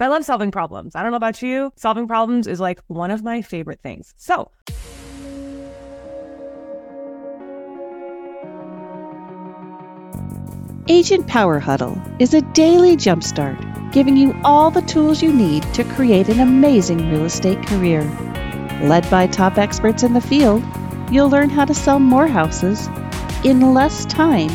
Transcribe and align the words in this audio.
I 0.00 0.06
love 0.06 0.24
solving 0.24 0.50
problems. 0.50 0.96
I 0.96 1.02
don't 1.02 1.10
know 1.10 1.18
about 1.18 1.42
you. 1.42 1.72
Solving 1.76 2.08
problems 2.08 2.46
is 2.46 2.58
like 2.58 2.80
one 2.86 3.10
of 3.10 3.22
my 3.22 3.42
favorite 3.42 3.80
things. 3.82 4.14
So, 4.16 4.50
Agent 10.88 11.26
Power 11.26 11.58
Huddle 11.58 12.00
is 12.18 12.32
a 12.32 12.40
daily 12.40 12.96
jumpstart 12.96 13.92
giving 13.92 14.16
you 14.16 14.34
all 14.42 14.70
the 14.70 14.82
tools 14.82 15.22
you 15.22 15.32
need 15.32 15.62
to 15.74 15.84
create 15.84 16.28
an 16.28 16.40
amazing 16.40 17.10
real 17.10 17.26
estate 17.26 17.66
career. 17.66 18.02
Led 18.82 19.08
by 19.10 19.26
top 19.26 19.58
experts 19.58 20.02
in 20.02 20.14
the 20.14 20.20
field, 20.20 20.64
you'll 21.10 21.28
learn 21.28 21.50
how 21.50 21.66
to 21.66 21.74
sell 21.74 21.98
more 21.98 22.26
houses 22.26 22.88
in 23.44 23.74
less 23.74 24.06
time 24.06 24.50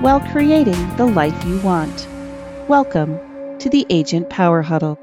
while 0.00 0.20
creating 0.20 0.96
the 0.96 1.06
life 1.06 1.44
you 1.44 1.60
want. 1.60 2.08
Welcome 2.68 3.27
to 3.58 3.68
the 3.68 3.84
Agent 3.90 4.30
Power 4.30 4.62
Huddle. 4.62 4.96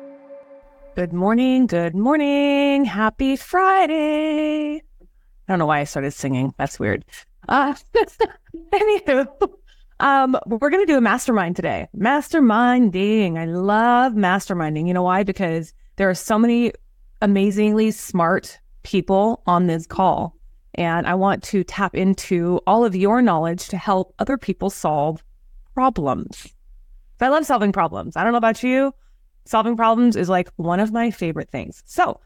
good 0.96 1.12
morning. 1.12 1.68
Good 1.68 1.94
morning. 1.94 2.86
Happy 2.86 3.36
Friday. 3.36 4.78
I 4.78 4.82
don't 5.50 5.60
know 5.60 5.66
why 5.66 5.82
I 5.82 5.84
started 5.84 6.12
singing. 6.12 6.54
That's 6.58 6.80
weird. 6.80 7.04
Uh, 7.50 7.76
anywho, 8.72 9.28
um, 10.00 10.38
we're 10.46 10.70
going 10.70 10.86
to 10.86 10.92
do 10.92 10.98
a 10.98 11.02
mastermind 11.02 11.58
today. 11.58 11.90
Masterminding. 11.98 13.38
I 13.38 13.44
love 13.44 14.14
masterminding. 14.14 14.88
You 14.88 14.94
know 14.94 15.04
why? 15.04 15.24
Because 15.24 15.74
there 15.98 16.10
are 16.10 16.16
so 16.16 16.40
many 16.40 16.72
amazingly 17.22 17.92
smart 17.92 18.58
people 18.84 19.44
on 19.46 19.68
this 19.68 19.86
call. 19.86 20.34
And 20.76 21.06
I 21.06 21.16
want 21.16 21.44
to 21.44 21.66
tap 21.66 21.94
into 21.94 22.62
all 22.66 22.86
of 22.86 22.96
your 22.96 23.22
knowledge 23.22 23.68
to 23.68 23.78
help 23.78 24.14
other 24.18 24.38
people 24.38 24.70
solve 24.70 25.22
problems. 25.74 26.55
I 27.22 27.30
love 27.30 27.46
solving 27.46 27.72
problems. 27.72 28.16
I 28.16 28.24
don't 28.24 28.34
know 28.34 28.38
about 28.38 28.64
you. 28.64 28.94
Solving 29.46 29.78
problems 29.78 30.16
is 30.16 30.28
like 30.30 30.50
one 30.56 30.80
of 30.80 30.92
my 30.92 31.12
favorite 31.12 31.50
things. 31.50 31.84
So, 31.86 32.20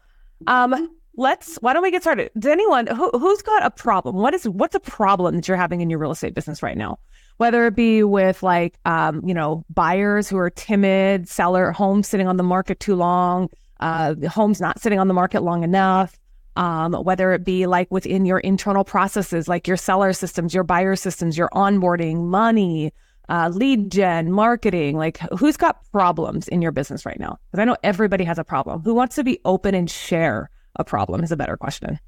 um, 0.46 0.90
let's. 1.16 1.56
Why 1.56 1.72
don't 1.72 1.82
we 1.82 1.90
get 1.90 2.02
started? 2.02 2.30
Does 2.38 2.50
anyone 2.50 2.86
who, 2.86 3.10
who's 3.10 3.42
got 3.42 3.64
a 3.64 3.70
problem? 3.70 4.16
What 4.16 4.34
is 4.34 4.48
what's 4.48 4.74
a 4.74 4.80
problem 4.80 5.36
that 5.36 5.46
you're 5.46 5.56
having 5.56 5.80
in 5.80 5.90
your 5.90 5.98
real 5.98 6.12
estate 6.12 6.34
business 6.34 6.62
right 6.62 6.76
now? 6.76 6.98
Whether 7.36 7.66
it 7.66 7.76
be 7.76 8.02
with 8.02 8.42
like, 8.42 8.78
um, 8.84 9.22
you 9.24 9.34
know, 9.34 9.64
buyers 9.70 10.28
who 10.28 10.38
are 10.38 10.50
timid, 10.50 11.28
seller 11.28 11.72
homes 11.72 12.08
sitting 12.08 12.26
on 12.26 12.36
the 12.36 12.42
market 12.42 12.80
too 12.80 12.96
long, 12.96 13.48
uh, 13.80 14.14
homes 14.28 14.60
not 14.60 14.80
sitting 14.80 14.98
on 14.98 15.08
the 15.08 15.14
market 15.14 15.42
long 15.42 15.62
enough. 15.62 16.18
Um, 16.56 16.92
whether 16.92 17.32
it 17.32 17.44
be 17.44 17.66
like 17.66 17.90
within 17.90 18.26
your 18.26 18.40
internal 18.40 18.84
processes, 18.84 19.48
like 19.48 19.68
your 19.68 19.76
seller 19.76 20.12
systems, 20.12 20.52
your 20.52 20.64
buyer 20.64 20.96
systems, 20.96 21.38
your 21.38 21.48
onboarding, 21.54 22.26
money, 22.26 22.92
uh, 23.30 23.48
lead 23.54 23.90
gen, 23.90 24.30
marketing, 24.32 24.96
like 24.96 25.18
who's 25.38 25.56
got 25.56 25.78
problems 25.92 26.48
in 26.48 26.60
your 26.60 26.72
business 26.72 27.06
right 27.06 27.18
now? 27.18 27.38
Because 27.50 27.62
I 27.62 27.64
know 27.64 27.76
everybody 27.82 28.24
has 28.24 28.38
a 28.38 28.44
problem. 28.44 28.82
Who 28.82 28.92
wants 28.92 29.14
to 29.16 29.24
be 29.24 29.40
open 29.44 29.74
and 29.74 29.88
share 29.88 30.50
a 30.76 30.84
problem 30.84 31.22
is 31.22 31.32
a 31.32 31.36
better 31.36 31.56
question. 31.56 31.98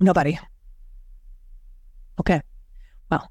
Nobody. 0.00 0.38
Okay. 2.20 2.42
Well, 3.10 3.30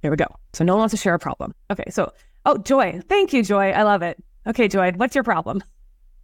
here 0.00 0.10
we 0.10 0.16
go. 0.16 0.26
So 0.54 0.64
no 0.64 0.74
one 0.74 0.80
wants 0.80 0.92
to 0.94 0.98
share 0.98 1.14
a 1.14 1.18
problem. 1.18 1.54
Okay. 1.70 1.84
So, 1.90 2.12
oh, 2.46 2.56
Joy. 2.58 3.00
Thank 3.08 3.34
you, 3.34 3.42
Joy. 3.42 3.70
I 3.70 3.82
love 3.82 4.00
it. 4.00 4.22
Okay, 4.46 4.68
Joy, 4.68 4.92
what's 4.96 5.14
your 5.14 5.24
problem? 5.24 5.62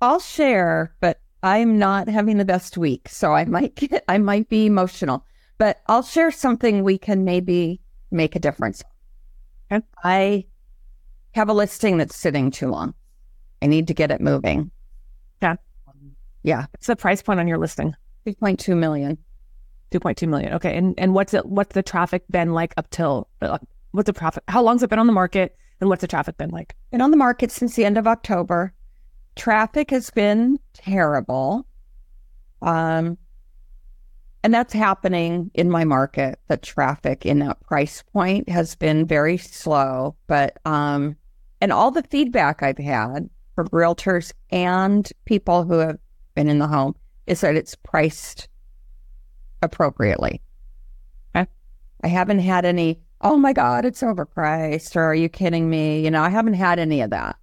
I'll 0.01 0.21
share, 0.21 0.95
but 1.01 1.21
I'm 1.43 1.79
not 1.79 2.09
having 2.09 2.39
the 2.39 2.45
best 2.45 2.79
week, 2.79 3.09
so 3.09 3.35
I 3.35 3.45
might 3.45 3.75
get 3.75 4.05
I 4.09 4.19
might 4.19 4.49
be 4.49 4.65
emotional. 4.65 5.27
But 5.59 5.83
I'll 5.87 6.03
share 6.03 6.31
something 6.31 6.83
we 6.83 6.99
can 6.99 7.25
maybe 7.25 7.82
make 8.13 8.37
a 8.37 8.39
difference. 8.39 8.83
Okay. 9.71 9.85
I 10.05 10.47
have 11.35 11.49
a 11.49 11.53
listing 11.53 11.97
that's 11.97 12.17
sitting 12.17 12.51
too 12.51 12.69
long. 12.69 12.95
I 13.63 13.67
need 13.67 13.89
to 13.89 13.95
get 13.95 14.11
it 14.11 14.21
moving. 14.21 14.71
Yeah. 15.41 15.57
Yeah, 16.43 16.67
What's 16.73 16.89
the 16.89 16.97
price 16.97 17.23
point 17.23 17.41
on 17.41 17.47
your 17.47 17.59
listing? 17.59 17.95
2.2 18.27 18.77
million. 18.77 19.17
2.2 19.93 20.29
million. 20.29 20.53
Okay. 20.55 20.77
And 20.77 20.95
and 20.99 21.15
what's 21.15 21.35
it 21.35 21.47
what's 21.47 21.75
the 21.75 21.83
traffic 21.83 22.25
been 22.31 22.53
like 22.53 22.75
up 22.77 22.91
till 22.91 23.29
uh, 23.43 23.59
what's 23.93 24.07
the 24.07 24.13
profit? 24.13 24.43
How 24.49 24.63
long's 24.63 24.83
it 24.83 24.91
been 24.91 24.99
on 24.99 25.07
the 25.07 25.13
market 25.13 25.57
and 25.81 25.89
what's 25.89 26.01
the 26.01 26.09
traffic 26.09 26.37
been 26.39 26.51
like? 26.51 26.75
Been 26.91 27.01
on 27.01 27.11
the 27.11 27.17
market 27.17 27.51
since 27.51 27.77
the 27.77 27.85
end 27.85 27.99
of 27.99 28.07
October. 28.07 28.73
Traffic 29.37 29.91
has 29.91 30.11
been 30.11 30.59
terrible. 30.73 31.67
Um, 32.63 33.19
and 34.43 34.53
that's 34.53 34.73
happening 34.73 35.51
in 35.55 35.71
my 35.71 35.85
market. 35.85 36.39
The 36.49 36.57
traffic 36.57 37.25
in 37.25 37.39
that 37.41 37.61
price 37.61 38.03
point 38.13 38.49
has 38.49 38.75
been 38.75 39.07
very 39.07 39.37
slow, 39.37 40.17
but 40.27 40.59
um, 40.65 41.17
and 41.61 41.73
all 41.73 41.91
the 41.91 42.03
feedback 42.05 42.63
I've 42.63 42.79
had 42.79 43.29
from 43.55 43.69
realtors 43.69 44.33
and 44.51 45.11
people 45.27 45.65
who 45.65 45.79
have 45.79 45.99
been 46.35 46.49
in 46.49 46.59
the 46.59 46.67
home 46.67 46.97
is 47.27 47.41
that 47.43 47.55
it's 47.55 47.77
priced 47.77 48.49
appropriately. 49.63 50.43
Okay. 51.37 51.49
I 52.03 52.09
haven't 52.09 52.41
had 52.41 52.65
any, 52.65 53.01
oh 53.21 53.37
my 53.37 53.53
God, 53.53 53.85
it's 53.85 54.03
overpriced, 54.03 54.97
or 54.97 55.03
are 55.05 55.15
you 55.15 55.29
kidding 55.29 55.71
me? 55.71 56.05
You 56.05 56.11
know, 56.11 56.23
I 56.23 56.31
haven't 56.31 56.55
had 56.55 56.79
any 56.79 57.01
of 57.01 57.11
that. 57.11 57.37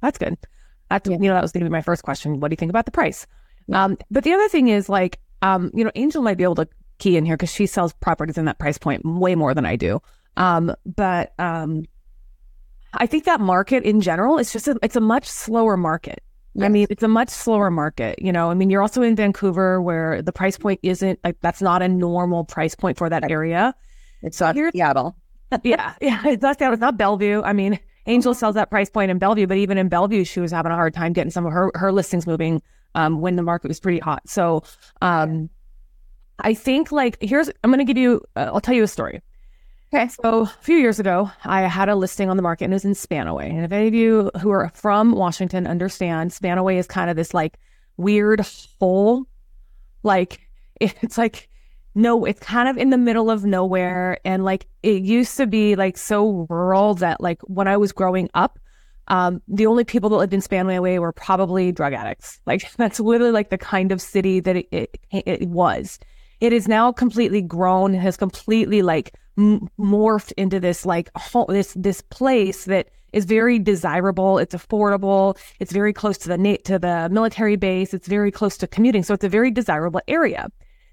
That's 0.00 0.18
good. 0.18 0.38
That's 0.90 1.08
Yeah. 1.08 1.16
you 1.20 1.28
know 1.28 1.34
that 1.34 1.42
was 1.42 1.52
going 1.52 1.64
to 1.64 1.68
be 1.68 1.72
my 1.72 1.82
first 1.82 2.04
question. 2.04 2.40
What 2.40 2.48
do 2.48 2.52
you 2.52 2.56
think 2.56 2.70
about 2.70 2.86
the 2.86 2.92
price? 2.92 3.26
Um, 3.72 3.98
but 4.10 4.24
the 4.24 4.32
other 4.32 4.48
thing 4.48 4.68
is 4.68 4.88
like 4.88 5.18
um, 5.46 5.70
you 5.74 5.84
know, 5.84 5.90
Angel 5.94 6.22
might 6.22 6.36
be 6.36 6.44
able 6.44 6.54
to 6.56 6.68
key 6.98 7.16
in 7.16 7.24
here 7.26 7.36
because 7.36 7.52
she 7.52 7.66
sells 7.66 7.92
properties 7.94 8.38
in 8.38 8.46
that 8.46 8.58
price 8.58 8.78
point 8.78 9.02
way 9.04 9.34
more 9.34 9.54
than 9.54 9.66
I 9.66 9.76
do. 9.76 10.00
Um, 10.36 10.74
but 10.84 11.32
um, 11.38 11.84
I 12.94 13.06
think 13.06 13.24
that 13.24 13.40
market 13.40 13.84
in 13.84 14.00
general 14.00 14.38
is 14.38 14.52
just 14.52 14.68
a, 14.68 14.78
it's 14.82 14.96
a 14.96 15.00
much 15.00 15.26
slower 15.28 15.76
market. 15.76 16.22
I 16.58 16.70
mean, 16.70 16.86
it's 16.88 17.02
a 17.02 17.08
much 17.08 17.28
slower 17.28 17.70
market. 17.70 18.18
You 18.18 18.32
know, 18.32 18.50
I 18.50 18.54
mean, 18.54 18.70
you're 18.70 18.80
also 18.80 19.02
in 19.02 19.14
Vancouver 19.14 19.82
where 19.82 20.22
the 20.22 20.32
price 20.32 20.56
point 20.56 20.80
isn't 20.82 21.18
like 21.22 21.36
that's 21.42 21.60
not 21.60 21.82
a 21.82 21.88
normal 21.88 22.44
price 22.44 22.74
point 22.74 22.96
for 22.96 23.10
that 23.10 23.30
area. 23.30 23.74
It's 24.22 24.40
not 24.40 24.54
Here's- 24.54 24.72
Seattle. 24.72 25.14
yeah, 25.62 25.92
yeah, 26.00 26.22
it's 26.26 26.42
not 26.42 26.58
Seattle. 26.58 26.72
it's 26.72 26.80
not 26.80 26.96
Bellevue. 26.96 27.42
I 27.42 27.52
mean, 27.52 27.78
Angel 28.06 28.32
sells 28.32 28.54
that 28.54 28.70
price 28.70 28.88
point 28.88 29.10
in 29.10 29.18
Bellevue, 29.18 29.46
but 29.46 29.58
even 29.58 29.76
in 29.76 29.88
Bellevue, 29.90 30.24
she 30.24 30.40
was 30.40 30.50
having 30.50 30.72
a 30.72 30.76
hard 30.76 30.94
time 30.94 31.12
getting 31.12 31.30
some 31.30 31.44
of 31.44 31.52
her 31.52 31.70
her 31.74 31.92
listings 31.92 32.26
moving 32.26 32.62
um, 32.96 33.20
when 33.20 33.36
the 33.36 33.42
market 33.42 33.68
was 33.68 33.78
pretty 33.78 34.00
hot. 34.00 34.28
So, 34.28 34.64
um, 35.00 35.48
I 36.40 36.54
think 36.54 36.90
like 36.90 37.16
here's 37.20 37.48
I'm 37.62 37.70
going 37.70 37.78
to 37.78 37.84
give 37.84 37.96
you 37.96 38.22
uh, 38.34 38.50
I'll 38.52 38.60
tell 38.60 38.74
you 38.74 38.82
a 38.82 38.88
story. 38.88 39.22
Okay. 39.94 40.08
So 40.08 40.40
a 40.40 40.46
few 40.60 40.76
years 40.78 40.98
ago, 40.98 41.30
I 41.44 41.62
had 41.62 41.88
a 41.88 41.94
listing 41.94 42.28
on 42.28 42.36
the 42.36 42.42
market 42.42 42.64
and 42.64 42.72
it 42.72 42.74
was 42.74 42.84
in 42.84 42.92
Spanaway. 42.92 43.48
And 43.48 43.64
if 43.64 43.70
any 43.70 43.86
of 43.86 43.94
you 43.94 44.30
who 44.40 44.50
are 44.50 44.70
from 44.74 45.12
Washington 45.12 45.66
understand, 45.66 46.32
Spanaway 46.32 46.76
is 46.76 46.88
kind 46.88 47.08
of 47.08 47.16
this 47.16 47.32
like 47.32 47.58
weird 47.96 48.44
hole. 48.80 49.26
Like 50.02 50.40
it's 50.80 51.16
like 51.16 51.48
no, 51.94 52.26
it's 52.26 52.40
kind 52.40 52.68
of 52.68 52.76
in 52.76 52.90
the 52.90 52.98
middle 52.98 53.30
of 53.30 53.44
nowhere. 53.44 54.18
And 54.24 54.44
like 54.44 54.66
it 54.82 55.02
used 55.02 55.36
to 55.38 55.46
be 55.46 55.76
like 55.76 55.96
so 55.96 56.46
rural 56.50 56.94
that 56.96 57.20
like 57.20 57.40
when 57.42 57.68
I 57.68 57.78
was 57.78 57.92
growing 57.92 58.28
up, 58.34 58.58
um, 59.08 59.40
the 59.48 59.66
only 59.66 59.84
people 59.84 60.10
that 60.10 60.16
lived 60.16 60.34
in 60.34 60.40
Spanaway 60.40 60.98
were 60.98 61.12
probably 61.12 61.72
drug 61.72 61.92
addicts. 61.92 62.40
Like 62.46 62.70
that's 62.76 63.00
literally 63.00 63.32
like 63.32 63.50
the 63.50 63.58
kind 63.58 63.92
of 63.92 64.00
city 64.00 64.40
that 64.40 64.56
it, 64.56 64.68
it, 64.70 64.98
it 65.10 65.48
was. 65.48 65.98
It 66.40 66.52
is 66.52 66.68
now 66.68 66.92
completely 66.92 67.40
grown, 67.40 67.94
has 67.94 68.16
completely 68.16 68.82
like 68.82 69.14
m- 69.38 69.68
morphed 69.78 70.32
into 70.36 70.60
this 70.60 70.84
like 70.84 71.10
ho- 71.16 71.46
this 71.48 71.72
this 71.74 72.02
place 72.02 72.64
that 72.66 72.88
is 73.12 73.24
very 73.24 73.58
desirable. 73.58 74.38
It's 74.38 74.54
affordable. 74.54 75.38
It's 75.60 75.72
very 75.72 75.92
close 75.92 76.18
to 76.18 76.28
the 76.28 76.36
na- 76.36 76.56
to 76.64 76.78
the 76.78 77.08
military 77.10 77.56
base. 77.56 77.94
It's 77.94 78.08
very 78.08 78.30
close 78.30 78.56
to 78.58 78.66
commuting, 78.66 79.02
so 79.02 79.14
it's 79.14 79.24
a 79.24 79.28
very 79.28 79.50
desirable 79.50 80.00
area. 80.08 80.48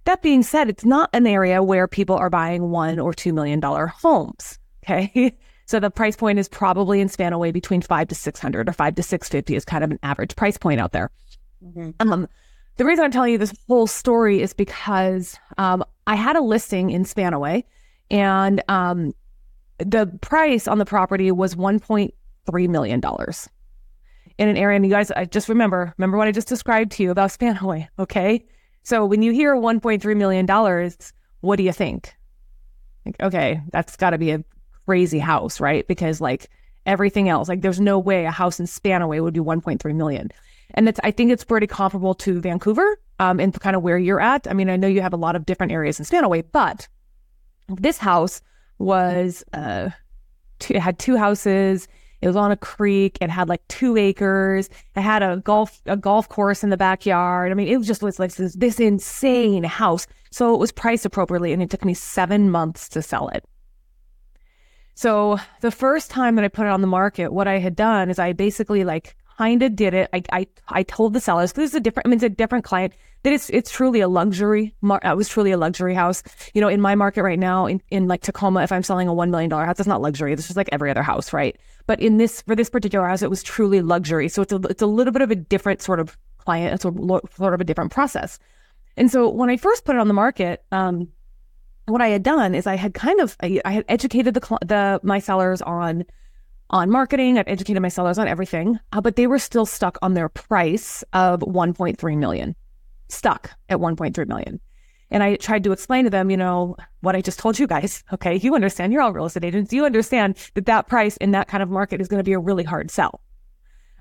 That 0.05 0.21
being 0.21 0.43
said, 0.43 0.69
it's 0.69 0.85
not 0.85 1.09
an 1.13 1.25
area 1.27 1.63
where 1.63 1.87
people 1.87 2.15
are 2.17 2.29
buying 2.29 2.69
one 2.69 2.99
or 2.99 3.13
two 3.13 3.33
million 3.33 3.59
dollar 3.59 3.87
homes. 3.87 4.59
Okay. 4.85 5.33
So 5.65 5.79
the 5.79 5.89
price 5.89 6.15
point 6.15 6.39
is 6.39 6.49
probably 6.49 6.99
in 6.99 7.07
Spanaway 7.07 7.53
between 7.53 7.81
five 7.81 8.07
to 8.09 8.15
six 8.15 8.39
hundred 8.39 8.69
or 8.69 8.73
five 8.73 8.95
to 8.95 9.03
six 9.03 9.29
fifty 9.29 9.55
is 9.55 9.65
kind 9.65 9.83
of 9.83 9.91
an 9.91 9.99
average 10.03 10.35
price 10.35 10.57
point 10.57 10.79
out 10.79 10.91
there. 10.91 11.09
Um, 11.99 12.27
the 12.77 12.85
reason 12.85 13.05
I'm 13.05 13.11
telling 13.11 13.31
you 13.31 13.37
this 13.37 13.53
whole 13.67 13.87
story 13.87 14.41
is 14.41 14.53
because 14.53 15.37
um, 15.57 15.83
I 16.07 16.15
had 16.15 16.35
a 16.35 16.41
listing 16.41 16.89
in 16.89 17.03
Spanaway, 17.03 17.63
and 18.09 18.61
um, 18.67 19.13
the 19.77 20.07
price 20.21 20.67
on 20.67 20.79
the 20.79 20.85
property 20.85 21.31
was 21.31 21.55
1.3 21.55 22.69
million 22.69 22.99
dollars 22.99 23.49
in 24.37 24.49
an 24.49 24.57
area. 24.57 24.75
And 24.75 24.85
you 24.85 24.91
guys, 24.91 25.11
I 25.11 25.25
just 25.25 25.47
remember, 25.47 25.93
remember 25.97 26.17
what 26.17 26.27
I 26.27 26.31
just 26.31 26.47
described 26.47 26.91
to 26.93 27.03
you 27.03 27.11
about 27.11 27.29
Spanaway. 27.29 27.87
Okay, 27.99 28.43
so 28.83 29.05
when 29.05 29.21
you 29.21 29.31
hear 29.31 29.55
1.3 29.55 30.17
million 30.17 30.45
dollars, 30.45 31.13
what 31.41 31.57
do 31.57 31.63
you 31.63 31.71
think? 31.71 32.13
Like, 33.05 33.15
okay, 33.21 33.61
that's 33.71 33.95
got 33.95 34.11
to 34.11 34.17
be 34.17 34.31
a 34.31 34.43
crazy 34.85 35.19
house, 35.19 35.59
right? 35.59 35.87
Because 35.87 36.21
like 36.21 36.49
everything 36.85 37.29
else, 37.29 37.49
like 37.49 37.61
there's 37.61 37.79
no 37.79 37.99
way 37.99 38.25
a 38.25 38.31
house 38.31 38.59
in 38.59 38.65
Spanaway 38.65 39.21
would 39.21 39.33
be 39.33 39.39
1.3 39.39 39.95
million. 39.95 40.31
And 40.75 40.89
it's, 40.89 40.99
I 41.03 41.11
think 41.11 41.31
it's 41.31 41.43
pretty 41.43 41.67
comparable 41.67 42.15
to 42.15 42.41
Vancouver, 42.41 42.97
um, 43.19 43.39
and 43.39 43.57
kind 43.59 43.75
of 43.75 43.83
where 43.83 43.97
you're 43.97 44.19
at. 44.19 44.47
I 44.49 44.53
mean, 44.53 44.69
I 44.69 44.75
know 44.75 44.87
you 44.87 45.01
have 45.01 45.13
a 45.13 45.17
lot 45.17 45.35
of 45.35 45.45
different 45.45 45.71
areas 45.71 45.99
in 45.99 46.05
Spanaway, 46.05 46.43
but 46.51 46.87
this 47.67 47.97
house 47.97 48.41
was, 48.79 49.43
uh, 49.53 49.89
it 50.69 50.79
had 50.79 50.97
two 50.99 51.17
houses. 51.17 51.87
It 52.21 52.27
was 52.27 52.35
on 52.37 52.51
a 52.51 52.57
creek. 52.57 53.17
It 53.19 53.29
had 53.29 53.49
like 53.49 53.67
two 53.67 53.97
acres. 53.97 54.69
It 54.95 55.01
had 55.01 55.21
a 55.21 55.37
golf 55.37 55.81
a 55.85 55.97
golf 55.97 56.29
course 56.29 56.63
in 56.63 56.69
the 56.69 56.77
backyard. 56.77 57.51
I 57.51 57.55
mean, 57.55 57.67
it 57.67 57.77
was 57.77 57.85
just 57.85 58.01
was 58.01 58.17
like 58.17 58.33
this, 58.35 58.53
this 58.53 58.79
insane 58.79 59.65
house. 59.65 60.07
So 60.31 60.53
it 60.53 60.57
was 60.57 60.71
priced 60.71 61.05
appropriately, 61.05 61.51
and 61.51 61.61
it 61.61 61.69
took 61.69 61.83
me 61.83 61.93
seven 61.93 62.49
months 62.49 62.87
to 62.89 63.01
sell 63.01 63.27
it. 63.27 63.43
So 64.95 65.37
the 65.61 65.71
first 65.71 66.11
time 66.11 66.35
that 66.35 66.45
I 66.45 66.47
put 66.47 66.65
it 66.65 66.69
on 66.69 66.81
the 66.81 66.87
market, 66.87 67.33
what 67.33 67.47
I 67.47 67.59
had 67.59 67.75
done 67.75 68.09
is 68.09 68.19
I 68.19 68.33
basically 68.33 68.83
like 68.83 69.15
kind 69.37 69.63
of 69.63 69.75
did 69.75 69.93
it. 69.93 70.09
I, 70.13 70.23
I, 70.31 70.47
I 70.67 70.83
told 70.83 71.13
the 71.13 71.19
sellers, 71.19 71.53
this 71.53 71.71
is 71.71 71.75
a 71.75 71.79
different, 71.79 72.07
I 72.07 72.09
mean, 72.09 72.17
it's 72.17 72.23
a 72.23 72.29
different 72.29 72.63
client 72.63 72.93
that 73.23 73.33
it's, 73.33 73.49
it's 73.49 73.71
truly 73.71 74.01
a 74.01 74.07
luxury. 74.07 74.75
Mar- 74.81 75.01
it 75.03 75.17
was 75.17 75.27
truly 75.27 75.51
a 75.51 75.57
luxury 75.57 75.95
house. 75.95 76.21
You 76.53 76.61
know, 76.61 76.67
in 76.67 76.81
my 76.81 76.95
market 76.95 77.23
right 77.23 77.39
now, 77.39 77.65
in, 77.65 77.81
in 77.89 78.07
like 78.07 78.21
Tacoma, 78.21 78.61
if 78.61 78.71
I'm 78.71 78.83
selling 78.83 79.07
a 79.07 79.13
$1 79.13 79.29
million 79.29 79.49
house, 79.49 79.79
it's 79.79 79.87
not 79.87 80.01
luxury. 80.01 80.35
This 80.35 80.49
is 80.49 80.57
like 80.57 80.69
every 80.71 80.91
other 80.91 81.03
house, 81.03 81.33
right? 81.33 81.57
But 81.87 81.99
in 81.99 82.17
this, 82.17 82.41
for 82.43 82.55
this 82.55 82.69
particular 82.69 83.07
house, 83.07 83.21
it 83.21 83.29
was 83.29 83.41
truly 83.41 83.81
luxury. 83.81 84.29
So 84.29 84.41
it's 84.41 84.53
a, 84.53 84.57
it's 84.69 84.81
a 84.81 84.87
little 84.87 85.13
bit 85.13 85.21
of 85.21 85.31
a 85.31 85.35
different 85.35 85.81
sort 85.81 85.99
of 85.99 86.17
client. 86.37 86.73
It's 86.73 86.85
a 86.85 86.91
sort 87.35 87.53
of 87.53 87.61
a 87.61 87.63
different 87.63 87.91
process. 87.91 88.39
And 88.95 89.09
so 89.09 89.27
when 89.29 89.49
I 89.49 89.57
first 89.57 89.85
put 89.85 89.95
it 89.95 89.99
on 89.99 90.07
the 90.07 90.13
market, 90.13 90.63
um, 90.71 91.07
what 91.85 92.01
I 92.01 92.09
had 92.09 92.23
done 92.23 92.55
is 92.55 92.67
I 92.67 92.75
had 92.75 92.93
kind 92.93 93.19
of 93.19 93.35
I, 93.41 93.61
had 93.65 93.85
educated 93.87 94.33
the 94.33 94.57
the 94.65 94.99
my 95.03 95.19
sellers 95.19 95.61
on 95.61 96.05
on 96.69 96.89
marketing. 96.89 97.37
I've 97.37 97.47
educated 97.47 97.81
my 97.81 97.89
sellers 97.89 98.17
on 98.17 98.27
everything, 98.27 98.79
uh, 98.91 99.01
but 99.01 99.15
they 99.15 99.27
were 99.27 99.39
still 99.39 99.65
stuck 99.65 99.97
on 100.01 100.13
their 100.13 100.29
price 100.29 101.03
of 101.13 101.41
1.3 101.41 102.17
million, 102.17 102.55
stuck 103.09 103.51
at 103.69 103.77
1.3 103.77 104.27
million. 104.27 104.59
And 105.11 105.21
I 105.21 105.35
tried 105.35 105.63
to 105.65 105.71
explain 105.71 106.05
to 106.05 106.09
them, 106.09 106.31
you 106.31 106.37
know, 106.37 106.75
what 107.01 107.15
I 107.15 107.21
just 107.21 107.37
told 107.37 107.59
you 107.59 107.67
guys. 107.67 108.03
Okay, 108.13 108.35
you 108.37 108.55
understand. 108.55 108.93
You're 108.93 109.01
all 109.01 109.13
real 109.13 109.25
estate 109.25 109.43
agents. 109.43 109.73
You 109.73 109.85
understand 109.85 110.37
that 110.55 110.65
that 110.65 110.87
price 110.87 111.17
in 111.17 111.31
that 111.31 111.47
kind 111.47 111.61
of 111.61 111.69
market 111.69 112.01
is 112.01 112.07
going 112.07 112.19
to 112.19 112.23
be 112.23 112.33
a 112.33 112.39
really 112.39 112.63
hard 112.63 112.89
sell. 112.89 113.21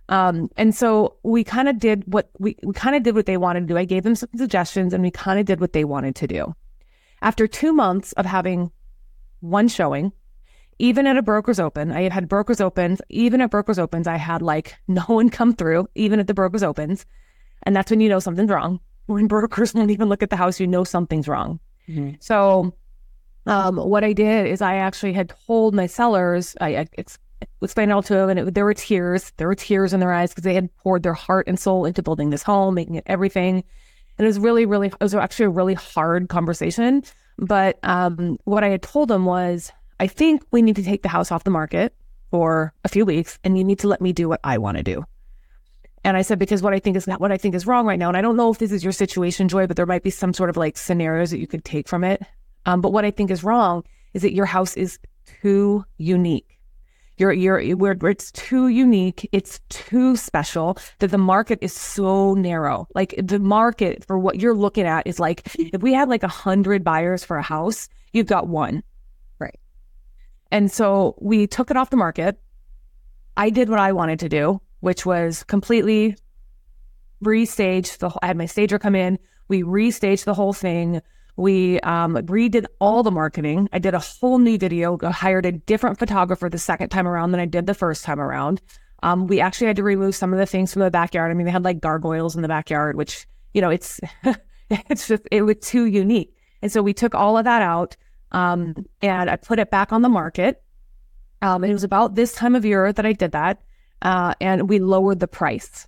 Um, 0.08 0.50
and 0.56 0.74
so 0.74 1.16
we 1.22 1.44
kind 1.44 1.68
of 1.68 1.78
did 1.78 2.04
what 2.06 2.30
we, 2.38 2.56
we 2.62 2.72
kind 2.72 2.96
of 2.96 3.02
did 3.02 3.14
what 3.14 3.26
they 3.26 3.36
wanted 3.36 3.60
to 3.60 3.66
do. 3.66 3.78
I 3.78 3.84
gave 3.84 4.02
them 4.02 4.14
some 4.14 4.28
suggestions 4.36 4.92
and 4.92 5.02
we 5.02 5.10
kind 5.10 5.38
of 5.38 5.46
did 5.46 5.60
what 5.60 5.72
they 5.72 5.84
wanted 5.84 6.14
to 6.16 6.26
do. 6.26 6.54
After 7.22 7.46
two 7.46 7.72
months 7.72 8.12
of 8.12 8.26
having 8.26 8.72
one 9.40 9.68
showing, 9.68 10.12
even 10.78 11.06
at 11.06 11.16
a 11.16 11.22
broker's 11.22 11.60
open, 11.60 11.92
I 11.92 12.02
had 12.02 12.12
had 12.12 12.28
brokers 12.28 12.60
opens. 12.60 13.00
Even 13.08 13.40
at 13.40 13.50
brokers 13.50 13.78
opens, 13.78 14.08
I 14.08 14.16
had 14.16 14.42
like 14.42 14.76
no 14.88 15.04
one 15.06 15.30
come 15.30 15.54
through, 15.54 15.88
even 15.94 16.18
at 16.20 16.26
the 16.26 16.34
brokers 16.34 16.64
opens. 16.64 17.06
And 17.62 17.76
that's 17.76 17.90
when 17.90 18.00
you 18.00 18.08
know 18.08 18.18
something's 18.18 18.50
wrong. 18.50 18.80
When 19.06 19.28
brokers 19.28 19.72
won't 19.74 19.92
even 19.92 20.08
look 20.08 20.22
at 20.22 20.30
the 20.30 20.36
house, 20.36 20.58
you 20.58 20.66
know 20.66 20.82
something's 20.84 21.28
wrong. 21.28 21.60
Mm-hmm. 21.88 22.16
So, 22.20 22.74
um, 23.46 23.76
what 23.76 24.04
I 24.04 24.12
did 24.12 24.46
is 24.46 24.60
I 24.60 24.76
actually 24.76 25.12
had 25.12 25.32
told 25.46 25.74
my 25.74 25.86
sellers, 25.86 26.56
I, 26.60 26.76
I 26.76 26.86
explained 27.60 27.90
it 27.90 27.94
all 27.94 28.02
to 28.04 28.14
them, 28.14 28.30
and 28.30 28.38
it, 28.38 28.54
there 28.54 28.64
were 28.64 28.74
tears. 28.74 29.32
There 29.36 29.48
were 29.48 29.54
tears 29.54 29.92
in 29.92 30.00
their 30.00 30.12
eyes 30.12 30.30
because 30.30 30.44
they 30.44 30.54
had 30.54 30.74
poured 30.76 31.02
their 31.02 31.14
heart 31.14 31.48
and 31.48 31.58
soul 31.58 31.84
into 31.84 32.02
building 32.02 32.30
this 32.30 32.42
home, 32.42 32.74
making 32.74 32.96
it 32.96 33.04
everything. 33.06 33.64
And 34.18 34.24
it 34.24 34.28
was 34.28 34.38
really, 34.38 34.66
really, 34.66 34.88
it 34.88 35.00
was 35.00 35.14
actually 35.14 35.46
a 35.46 35.50
really 35.50 35.74
hard 35.74 36.28
conversation. 36.28 37.02
But 37.38 37.78
um, 37.82 38.38
what 38.44 38.64
I 38.64 38.68
had 38.68 38.82
told 38.82 39.08
them 39.08 39.24
was, 39.24 39.72
I 39.98 40.06
think 40.06 40.42
we 40.50 40.62
need 40.62 40.76
to 40.76 40.82
take 40.82 41.02
the 41.02 41.08
house 41.08 41.32
off 41.32 41.44
the 41.44 41.50
market 41.50 41.94
for 42.30 42.72
a 42.84 42.88
few 42.88 43.04
weeks, 43.04 43.38
and 43.44 43.56
you 43.56 43.64
need 43.64 43.78
to 43.80 43.88
let 43.88 44.00
me 44.00 44.12
do 44.12 44.28
what 44.28 44.40
I 44.42 44.58
want 44.58 44.76
to 44.76 44.82
do. 44.82 45.04
And 46.04 46.16
I 46.16 46.22
said, 46.22 46.38
because 46.38 46.62
what 46.62 46.74
I 46.74 46.78
think 46.78 46.96
is 46.96 47.06
not 47.06 47.20
what 47.20 47.30
I 47.30 47.36
think 47.36 47.54
is 47.54 47.66
wrong 47.66 47.86
right 47.86 47.98
now. 47.98 48.08
And 48.08 48.16
I 48.16 48.22
don't 48.22 48.36
know 48.36 48.50
if 48.50 48.58
this 48.58 48.72
is 48.72 48.82
your 48.82 48.92
situation, 48.92 49.48
Joy, 49.48 49.66
but 49.66 49.76
there 49.76 49.86
might 49.86 50.02
be 50.02 50.10
some 50.10 50.34
sort 50.34 50.50
of 50.50 50.56
like 50.56 50.76
scenarios 50.76 51.30
that 51.30 51.38
you 51.38 51.46
could 51.46 51.64
take 51.64 51.88
from 51.88 52.02
it. 52.02 52.22
Um, 52.66 52.80
but 52.80 52.92
what 52.92 53.04
I 53.04 53.10
think 53.10 53.30
is 53.30 53.44
wrong 53.44 53.84
is 54.12 54.22
that 54.22 54.34
your 54.34 54.46
house 54.46 54.76
is 54.76 54.98
too 55.42 55.84
unique. 55.98 56.58
You're, 57.18 57.32
you're, 57.32 57.76
where 57.76 57.96
it's 58.04 58.32
too 58.32 58.68
unique, 58.68 59.28
it's 59.32 59.60
too 59.68 60.16
special 60.16 60.78
that 60.98 61.10
the 61.10 61.18
market 61.18 61.58
is 61.60 61.72
so 61.72 62.34
narrow. 62.34 62.88
Like 62.94 63.14
the 63.22 63.38
market 63.38 64.04
for 64.04 64.18
what 64.18 64.40
you're 64.40 64.54
looking 64.54 64.86
at 64.86 65.06
is 65.06 65.20
like, 65.20 65.42
if 65.58 65.82
we 65.82 65.92
had 65.92 66.08
like 66.08 66.22
a 66.22 66.28
hundred 66.28 66.82
buyers 66.82 67.22
for 67.22 67.36
a 67.36 67.42
house, 67.42 67.88
you've 68.12 68.26
got 68.26 68.48
one. 68.48 68.82
Right. 69.38 69.60
And 70.50 70.72
so 70.72 71.14
we 71.20 71.46
took 71.46 71.70
it 71.70 71.76
off 71.76 71.90
the 71.90 71.96
market. 71.96 72.40
I 73.36 73.50
did 73.50 73.68
what 73.68 73.78
I 73.78 73.92
wanted 73.92 74.18
to 74.20 74.28
do, 74.28 74.60
which 74.80 75.06
was 75.06 75.44
completely 75.44 76.16
restage 77.22 77.98
the, 77.98 78.10
I 78.22 78.26
had 78.26 78.36
my 78.36 78.46
stager 78.46 78.78
come 78.78 78.94
in. 78.94 79.18
We 79.48 79.62
restaged 79.62 80.24
the 80.24 80.34
whole 80.34 80.52
thing. 80.52 81.02
We 81.36 81.80
um, 81.80 82.14
redid 82.14 82.66
all 82.78 83.02
the 83.02 83.10
marketing. 83.10 83.68
I 83.72 83.78
did 83.78 83.94
a 83.94 83.98
whole 83.98 84.38
new 84.38 84.58
video, 84.58 84.98
hired 84.98 85.46
a 85.46 85.52
different 85.52 85.98
photographer 85.98 86.48
the 86.48 86.58
second 86.58 86.90
time 86.90 87.08
around 87.08 87.32
than 87.32 87.40
I 87.40 87.46
did 87.46 87.66
the 87.66 87.74
first 87.74 88.04
time 88.04 88.20
around. 88.20 88.60
Um, 89.02 89.26
we 89.26 89.40
actually 89.40 89.66
had 89.66 89.76
to 89.76 89.82
remove 89.82 90.14
some 90.14 90.32
of 90.32 90.38
the 90.38 90.46
things 90.46 90.72
from 90.72 90.80
the 90.80 90.90
backyard. 90.90 91.30
I 91.30 91.34
mean, 91.34 91.46
they 91.46 91.52
had 91.52 91.64
like 91.64 91.80
gargoyles 91.80 92.36
in 92.36 92.42
the 92.42 92.48
backyard, 92.48 92.96
which, 92.96 93.26
you 93.54 93.60
know, 93.60 93.70
it's, 93.70 93.98
it's 94.70 95.08
just, 95.08 95.22
it 95.30 95.42
was 95.42 95.56
too 95.60 95.86
unique. 95.86 96.36
And 96.60 96.70
so 96.70 96.82
we 96.82 96.92
took 96.94 97.14
all 97.14 97.36
of 97.36 97.44
that 97.44 97.62
out 97.62 97.96
um, 98.30 98.86
and 99.00 99.28
I 99.28 99.36
put 99.36 99.58
it 99.58 99.70
back 99.70 99.92
on 99.92 100.02
the 100.02 100.08
market. 100.08 100.62
Um, 101.40 101.64
it 101.64 101.72
was 101.72 101.84
about 101.84 102.14
this 102.14 102.32
time 102.32 102.54
of 102.54 102.64
year 102.64 102.92
that 102.92 103.04
I 103.04 103.12
did 103.12 103.32
that. 103.32 103.60
Uh, 104.02 104.34
and 104.40 104.68
we 104.68 104.78
lowered 104.78 105.20
the 105.20 105.28
price. 105.28 105.86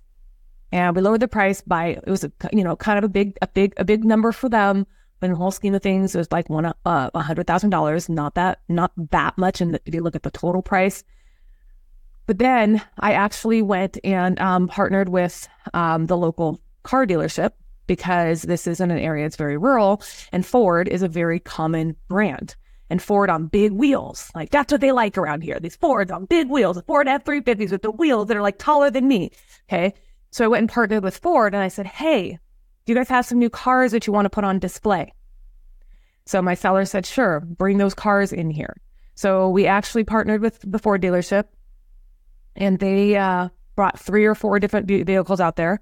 And 0.71 0.95
we 0.95 1.01
lowered 1.01 1.21
the 1.21 1.27
price 1.27 1.61
by, 1.61 1.87
it 1.87 2.07
was, 2.07 2.23
a, 2.23 2.31
you 2.51 2.63
know, 2.63 2.75
kind 2.75 2.97
of 2.97 3.03
a 3.03 3.09
big, 3.09 3.37
a 3.41 3.47
big, 3.47 3.73
a 3.77 3.85
big 3.85 4.03
number 4.03 4.31
for 4.31 4.49
them 4.49 4.85
in 5.21 5.31
the 5.31 5.37
whole 5.37 5.51
scheme 5.51 5.73
of 5.73 5.81
things, 5.81 6.13
it 6.13 6.17
was 6.17 6.31
like 6.31 6.49
one 6.49 6.73
uh, 6.85 7.09
hundred 7.15 7.47
thousand 7.47 7.69
dollars. 7.69 8.09
Not 8.09 8.35
that 8.35 8.59
not 8.67 8.91
that 9.11 9.37
much. 9.37 9.61
And 9.61 9.79
if 9.85 9.93
you 9.93 10.01
look 10.01 10.15
at 10.15 10.23
the 10.23 10.31
total 10.31 10.61
price, 10.61 11.03
but 12.25 12.39
then 12.39 12.81
I 12.99 13.13
actually 13.13 13.61
went 13.61 13.97
and 14.03 14.39
um, 14.39 14.67
partnered 14.67 15.09
with 15.09 15.47
um, 15.73 16.07
the 16.07 16.17
local 16.17 16.59
car 16.83 17.05
dealership 17.05 17.51
because 17.87 18.43
this 18.43 18.67
is 18.67 18.79
in 18.79 18.91
an 18.91 18.99
area 18.99 19.25
that's 19.25 19.35
very 19.35 19.57
rural, 19.57 20.01
and 20.31 20.45
Ford 20.45 20.87
is 20.87 21.03
a 21.03 21.07
very 21.07 21.39
common 21.39 21.95
brand. 22.07 22.55
And 22.89 23.01
Ford 23.01 23.31
on 23.31 23.47
big 23.47 23.71
wheels, 23.71 24.31
like 24.35 24.51
that's 24.51 24.71
what 24.71 24.79
they 24.79 24.91
like 24.91 25.17
around 25.17 25.41
here. 25.41 25.59
These 25.59 25.75
Fords 25.75 26.11
on 26.11 26.25
big 26.25 26.49
wheels, 26.49 26.79
Ford 26.85 27.07
F 27.07 27.25
three 27.25 27.41
fifties 27.41 27.71
with 27.71 27.81
the 27.81 27.89
wheels 27.89 28.27
that 28.27 28.37
are 28.37 28.43
like 28.43 28.59
taller 28.59 28.91
than 28.91 29.07
me. 29.07 29.31
Okay, 29.67 29.93
so 30.29 30.45
I 30.45 30.47
went 30.47 30.61
and 30.61 30.69
partnered 30.69 31.03
with 31.03 31.17
Ford, 31.17 31.55
and 31.55 31.63
I 31.63 31.67
said, 31.67 31.87
"Hey, 31.87 32.37
do 32.85 32.93
you 32.93 32.95
guys 32.95 33.09
have 33.09 33.25
some 33.25 33.39
new 33.39 33.49
cars 33.49 33.91
that 33.91 34.05
you 34.05 34.13
want 34.13 34.25
to 34.25 34.29
put 34.29 34.43
on 34.43 34.59
display? 34.59 35.13
So 36.25 36.41
my 36.41 36.53
seller 36.53 36.85
said, 36.85 37.05
sure, 37.05 37.39
bring 37.41 37.77
those 37.77 37.93
cars 37.93 38.31
in 38.31 38.49
here. 38.49 38.77
So 39.15 39.49
we 39.49 39.65
actually 39.65 40.03
partnered 40.03 40.41
with 40.41 40.59
the 40.61 40.79
Ford 40.79 41.01
dealership 41.01 41.45
and 42.55 42.79
they 42.79 43.15
uh, 43.15 43.49
brought 43.75 43.99
three 43.99 44.25
or 44.25 44.35
four 44.35 44.59
different 44.59 44.87
vehicles 44.87 45.39
out 45.39 45.55
there. 45.55 45.81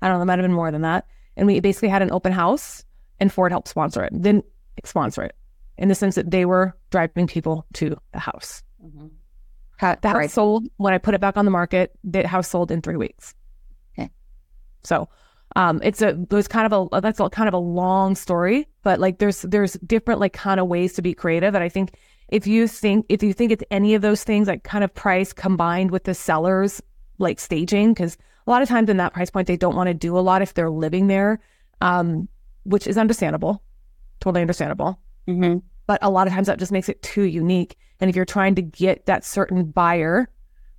I 0.00 0.06
don't 0.06 0.14
know, 0.14 0.18
there 0.20 0.26
might 0.26 0.38
have 0.38 0.44
been 0.44 0.52
more 0.52 0.70
than 0.70 0.82
that. 0.82 1.06
And 1.36 1.46
we 1.46 1.60
basically 1.60 1.88
had 1.88 2.02
an 2.02 2.12
open 2.12 2.32
house 2.32 2.84
and 3.20 3.32
Ford 3.32 3.52
helped 3.52 3.68
sponsor 3.68 4.04
it, 4.04 4.22
didn't 4.22 4.44
sponsor 4.84 5.22
it 5.22 5.34
in 5.76 5.88
the 5.88 5.94
sense 5.94 6.14
that 6.16 6.30
they 6.30 6.44
were 6.44 6.76
driving 6.90 7.26
people 7.26 7.66
to 7.74 7.96
the 8.12 8.18
house. 8.18 8.62
Mm-hmm. 8.84 9.06
The 9.80 10.08
house 10.08 10.16
right. 10.16 10.30
sold 10.30 10.66
when 10.76 10.92
I 10.92 10.98
put 10.98 11.14
it 11.14 11.20
back 11.20 11.36
on 11.36 11.44
the 11.44 11.50
market. 11.52 11.92
that 12.04 12.26
house 12.26 12.48
sold 12.48 12.70
in 12.70 12.82
three 12.82 12.96
weeks. 12.96 13.34
Okay. 13.96 14.10
So 14.82 15.08
um, 15.56 15.80
it's 15.82 16.02
a 16.02 16.16
there's 16.28 16.48
kind 16.48 16.72
of 16.72 16.88
a 16.92 17.00
that's 17.00 17.20
a, 17.20 17.28
kind 17.30 17.48
of 17.48 17.54
a 17.54 17.58
long 17.58 18.14
story, 18.14 18.68
but 18.82 19.00
like 19.00 19.18
there's 19.18 19.42
there's 19.42 19.74
different 19.86 20.20
like 20.20 20.32
kind 20.32 20.60
of 20.60 20.68
ways 20.68 20.92
to 20.94 21.02
be 21.02 21.14
creative. 21.14 21.54
And 21.54 21.64
I 21.64 21.68
think 21.68 21.94
if 22.28 22.46
you 22.46 22.68
think 22.68 23.06
if 23.08 23.22
you 23.22 23.32
think 23.32 23.52
it's 23.52 23.64
any 23.70 23.94
of 23.94 24.02
those 24.02 24.24
things, 24.24 24.48
like 24.48 24.62
kind 24.64 24.84
of 24.84 24.92
price 24.94 25.32
combined 25.32 25.90
with 25.90 26.04
the 26.04 26.14
sellers 26.14 26.82
like 27.18 27.40
staging, 27.40 27.94
because 27.94 28.16
a 28.46 28.50
lot 28.50 28.62
of 28.62 28.68
times 28.68 28.88
in 28.88 28.98
that 28.98 29.12
price 29.12 29.30
point 29.30 29.46
they 29.46 29.56
don't 29.56 29.74
want 29.74 29.88
to 29.88 29.94
do 29.94 30.16
a 30.18 30.20
lot 30.20 30.42
if 30.42 30.54
they're 30.54 30.70
living 30.70 31.06
there, 31.06 31.40
um, 31.80 32.28
which 32.64 32.86
is 32.86 32.98
understandable, 32.98 33.62
totally 34.20 34.42
understandable. 34.42 35.00
Mm-hmm. 35.26 35.58
But 35.86 35.98
a 36.02 36.10
lot 36.10 36.26
of 36.26 36.34
times 36.34 36.46
that 36.46 36.58
just 36.58 36.72
makes 36.72 36.88
it 36.88 37.02
too 37.02 37.22
unique. 37.22 37.76
And 38.00 38.10
if 38.10 38.14
you're 38.14 38.26
trying 38.26 38.54
to 38.56 38.62
get 38.62 39.06
that 39.06 39.24
certain 39.24 39.64
buyer 39.64 40.28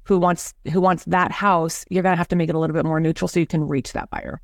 who 0.04 0.20
wants 0.20 0.54
who 0.72 0.80
wants 0.80 1.04
that 1.06 1.32
house, 1.32 1.86
you're 1.90 2.04
gonna 2.04 2.16
have 2.16 2.28
to 2.30 2.36
make 2.36 2.50
it 2.50 2.56
a 2.56 2.60
little 2.60 2.76
bit 2.76 2.86
more 2.86 3.00
neutral 3.00 3.28
so 3.28 3.40
you 3.40 3.48
can 3.48 3.68
reach 3.68 3.94
that 3.94 4.10
buyer. 4.12 4.40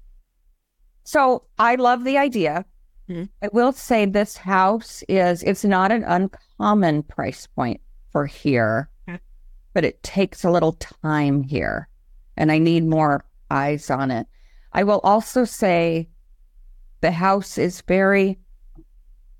So 1.05 1.43
I 1.57 1.75
love 1.75 2.03
the 2.03 2.17
idea. 2.17 2.65
Mm-hmm. 3.09 3.25
I 3.43 3.49
will 3.53 3.71
say 3.71 4.05
this 4.05 4.35
house 4.35 5.03
is 5.07 5.43
it's 5.43 5.63
not 5.63 5.91
an 5.91 6.03
uncommon 6.03 7.03
price 7.03 7.47
point 7.47 7.79
for 8.11 8.25
here, 8.25 8.89
okay. 9.07 9.19
but 9.73 9.85
it 9.85 10.01
takes 10.01 10.43
a 10.43 10.51
little 10.51 10.73
time 10.73 11.43
here 11.43 11.87
and 12.35 12.51
I 12.51 12.57
need 12.57 12.85
more 12.85 13.23
eyes 13.51 13.89
on 13.89 14.09
it. 14.09 14.25
I 14.73 14.83
will 14.83 14.99
also 15.03 15.45
say 15.45 16.09
the 17.01 17.11
house 17.11 17.57
is 17.57 17.81
very 17.81 18.39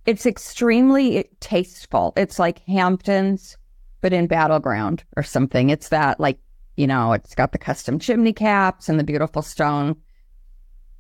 it's 0.06 0.28
extremely 0.28 1.28
tasteful. 1.40 2.14
It's 2.16 2.38
like 2.38 2.60
Hamptons 2.68 3.58
but 4.02 4.14
in 4.14 4.28
Battle 4.28 4.60
Ground 4.60 5.04
or 5.18 5.24
something. 5.24 5.72
It's 5.72 5.90
that 5.90 6.20
like, 6.20 6.38
you 6.78 6.86
know, 6.86 7.14
it's 7.14 7.34
got 7.34 7.54
the 7.54 7.58
custom 7.58 7.98
chimney 7.98 8.34
caps 8.34 8.88
and 8.88 9.00
the 9.00 9.04
beautiful 9.04 9.42
stone, 9.42 9.96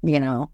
you 0.01 0.19
know, 0.19 0.49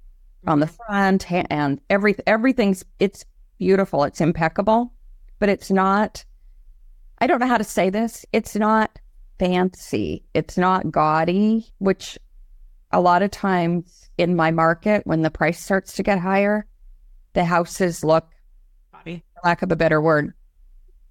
on 0.48 0.60
the 0.60 0.66
mm-hmm. 0.66 0.76
front 0.88 1.32
and 1.52 1.80
every 1.90 2.16
everything's 2.28 2.84
it's 3.00 3.26
beautiful 3.60 4.04
it's 4.04 4.22
impeccable 4.22 4.92
but 5.40 5.50
it's 5.50 5.70
not 5.70 6.26
i 7.20 7.28
don't 7.28 7.40
know 7.40 7.48
how 7.48 7.58
to 7.58 7.64
say 7.64 7.90
this 7.90 8.26
it's 8.34 8.56
not 8.56 9.00
fancy. 9.42 10.24
It's 10.36 10.56
not 10.56 10.92
gaudy, 10.92 11.66
which 11.80 12.16
a 12.92 13.02
lot 13.02 13.24
of 13.24 13.32
times 13.32 14.08
in 14.20 14.36
my 14.36 14.52
market, 14.52 15.02
when 15.08 15.24
the 15.24 15.32
price 15.32 15.60
starts 15.60 15.94
to 15.94 16.04
get 16.04 16.20
higher, 16.20 16.68
the 17.34 17.44
houses 17.44 18.04
look, 18.04 18.30
for 18.92 19.20
lack 19.44 19.64
of 19.64 19.72
a 19.72 19.76
better 19.76 20.00
word, 20.00 20.36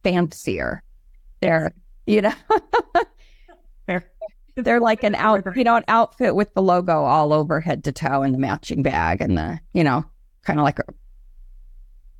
fancier. 0.04 0.84
They're, 1.40 1.72
you 2.06 2.22
know. 2.22 2.34
they're 4.56 4.80
like 4.80 5.02
an 5.02 5.14
out, 5.14 5.44
you 5.56 5.64
know, 5.64 5.76
an 5.76 5.84
outfit 5.88 6.34
with 6.34 6.52
the 6.54 6.62
logo 6.62 7.04
all 7.04 7.32
over 7.32 7.60
head 7.60 7.84
to 7.84 7.92
toe 7.92 8.22
and 8.22 8.34
the 8.34 8.38
matching 8.38 8.82
bag 8.82 9.20
and 9.20 9.36
the, 9.36 9.60
you 9.72 9.84
know, 9.84 10.04
kind 10.42 10.58
of 10.58 10.64
like 10.64 10.78
a, 10.78 10.84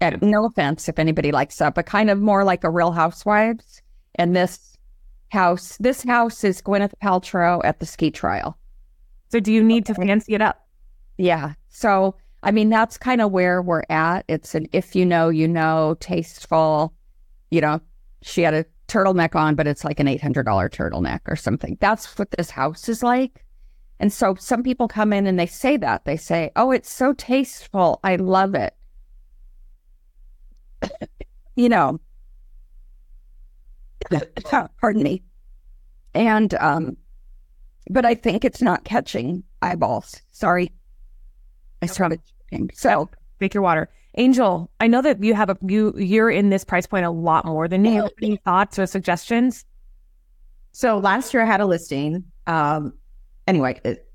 and 0.00 0.22
no 0.22 0.46
offense 0.46 0.88
if 0.88 0.98
anybody 0.98 1.30
likes 1.30 1.56
that, 1.58 1.74
but 1.74 1.86
kind 1.86 2.08
of 2.10 2.18
more 2.20 2.44
like 2.44 2.64
a 2.64 2.70
Real 2.70 2.92
Housewives. 2.92 3.82
And 4.14 4.34
this 4.34 4.76
house, 5.28 5.76
this 5.78 6.02
house 6.02 6.42
is 6.42 6.62
Gwyneth 6.62 6.94
Paltrow 7.02 7.60
at 7.64 7.80
the 7.80 7.86
ski 7.86 8.10
trial. 8.10 8.56
So 9.30 9.40
do 9.40 9.52
you 9.52 9.62
need 9.62 9.86
to 9.86 9.94
fancy 9.94 10.34
it 10.34 10.42
up? 10.42 10.66
Yeah. 11.18 11.54
So, 11.68 12.16
I 12.42 12.50
mean, 12.50 12.70
that's 12.70 12.96
kind 12.96 13.20
of 13.20 13.30
where 13.30 13.60
we're 13.60 13.84
at. 13.90 14.24
It's 14.26 14.54
an 14.54 14.66
if 14.72 14.96
you 14.96 15.04
know, 15.04 15.28
you 15.28 15.46
know, 15.46 15.96
tasteful. 16.00 16.94
You 17.50 17.60
know, 17.60 17.80
she 18.22 18.42
had 18.42 18.54
a 18.54 18.64
turtleneck 18.90 19.34
on, 19.34 19.54
but 19.54 19.66
it's 19.66 19.84
like 19.84 20.00
an 20.00 20.06
$800 20.06 20.44
turtleneck 20.44 21.20
or 21.26 21.36
something. 21.36 21.78
That's 21.80 22.18
what 22.18 22.30
this 22.32 22.50
house 22.50 22.88
is 22.88 23.02
like. 23.02 23.44
And 24.00 24.12
so 24.12 24.34
some 24.34 24.62
people 24.62 24.88
come 24.88 25.12
in 25.12 25.26
and 25.26 25.38
they 25.38 25.46
say 25.46 25.76
that. 25.76 26.04
They 26.04 26.16
say, 26.16 26.50
oh, 26.56 26.70
it's 26.70 26.90
so 26.90 27.12
tasteful. 27.12 28.00
I 28.02 28.16
love 28.16 28.54
it. 28.54 28.74
you 31.56 31.68
know, 31.68 32.00
pardon 34.80 35.02
me. 35.02 35.22
And, 36.14 36.54
um, 36.54 36.96
but 37.90 38.04
I 38.04 38.14
think 38.14 38.44
it's 38.44 38.62
not 38.62 38.84
catching 38.84 39.44
eyeballs. 39.62 40.20
Sorry. 40.32 40.72
I 41.82 41.86
started. 41.86 42.20
So, 42.72 43.08
Drink 43.40 43.54
your 43.54 43.62
water. 43.62 43.88
Angel, 44.18 44.70
I 44.80 44.86
know 44.86 45.00
that 45.00 45.24
you 45.24 45.34
have 45.34 45.48
a 45.48 45.56
you 45.62 45.94
you're 45.96 46.30
in 46.30 46.50
this 46.50 46.62
price 46.62 46.86
point 46.86 47.06
a 47.06 47.10
lot 47.10 47.46
more 47.46 47.66
than 47.66 47.80
me. 47.82 48.00
Any 48.20 48.36
thoughts 48.36 48.78
or 48.78 48.86
suggestions? 48.86 49.64
So 50.72 50.98
last 50.98 51.32
year 51.32 51.42
I 51.42 51.46
had 51.46 51.60
a 51.60 51.66
listing. 51.66 52.24
Um, 52.46 52.92
anyway, 53.46 53.80
it, 53.82 54.06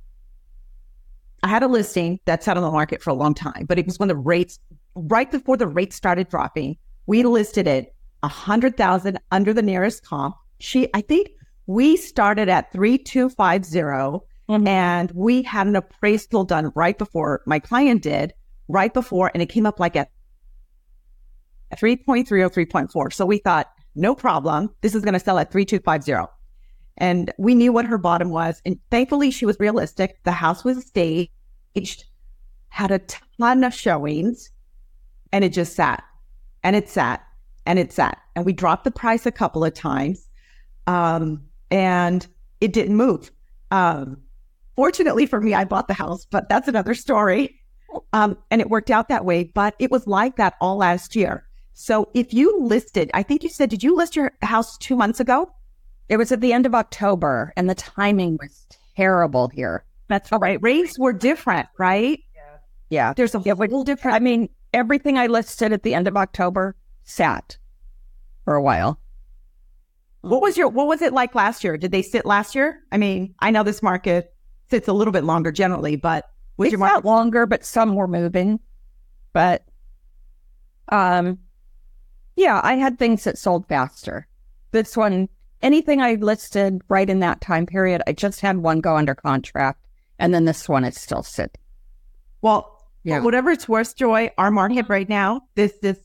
I 1.41 1.47
had 1.47 1.63
a 1.63 1.67
listing 1.67 2.19
that 2.25 2.43
sat 2.43 2.55
on 2.55 2.61
the 2.61 2.69
market 2.69 3.01
for 3.01 3.09
a 3.09 3.13
long 3.13 3.33
time, 3.33 3.65
but 3.67 3.79
it 3.79 3.87
was 3.87 3.97
when 3.97 4.09
the 4.09 4.15
rates, 4.15 4.59
right 4.93 5.29
before 5.29 5.57
the 5.57 5.67
rates 5.67 5.95
started 5.95 6.29
dropping, 6.29 6.77
we 7.07 7.23
listed 7.23 7.67
it 7.67 7.95
a 8.21 8.27
hundred 8.27 8.77
thousand 8.77 9.19
under 9.31 9.53
the 9.53 9.61
nearest 9.63 10.05
comp. 10.05 10.35
She, 10.59 10.87
I 10.93 11.01
think 11.01 11.29
we 11.65 11.97
started 11.97 12.47
at 12.47 12.71
three 12.71 12.99
two 12.99 13.29
five 13.29 13.65
zero, 13.65 14.23
and 14.47 15.09
we 15.15 15.41
had 15.41 15.65
an 15.65 15.75
appraisal 15.75 16.43
done 16.43 16.71
right 16.75 16.97
before 16.97 17.41
my 17.47 17.57
client 17.57 18.03
did, 18.03 18.33
right 18.67 18.93
before, 18.93 19.31
and 19.33 19.41
it 19.41 19.47
came 19.47 19.65
up 19.65 19.79
like 19.79 19.95
at 19.95 20.09
3.3 21.75 22.29
or 22.31 22.49
3.4. 22.49 23.13
So 23.13 23.25
we 23.25 23.37
thought, 23.39 23.71
no 23.95 24.15
problem. 24.15 24.73
This 24.81 24.95
is 24.95 25.03
going 25.03 25.13
to 25.13 25.19
sell 25.19 25.39
at 25.39 25.51
3250. 25.51 26.31
And 26.97 27.33
we 27.37 27.55
knew 27.55 27.73
what 27.73 27.85
her 27.85 27.97
bottom 27.97 28.29
was. 28.29 28.61
And 28.65 28.79
thankfully, 28.89 29.31
she 29.31 29.45
was 29.45 29.59
realistic. 29.59 30.23
The 30.23 30.31
house 30.31 30.63
was 30.63 30.85
staged, 30.85 32.05
had 32.69 32.91
a 32.91 32.99
ton 33.39 33.63
of 33.63 33.73
showings, 33.73 34.51
and 35.31 35.43
it 35.43 35.49
just 35.49 35.75
sat 35.75 36.03
and 36.63 36.75
it 36.75 36.89
sat 36.89 37.21
and 37.65 37.77
it 37.77 37.91
sat. 37.91 38.17
And 38.35 38.45
we 38.45 38.53
dropped 38.53 38.85
the 38.85 38.91
price 38.91 39.25
a 39.25 39.31
couple 39.31 39.63
of 39.65 39.73
times 39.73 40.27
um, 40.87 41.43
and 41.71 42.25
it 42.61 42.73
didn't 42.73 42.95
move. 42.95 43.31
Um, 43.71 44.21
fortunately 44.75 45.25
for 45.25 45.41
me, 45.41 45.53
I 45.53 45.65
bought 45.65 45.87
the 45.87 45.93
house, 45.93 46.25
but 46.25 46.47
that's 46.49 46.67
another 46.67 46.95
story. 46.95 47.59
Um, 48.13 48.37
and 48.51 48.61
it 48.61 48.69
worked 48.69 48.91
out 48.91 49.09
that 49.09 49.25
way. 49.25 49.43
But 49.45 49.75
it 49.79 49.91
was 49.91 50.07
like 50.07 50.35
that 50.37 50.55
all 50.61 50.77
last 50.77 51.15
year. 51.15 51.45
So 51.73 52.09
if 52.13 52.33
you 52.33 52.59
listed, 52.61 53.11
I 53.13 53.21
think 53.23 53.43
you 53.43 53.49
said, 53.49 53.69
did 53.69 53.83
you 53.83 53.95
list 53.95 54.15
your 54.15 54.31
house 54.41 54.77
two 54.77 54.95
months 54.95 55.19
ago? 55.19 55.51
it 56.07 56.17
was 56.17 56.31
at 56.31 56.39
the 56.41 56.53
end 56.53 56.65
of 56.67 56.75
October 56.75 57.51
and 57.57 57.69
the 57.69 57.75
timing 57.75 58.37
was 58.39 58.67
terrible 58.95 59.47
here. 59.49 59.83
That's 60.07 60.31
Right. 60.31 60.61
Rates 60.61 60.99
were 60.99 61.13
different, 61.13 61.67
right? 61.79 62.19
Yeah. 62.35 62.41
Yeah. 62.89 63.13
There's 63.13 63.33
a 63.33 63.41
Yeah, 63.43 63.55
whole 63.55 63.83
different. 63.83 64.15
I 64.15 64.19
mean, 64.19 64.49
everything 64.73 65.17
I 65.17 65.27
listed 65.27 65.73
at 65.73 65.81
the 65.83 65.95
end 65.95 66.07
of 66.07 66.15
October 66.15 66.75
sat 67.03 67.57
for 68.43 68.53
a 68.53 68.61
while. 68.61 68.99
What 70.21 70.41
was 70.41 70.57
your 70.57 70.69
what 70.69 70.87
was 70.87 71.01
it 71.01 71.13
like 71.13 71.33
last 71.35 71.63
year? 71.63 71.77
Did 71.77 71.91
they 71.91 72.01
sit 72.01 72.25
last 72.25 72.55
year? 72.55 72.83
I 72.91 72.97
mean, 72.97 73.33
I 73.39 73.51
know 73.51 73.63
this 73.63 73.81
market 73.81 74.33
sits 74.69 74.87
a 74.87 74.93
little 74.93 75.11
bit 75.11 75.23
longer 75.23 75.51
generally, 75.51 75.95
but 75.95 76.29
was 76.57 76.71
It's 76.73 76.79
not 76.79 77.05
longer, 77.05 77.45
but 77.45 77.65
some 77.65 77.95
were 77.95 78.07
moving. 78.07 78.59
But 79.33 79.63
um 80.89 81.39
yeah, 82.35 82.59
I 82.63 82.73
had 82.75 82.99
things 82.99 83.23
that 83.23 83.37
sold 83.37 83.67
faster. 83.67 84.27
This 84.71 84.97
one, 84.97 85.29
anything 85.61 86.01
I 86.01 86.15
listed 86.15 86.81
right 86.89 87.09
in 87.09 87.19
that 87.21 87.39
time 87.39 87.65
period, 87.65 88.01
I 88.07 88.11
just 88.11 88.41
had 88.41 88.57
one 88.57 88.81
go 88.81 88.97
under 88.97 89.15
contract. 89.15 89.79
And 90.19 90.33
then 90.33 90.43
this 90.45 90.67
one 90.67 90.83
is 90.83 90.99
still 90.99 91.23
sitting. 91.23 91.59
well, 92.41 92.71
Yeah. 93.03 93.19
whatever 93.19 93.51
it's 93.51 93.67
worth, 93.69 93.95
Joy, 93.95 94.31
our 94.37 94.51
market 94.51 94.87
right 94.89 95.07
now, 95.09 95.41
this 95.55 95.73
this 95.81 95.99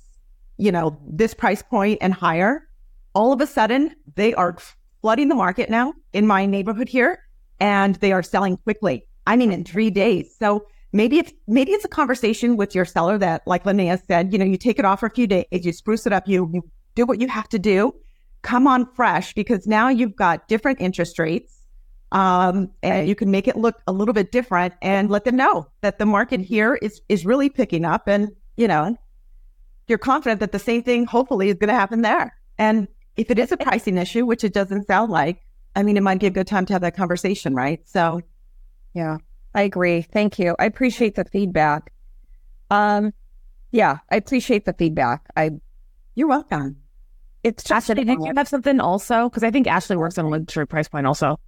you 0.56 0.70
know, 0.70 0.98
this 1.08 1.32
price 1.32 1.62
point 1.62 1.98
and 2.02 2.12
higher, 2.12 2.68
all 3.14 3.32
of 3.32 3.40
a 3.40 3.46
sudden 3.46 3.94
they 4.14 4.34
are 4.34 4.56
flooding 5.00 5.28
the 5.28 5.34
market 5.34 5.70
now 5.70 5.94
in 6.12 6.26
my 6.26 6.44
neighborhood 6.44 6.88
here 6.88 7.18
and 7.60 7.94
they 7.96 8.12
are 8.12 8.22
selling 8.22 8.56
quickly. 8.58 9.06
I 9.26 9.36
mean 9.36 9.52
in 9.52 9.64
3 9.64 9.90
days. 9.90 10.34
So 10.38 10.66
maybe 10.92 11.18
it's 11.18 11.32
maybe 11.46 11.72
it's 11.72 11.84
a 11.84 11.88
conversation 11.88 12.56
with 12.56 12.74
your 12.74 12.84
seller 12.84 13.18
that 13.18 13.42
like 13.46 13.64
Lynea 13.64 14.00
said, 14.06 14.32
you 14.32 14.38
know, 14.38 14.44
you 14.44 14.56
take 14.56 14.78
it 14.78 14.84
off 14.84 15.00
for 15.00 15.06
a 15.06 15.10
few 15.10 15.26
days, 15.26 15.46
you 15.50 15.72
spruce 15.72 16.06
it 16.06 16.12
up, 16.12 16.26
you, 16.26 16.50
you 16.52 16.62
do 16.94 17.06
what 17.06 17.20
you 17.20 17.28
have 17.28 17.48
to 17.50 17.58
do. 17.58 17.94
Come 18.42 18.66
on 18.66 18.86
fresh 18.94 19.34
because 19.34 19.66
now 19.66 19.88
you've 19.88 20.16
got 20.16 20.48
different 20.48 20.80
interest 20.80 21.18
rates. 21.18 21.56
Um, 22.12 22.70
and 22.82 23.08
you 23.08 23.14
can 23.14 23.30
make 23.30 23.46
it 23.46 23.56
look 23.56 23.76
a 23.86 23.92
little 23.92 24.14
bit 24.14 24.32
different 24.32 24.74
and 24.82 25.08
let 25.08 25.24
them 25.24 25.36
know 25.36 25.68
that 25.80 26.00
the 26.00 26.06
market 26.06 26.40
here 26.40 26.74
is 26.82 27.00
is 27.08 27.24
really 27.24 27.48
picking 27.48 27.84
up 27.84 28.08
and 28.08 28.30
you 28.56 28.66
know 28.66 28.96
you're 29.90 29.98
confident 29.98 30.40
that 30.40 30.52
the 30.52 30.58
same 30.58 30.82
thing 30.82 31.04
hopefully 31.04 31.48
is 31.48 31.56
going 31.56 31.68
to 31.68 31.74
happen 31.74 32.00
there. 32.00 32.34
And 32.58 32.88
if 33.16 33.30
it 33.30 33.38
is 33.38 33.52
a 33.52 33.56
pricing 33.56 33.98
issue, 33.98 34.24
which 34.24 34.44
it 34.44 34.54
doesn't 34.54 34.86
sound 34.86 35.10
like, 35.10 35.42
I 35.76 35.82
mean, 35.82 35.96
it 35.96 36.02
might 36.02 36.20
be 36.20 36.26
a 36.26 36.30
good 36.30 36.46
time 36.46 36.64
to 36.66 36.72
have 36.72 36.82
that 36.82 36.96
conversation, 36.96 37.54
right? 37.54 37.80
So 37.86 38.22
Yeah, 38.94 39.18
I 39.54 39.62
agree. 39.62 40.02
Thank 40.02 40.38
you. 40.38 40.56
I 40.58 40.64
appreciate 40.64 41.14
the 41.14 41.24
feedback. 41.24 41.92
Um, 42.70 43.12
yeah, 43.72 43.98
I 44.10 44.16
appreciate 44.16 44.64
the 44.64 44.72
feedback. 44.72 45.26
I 45.36 45.50
you're 46.14 46.28
welcome. 46.28 46.76
it's 47.42 47.62
just 47.62 47.90
Ashley, 47.90 48.04
did 48.04 48.18
you 48.20 48.32
have 48.36 48.48
something 48.48 48.80
also? 48.80 49.28
Because 49.28 49.42
I 49.42 49.50
think 49.50 49.66
Ashley 49.66 49.96
works 49.96 50.18
on 50.18 50.24
a 50.24 50.28
luxury 50.28 50.66
price 50.66 50.88
point 50.88 51.06
also. 51.06 51.38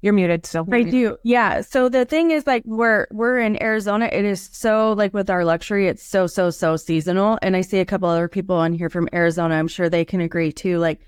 You're 0.00 0.12
muted 0.12 0.46
So 0.46 0.64
I 0.70 0.84
do. 0.84 1.16
Yeah. 1.24 1.60
So 1.60 1.88
the 1.88 2.04
thing 2.04 2.30
is 2.30 2.46
like 2.46 2.62
we're 2.64 3.08
we're 3.10 3.38
in 3.38 3.60
Arizona. 3.60 4.08
It 4.12 4.24
is 4.24 4.48
so 4.52 4.92
like 4.92 5.12
with 5.12 5.28
our 5.28 5.44
luxury, 5.44 5.88
it's 5.88 6.04
so, 6.04 6.28
so, 6.28 6.50
so 6.50 6.76
seasonal. 6.76 7.36
And 7.42 7.56
I 7.56 7.62
see 7.62 7.80
a 7.80 7.84
couple 7.84 8.08
other 8.08 8.28
people 8.28 8.54
on 8.54 8.72
here 8.72 8.88
from 8.88 9.08
Arizona. 9.12 9.56
I'm 9.56 9.66
sure 9.66 9.88
they 9.88 10.04
can 10.04 10.20
agree 10.20 10.52
too. 10.52 10.78
Like 10.78 11.00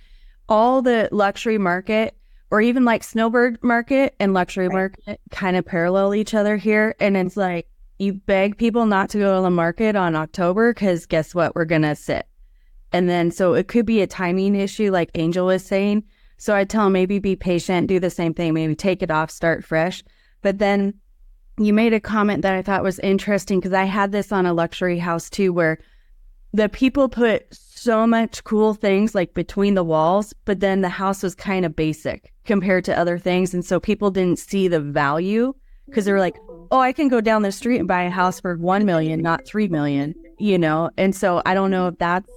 all 0.48 0.82
the 0.82 1.08
luxury 1.12 1.56
market 1.56 2.16
or 2.50 2.60
even 2.60 2.84
like 2.84 3.04
snowbird 3.04 3.62
market 3.62 4.14
and 4.18 4.34
luxury 4.34 4.68
market 4.68 5.20
kind 5.30 5.56
of 5.56 5.64
parallel 5.64 6.14
each 6.14 6.34
other 6.34 6.56
here. 6.56 6.94
And 7.00 7.16
it's 7.16 7.36
like 7.36 7.68
you 7.98 8.14
beg 8.14 8.56
people 8.56 8.86
not 8.86 9.10
to 9.10 9.18
go 9.18 9.36
to 9.36 9.42
the 9.42 9.50
market 9.50 9.94
on 9.94 10.16
October 10.16 10.74
because 10.74 11.06
guess 11.06 11.34
what? 11.34 11.54
We're 11.54 11.64
gonna 11.64 11.94
sit. 11.94 12.26
And 12.92 13.08
then 13.08 13.30
so 13.30 13.54
it 13.54 13.68
could 13.68 13.86
be 13.86 14.00
a 14.00 14.06
timing 14.06 14.56
issue, 14.56 14.90
like 14.90 15.10
Angel 15.14 15.46
was 15.46 15.64
saying. 15.64 16.04
So 16.38 16.56
I 16.56 16.64
tell 16.64 16.84
them 16.84 16.94
maybe 16.94 17.18
be 17.18 17.36
patient, 17.36 17.86
do 17.86 18.00
the 18.00 18.10
same 18.10 18.34
thing, 18.34 18.54
maybe 18.54 18.74
take 18.74 19.02
it 19.02 19.10
off, 19.10 19.30
start 19.30 19.64
fresh. 19.64 20.02
But 20.42 20.58
then 20.58 20.94
you 21.58 21.72
made 21.72 21.92
a 21.92 22.00
comment 22.00 22.42
that 22.42 22.54
I 22.54 22.62
thought 22.62 22.82
was 22.82 22.98
interesting 23.00 23.60
because 23.60 23.74
I 23.74 23.84
had 23.84 24.10
this 24.10 24.32
on 24.32 24.46
a 24.46 24.54
luxury 24.54 24.98
house 24.98 25.28
too, 25.28 25.52
where 25.52 25.78
the 26.52 26.68
people 26.68 27.08
put 27.08 27.46
so 27.52 28.06
much 28.06 28.42
cool 28.44 28.74
things 28.74 29.14
like 29.14 29.34
between 29.34 29.74
the 29.74 29.84
walls, 29.84 30.34
but 30.44 30.60
then 30.60 30.80
the 30.80 30.88
house 30.88 31.22
was 31.22 31.34
kind 31.34 31.64
of 31.64 31.76
basic 31.76 32.32
compared 32.50 32.84
to 32.84 32.98
other 32.98 33.16
things. 33.16 33.54
And 33.54 33.64
so 33.64 33.78
people 33.78 34.10
didn't 34.10 34.40
see 34.40 34.66
the 34.66 34.80
value 34.80 35.54
because 35.86 36.04
they 36.04 36.10
were 36.10 36.18
like, 36.18 36.36
oh, 36.72 36.80
I 36.80 36.92
can 36.92 37.06
go 37.06 37.20
down 37.20 37.42
the 37.42 37.52
street 37.52 37.78
and 37.78 37.86
buy 37.86 38.02
a 38.02 38.10
house 38.10 38.40
for 38.40 38.56
1 38.56 38.84
million, 38.84 39.22
not 39.22 39.46
3 39.46 39.68
million, 39.68 40.16
you 40.36 40.58
know? 40.58 40.90
And 40.98 41.14
so 41.14 41.42
I 41.46 41.54
don't 41.54 41.70
know 41.70 41.86
if 41.86 41.98
that's 41.98 42.28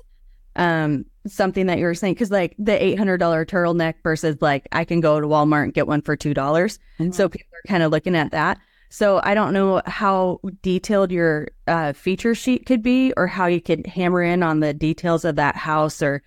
um 0.56 1.04
something 1.26 1.66
that 1.66 1.80
you 1.80 1.86
were 1.86 1.96
saying 1.96 2.14
because 2.14 2.30
like 2.30 2.54
the 2.60 2.74
$800 2.74 3.18
turtleneck 3.48 3.96
versus 4.04 4.38
like 4.40 4.68
i 4.72 4.86
can 4.86 5.00
go 5.00 5.20
to 5.20 5.26
walmart 5.26 5.64
and 5.64 5.74
get 5.74 5.88
one 5.88 6.04
for 6.04 6.16
$2 6.16 6.78
so 7.12 7.28
people 7.28 7.48
are 7.56 7.68
kind 7.68 7.82
of 7.82 7.92
looking 7.92 8.16
at 8.16 8.30
that 8.30 8.60
so 8.92 9.20
i 9.24 9.34
don't 9.34 9.52
know 9.52 9.82
how 9.88 10.40
detailed 10.62 11.12
your 11.12 11.48
uh, 11.66 11.92
feature 11.94 12.36
sheet 12.36 12.68
could 12.68 12.84
be 12.84 13.12
or 13.18 13.26
how 13.26 13.48
you 13.48 13.60
could 13.60 13.88
hammer 13.88 14.22
in 14.22 14.44
on 14.44 14.60
the 14.60 14.76
details 14.76 15.26
of 15.26 15.38
that 15.38 15.56
house 15.56 16.04
or 16.04 16.22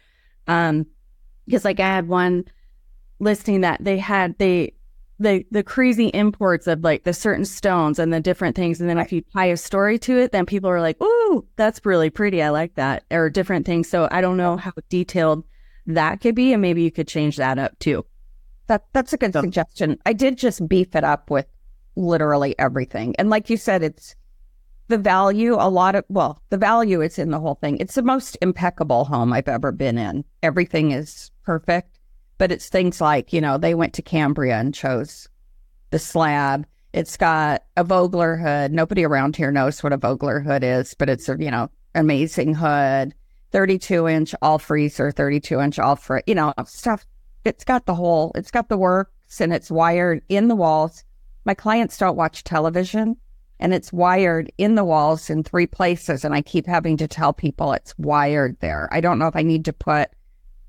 um 0.48 0.84
because 1.46 1.64
like 1.64 1.80
I 1.80 1.86
had 1.86 2.08
one 2.08 2.44
listing 3.18 3.60
that 3.62 3.82
they 3.82 3.98
had 3.98 4.36
they 4.38 4.72
the 5.18 5.44
the 5.50 5.62
crazy 5.62 6.08
imports 6.08 6.66
of 6.66 6.84
like 6.84 7.04
the 7.04 7.12
certain 7.14 7.44
stones 7.44 7.98
and 7.98 8.12
the 8.12 8.20
different 8.20 8.54
things 8.54 8.80
and 8.80 8.90
then 8.90 8.98
if 8.98 9.10
you 9.12 9.22
tie 9.32 9.46
a 9.46 9.56
story 9.56 9.98
to 9.98 10.18
it 10.18 10.30
then 10.32 10.44
people 10.44 10.68
are 10.68 10.80
like 10.82 11.00
ooh 11.02 11.46
that's 11.56 11.80
really 11.86 12.10
pretty 12.10 12.42
i 12.42 12.50
like 12.50 12.74
that 12.74 13.02
or 13.10 13.30
different 13.30 13.64
things 13.64 13.88
so 13.88 14.06
i 14.10 14.20
don't 14.20 14.36
know 14.36 14.58
how 14.58 14.72
detailed 14.90 15.42
that 15.86 16.20
could 16.20 16.34
be 16.34 16.52
and 16.52 16.60
maybe 16.60 16.82
you 16.82 16.90
could 16.90 17.08
change 17.08 17.36
that 17.38 17.58
up 17.58 17.78
too 17.78 18.04
That 18.66 18.84
that's 18.92 19.12
a 19.14 19.16
good 19.16 19.32
So- 19.32 19.40
suggestion. 19.40 19.98
I 20.04 20.12
did 20.12 20.36
just 20.36 20.68
beef 20.68 20.94
it 20.94 21.04
up 21.04 21.30
with 21.30 21.46
literally 21.94 22.54
everything. 22.58 23.14
And 23.18 23.30
like 23.30 23.48
you 23.48 23.56
said, 23.56 23.82
it's 23.82 24.14
the 24.88 24.98
value, 24.98 25.54
a 25.54 25.70
lot 25.70 25.94
of 25.94 26.04
well, 26.08 26.42
the 26.50 26.58
value 26.58 27.00
is 27.00 27.18
in 27.18 27.30
the 27.30 27.38
whole 27.40 27.54
thing. 27.54 27.78
It's 27.78 27.94
the 27.94 28.02
most 28.02 28.36
impeccable 28.42 29.04
home 29.06 29.32
I've 29.32 29.48
ever 29.48 29.72
been 29.72 29.96
in. 29.96 30.24
Everything 30.42 30.90
is 30.90 31.30
perfect. 31.44 31.95
But 32.38 32.52
it's 32.52 32.68
things 32.68 33.00
like, 33.00 33.32
you 33.32 33.40
know, 33.40 33.58
they 33.58 33.74
went 33.74 33.94
to 33.94 34.02
Cambria 34.02 34.58
and 34.58 34.74
chose 34.74 35.28
the 35.90 35.98
slab. 35.98 36.66
It's 36.92 37.16
got 37.16 37.64
a 37.76 37.84
Vogler 37.84 38.36
hood. 38.36 38.72
Nobody 38.72 39.04
around 39.04 39.36
here 39.36 39.50
knows 39.50 39.82
what 39.82 39.92
a 39.92 39.96
Vogler 39.96 40.40
hood 40.40 40.62
is, 40.64 40.94
but 40.94 41.08
it's 41.08 41.28
a, 41.28 41.36
you 41.38 41.50
know, 41.50 41.70
amazing 41.94 42.54
hood. 42.54 43.14
32 43.52 44.08
inch 44.08 44.34
all 44.42 44.58
freezer, 44.58 45.10
32 45.10 45.60
inch 45.60 45.78
all 45.78 45.96
fr 45.96 46.18
you 46.26 46.34
know, 46.34 46.52
stuff 46.66 47.06
it's 47.44 47.64
got 47.64 47.86
the 47.86 47.94
whole, 47.94 48.32
it's 48.34 48.50
got 48.50 48.68
the 48.68 48.76
works 48.76 49.40
and 49.40 49.52
it's 49.52 49.70
wired 49.70 50.22
in 50.28 50.48
the 50.48 50.56
walls. 50.56 51.04
My 51.44 51.54
clients 51.54 51.96
don't 51.96 52.16
watch 52.16 52.44
television 52.44 53.16
and 53.60 53.72
it's 53.72 53.92
wired 53.92 54.50
in 54.58 54.74
the 54.74 54.84
walls 54.84 55.30
in 55.30 55.42
three 55.42 55.66
places. 55.66 56.24
And 56.24 56.34
I 56.34 56.42
keep 56.42 56.66
having 56.66 56.96
to 56.98 57.08
tell 57.08 57.32
people 57.32 57.72
it's 57.72 57.96
wired 57.98 58.58
there. 58.60 58.88
I 58.92 59.00
don't 59.00 59.18
know 59.18 59.28
if 59.28 59.36
I 59.36 59.42
need 59.42 59.64
to 59.66 59.72
put 59.72 60.10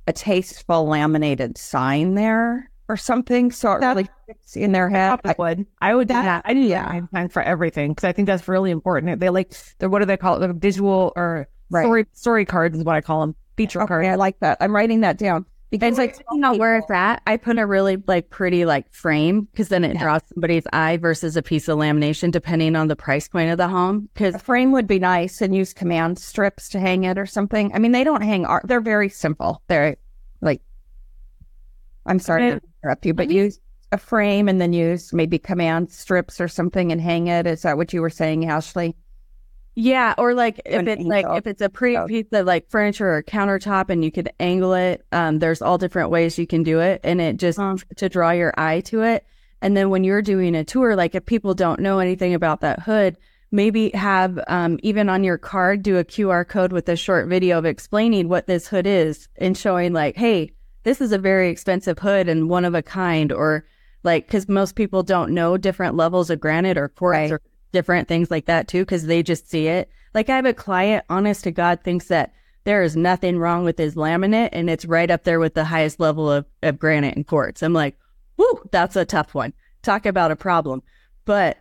a 0.07 0.13
tasteful 0.13 0.87
laminated 0.87 1.57
sign 1.57 2.15
there 2.15 2.69
or 2.89 2.95
something. 2.97 3.51
So 3.51 3.73
it 3.73 3.81
That- 3.81 3.95
really 3.95 4.09
fits 4.25 4.55
in 4.55 4.71
their 4.71 4.89
head. 4.89 5.19
I 5.25 5.35
would. 5.37 5.65
I 5.81 5.93
would 5.95 6.07
do 6.07 6.13
That- 6.13 6.23
that. 6.23 6.41
I 6.45 6.53
do 6.53 6.67
that 6.69 6.89
nine 6.93 7.07
times 7.13 7.33
for 7.33 7.41
everything 7.41 7.91
because 7.91 8.05
I 8.05 8.13
think 8.13 8.25
that's 8.27 8.47
really 8.47 8.71
important. 8.71 9.19
They 9.19 9.29
like 9.29 9.51
the 9.79 9.89
what 9.89 9.99
do 9.99 10.05
they 10.05 10.17
call 10.17 10.35
it? 10.41 10.47
The 10.47 10.53
visual 10.53 11.11
or 11.15 11.47
Right. 11.69 11.83
story 11.83 12.05
story 12.13 12.45
cards 12.45 12.77
is 12.77 12.83
what 12.85 12.95
I 12.95 13.01
call 13.01 13.19
them. 13.21 13.35
Feature 13.57 13.81
Okay, 13.81 13.87
cards. 13.87 14.07
I 14.07 14.15
like 14.15 14.39
that. 14.39 14.57
I'm 14.61 14.73
writing 14.73 15.01
that 15.01 15.17
down. 15.17 15.45
Because 15.69 15.89
It's 15.89 15.97
like 15.97 16.17
depending 16.17 16.45
on 16.45 16.57
where 16.57 16.77
it's 16.77 16.89
at. 16.89 17.21
I 17.27 17.35
put 17.35 17.59
a 17.59 17.65
really 17.65 17.97
like 18.07 18.29
pretty 18.29 18.63
like 18.63 18.91
frame 18.93 19.41
because 19.51 19.67
then 19.67 19.83
it 19.83 19.97
draws 19.97 20.21
somebody's 20.33 20.63
eye 20.71 20.95
versus 20.95 21.35
a 21.35 21.41
piece 21.41 21.67
of 21.67 21.77
lamination, 21.77 22.31
depending 22.31 22.75
on 22.77 22.87
the 22.87 22.95
price 22.95 23.27
point 23.27 23.51
of 23.51 23.57
the 23.57 23.67
home. 23.67 24.09
Because 24.13 24.35
a 24.35 24.39
frame 24.39 24.71
would 24.71 24.87
be 24.87 24.97
nice 24.97 25.41
and 25.41 25.53
use 25.53 25.73
command 25.73 26.19
strips 26.19 26.69
to 26.69 26.79
hang 26.79 27.03
it 27.03 27.17
or 27.17 27.25
something. 27.25 27.71
I 27.73 27.79
mean, 27.79 27.91
they 27.91 28.05
don't 28.05 28.21
hang 28.21 28.45
art. 28.45 28.65
They're 28.65 28.79
very 28.79 29.09
simple. 29.09 29.61
They're 29.67 29.97
like, 30.39 30.61
I'm 32.05 32.19
sorry 32.19 32.51
to 32.51 32.61
interrupt 32.81 33.05
you, 33.05 33.13
but 33.13 33.29
use 33.29 33.59
a 33.91 33.97
frame 33.97 34.47
and 34.47 34.61
then 34.61 34.71
use 34.71 35.11
maybe 35.11 35.37
command 35.37 35.91
strips 35.91 36.39
or 36.39 36.47
something 36.47 36.93
and 36.93 37.01
hang 37.01 37.27
it. 37.27 37.45
Is 37.45 37.63
that 37.63 37.75
what 37.75 37.91
you 37.91 38.01
were 38.01 38.09
saying, 38.09 38.45
Ashley? 38.49 38.95
Yeah, 39.79 40.15
or 40.17 40.33
like 40.33 40.59
if 40.65 40.87
it's 40.87 41.03
like 41.03 41.25
if 41.37 41.45
it's 41.45 41.61
a 41.61 41.69
pretty 41.69 41.97
Oh. 41.97 42.07
piece 42.07 42.25
of 42.31 42.47
like 42.47 42.67
furniture 42.69 43.13
or 43.13 43.21
countertop 43.21 43.89
and 43.91 44.03
you 44.03 44.11
could 44.11 44.29
angle 44.39 44.73
it. 44.73 45.05
Um, 45.11 45.37
there's 45.37 45.61
all 45.61 45.77
different 45.77 46.09
ways 46.09 46.37
you 46.39 46.47
can 46.47 46.63
do 46.63 46.79
it, 46.79 46.99
and 47.03 47.21
it 47.21 47.37
just 47.37 47.59
Um. 47.59 47.77
to 47.97 48.09
draw 48.09 48.31
your 48.31 48.53
eye 48.57 48.81
to 48.81 49.03
it. 49.03 49.23
And 49.61 49.77
then 49.77 49.89
when 49.91 50.03
you're 50.03 50.23
doing 50.23 50.55
a 50.55 50.63
tour, 50.63 50.95
like 50.95 51.13
if 51.13 51.25
people 51.27 51.53
don't 51.53 51.79
know 51.79 51.99
anything 51.99 52.33
about 52.33 52.61
that 52.61 52.79
hood, 52.81 53.17
maybe 53.51 53.91
have 53.93 54.39
um, 54.47 54.79
even 54.81 55.09
on 55.09 55.23
your 55.23 55.37
card 55.37 55.83
do 55.83 55.97
a 55.97 56.03
QR 56.03 56.43
code 56.47 56.73
with 56.73 56.89
a 56.89 56.95
short 56.95 57.27
video 57.27 57.57
of 57.59 57.65
explaining 57.65 58.29
what 58.29 58.47
this 58.47 58.67
hood 58.67 58.87
is 58.87 59.29
and 59.37 59.55
showing 59.55 59.93
like, 59.93 60.17
hey, 60.17 60.51
this 60.83 61.01
is 61.01 61.11
a 61.11 61.17
very 61.19 61.49
expensive 61.49 61.99
hood 61.99 62.27
and 62.27 62.49
one 62.49 62.65
of 62.65 62.73
a 62.75 62.81
kind, 62.81 63.31
or 63.31 63.63
like 64.03 64.25
because 64.25 64.49
most 64.49 64.75
people 64.75 65.03
don't 65.03 65.31
know 65.33 65.55
different 65.55 65.95
levels 65.95 66.29
of 66.31 66.39
granite 66.39 66.77
or 66.77 66.87
quartz 66.89 67.17
Right. 67.17 67.31
or 67.31 67.41
different 67.71 68.07
things 68.07 68.31
like 68.31 68.45
that 68.45 68.67
too 68.67 68.83
because 68.83 69.05
they 69.05 69.23
just 69.23 69.49
see 69.49 69.67
it. 69.67 69.89
Like 70.13 70.29
I 70.29 70.35
have 70.35 70.45
a 70.45 70.53
client, 70.53 71.05
honest 71.09 71.43
to 71.43 71.51
God, 71.51 71.81
thinks 71.83 72.07
that 72.07 72.33
there 72.63 72.83
is 72.83 72.97
nothing 72.97 73.39
wrong 73.39 73.63
with 73.63 73.77
his 73.77 73.95
laminate 73.95 74.49
and 74.51 74.69
it's 74.69 74.85
right 74.85 75.09
up 75.09 75.23
there 75.23 75.39
with 75.39 75.53
the 75.53 75.65
highest 75.65 75.99
level 75.99 76.29
of, 76.29 76.45
of 76.63 76.79
granite 76.79 77.15
and 77.15 77.27
quartz. 77.27 77.61
I'm 77.61 77.73
like, 77.73 77.97
whoo, 78.37 78.61
that's 78.71 78.95
a 78.95 79.05
tough 79.05 79.33
one. 79.33 79.53
Talk 79.83 80.05
about 80.05 80.31
a 80.31 80.35
problem. 80.35 80.83
But, 81.25 81.57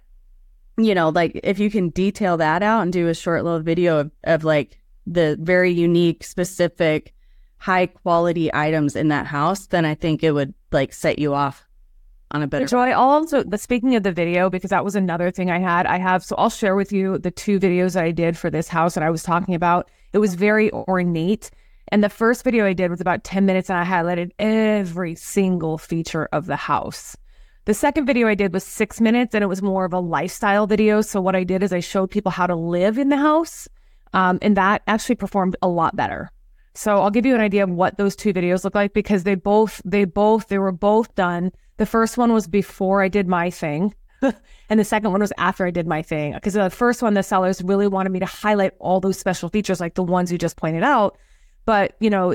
you 0.78 0.94
know, 0.94 1.10
like 1.10 1.40
if 1.44 1.58
you 1.58 1.70
can 1.70 1.90
detail 1.90 2.36
that 2.38 2.62
out 2.62 2.82
and 2.82 2.92
do 2.92 3.08
a 3.08 3.14
short 3.14 3.44
little 3.44 3.60
video 3.60 3.98
of, 3.98 4.10
of 4.24 4.44
like 4.44 4.80
the 5.06 5.36
very 5.40 5.72
unique, 5.72 6.24
specific, 6.24 7.14
high 7.58 7.86
quality 7.86 8.52
items 8.52 8.96
in 8.96 9.08
that 9.08 9.26
house, 9.26 9.66
then 9.66 9.84
I 9.84 9.94
think 9.94 10.22
it 10.22 10.32
would 10.32 10.54
like 10.72 10.92
set 10.92 11.18
you 11.18 11.34
off 11.34 11.65
on 12.30 12.42
a 12.42 12.46
better 12.46 12.66
Joy, 12.66 12.90
I'll 12.90 13.10
also, 13.10 13.44
speaking 13.56 13.94
of 13.94 14.02
the 14.02 14.12
video, 14.12 14.50
because 14.50 14.70
that 14.70 14.84
was 14.84 14.96
another 14.96 15.30
thing 15.30 15.50
I 15.50 15.58
had, 15.58 15.86
I 15.86 15.98
have, 15.98 16.24
so 16.24 16.34
I'll 16.36 16.50
share 16.50 16.74
with 16.74 16.92
you 16.92 17.18
the 17.18 17.30
two 17.30 17.60
videos 17.60 17.94
that 17.94 18.04
I 18.04 18.10
did 18.10 18.36
for 18.36 18.50
this 18.50 18.68
house 18.68 18.94
that 18.94 19.04
I 19.04 19.10
was 19.10 19.22
talking 19.22 19.54
about. 19.54 19.90
It 20.12 20.18
was 20.18 20.34
very 20.34 20.72
ornate. 20.72 21.50
And 21.88 22.02
the 22.02 22.08
first 22.08 22.42
video 22.42 22.66
I 22.66 22.72
did 22.72 22.90
was 22.90 23.00
about 23.00 23.22
10 23.22 23.46
minutes 23.46 23.70
and 23.70 23.78
I 23.78 23.84
highlighted 23.84 24.32
every 24.38 25.14
single 25.14 25.78
feature 25.78 26.28
of 26.32 26.46
the 26.46 26.56
house. 26.56 27.16
The 27.66 27.74
second 27.74 28.06
video 28.06 28.26
I 28.28 28.34
did 28.34 28.52
was 28.52 28.64
six 28.64 29.00
minutes 29.00 29.34
and 29.34 29.42
it 29.42 29.48
was 29.48 29.62
more 29.62 29.84
of 29.84 29.92
a 29.92 30.00
lifestyle 30.00 30.66
video. 30.66 31.00
So 31.00 31.20
what 31.20 31.36
I 31.36 31.44
did 31.44 31.62
is 31.62 31.72
I 31.72 31.80
showed 31.80 32.10
people 32.10 32.32
how 32.32 32.46
to 32.46 32.56
live 32.56 32.98
in 32.98 33.08
the 33.08 33.16
house. 33.16 33.68
Um, 34.12 34.38
and 34.42 34.56
that 34.56 34.82
actually 34.86 35.16
performed 35.16 35.56
a 35.62 35.68
lot 35.68 35.94
better. 35.94 36.30
So 36.74 36.98
I'll 36.98 37.10
give 37.10 37.26
you 37.26 37.34
an 37.34 37.40
idea 37.40 37.64
of 37.64 37.70
what 37.70 37.98
those 37.98 38.16
two 38.16 38.32
videos 38.32 38.64
look 38.64 38.74
like 38.74 38.92
because 38.92 39.24
they 39.24 39.34
both, 39.34 39.80
they 39.84 40.04
both, 40.04 40.48
they 40.48 40.58
were 40.58 40.72
both 40.72 41.14
done. 41.14 41.52
The 41.78 41.86
first 41.86 42.16
one 42.16 42.32
was 42.32 42.46
before 42.46 43.02
I 43.02 43.08
did 43.08 43.28
my 43.28 43.50
thing. 43.50 43.94
and 44.22 44.80
the 44.80 44.84
second 44.84 45.12
one 45.12 45.20
was 45.20 45.32
after 45.38 45.66
I 45.66 45.70
did 45.70 45.86
my 45.86 46.02
thing. 46.02 46.32
Because 46.32 46.54
the 46.54 46.70
first 46.70 47.02
one, 47.02 47.14
the 47.14 47.22
sellers 47.22 47.62
really 47.62 47.86
wanted 47.86 48.10
me 48.10 48.18
to 48.20 48.26
highlight 48.26 48.72
all 48.78 49.00
those 49.00 49.18
special 49.18 49.48
features, 49.48 49.80
like 49.80 49.94
the 49.94 50.02
ones 50.02 50.32
you 50.32 50.38
just 50.38 50.56
pointed 50.56 50.82
out. 50.82 51.18
But, 51.66 51.96
you 52.00 52.10
know, 52.10 52.34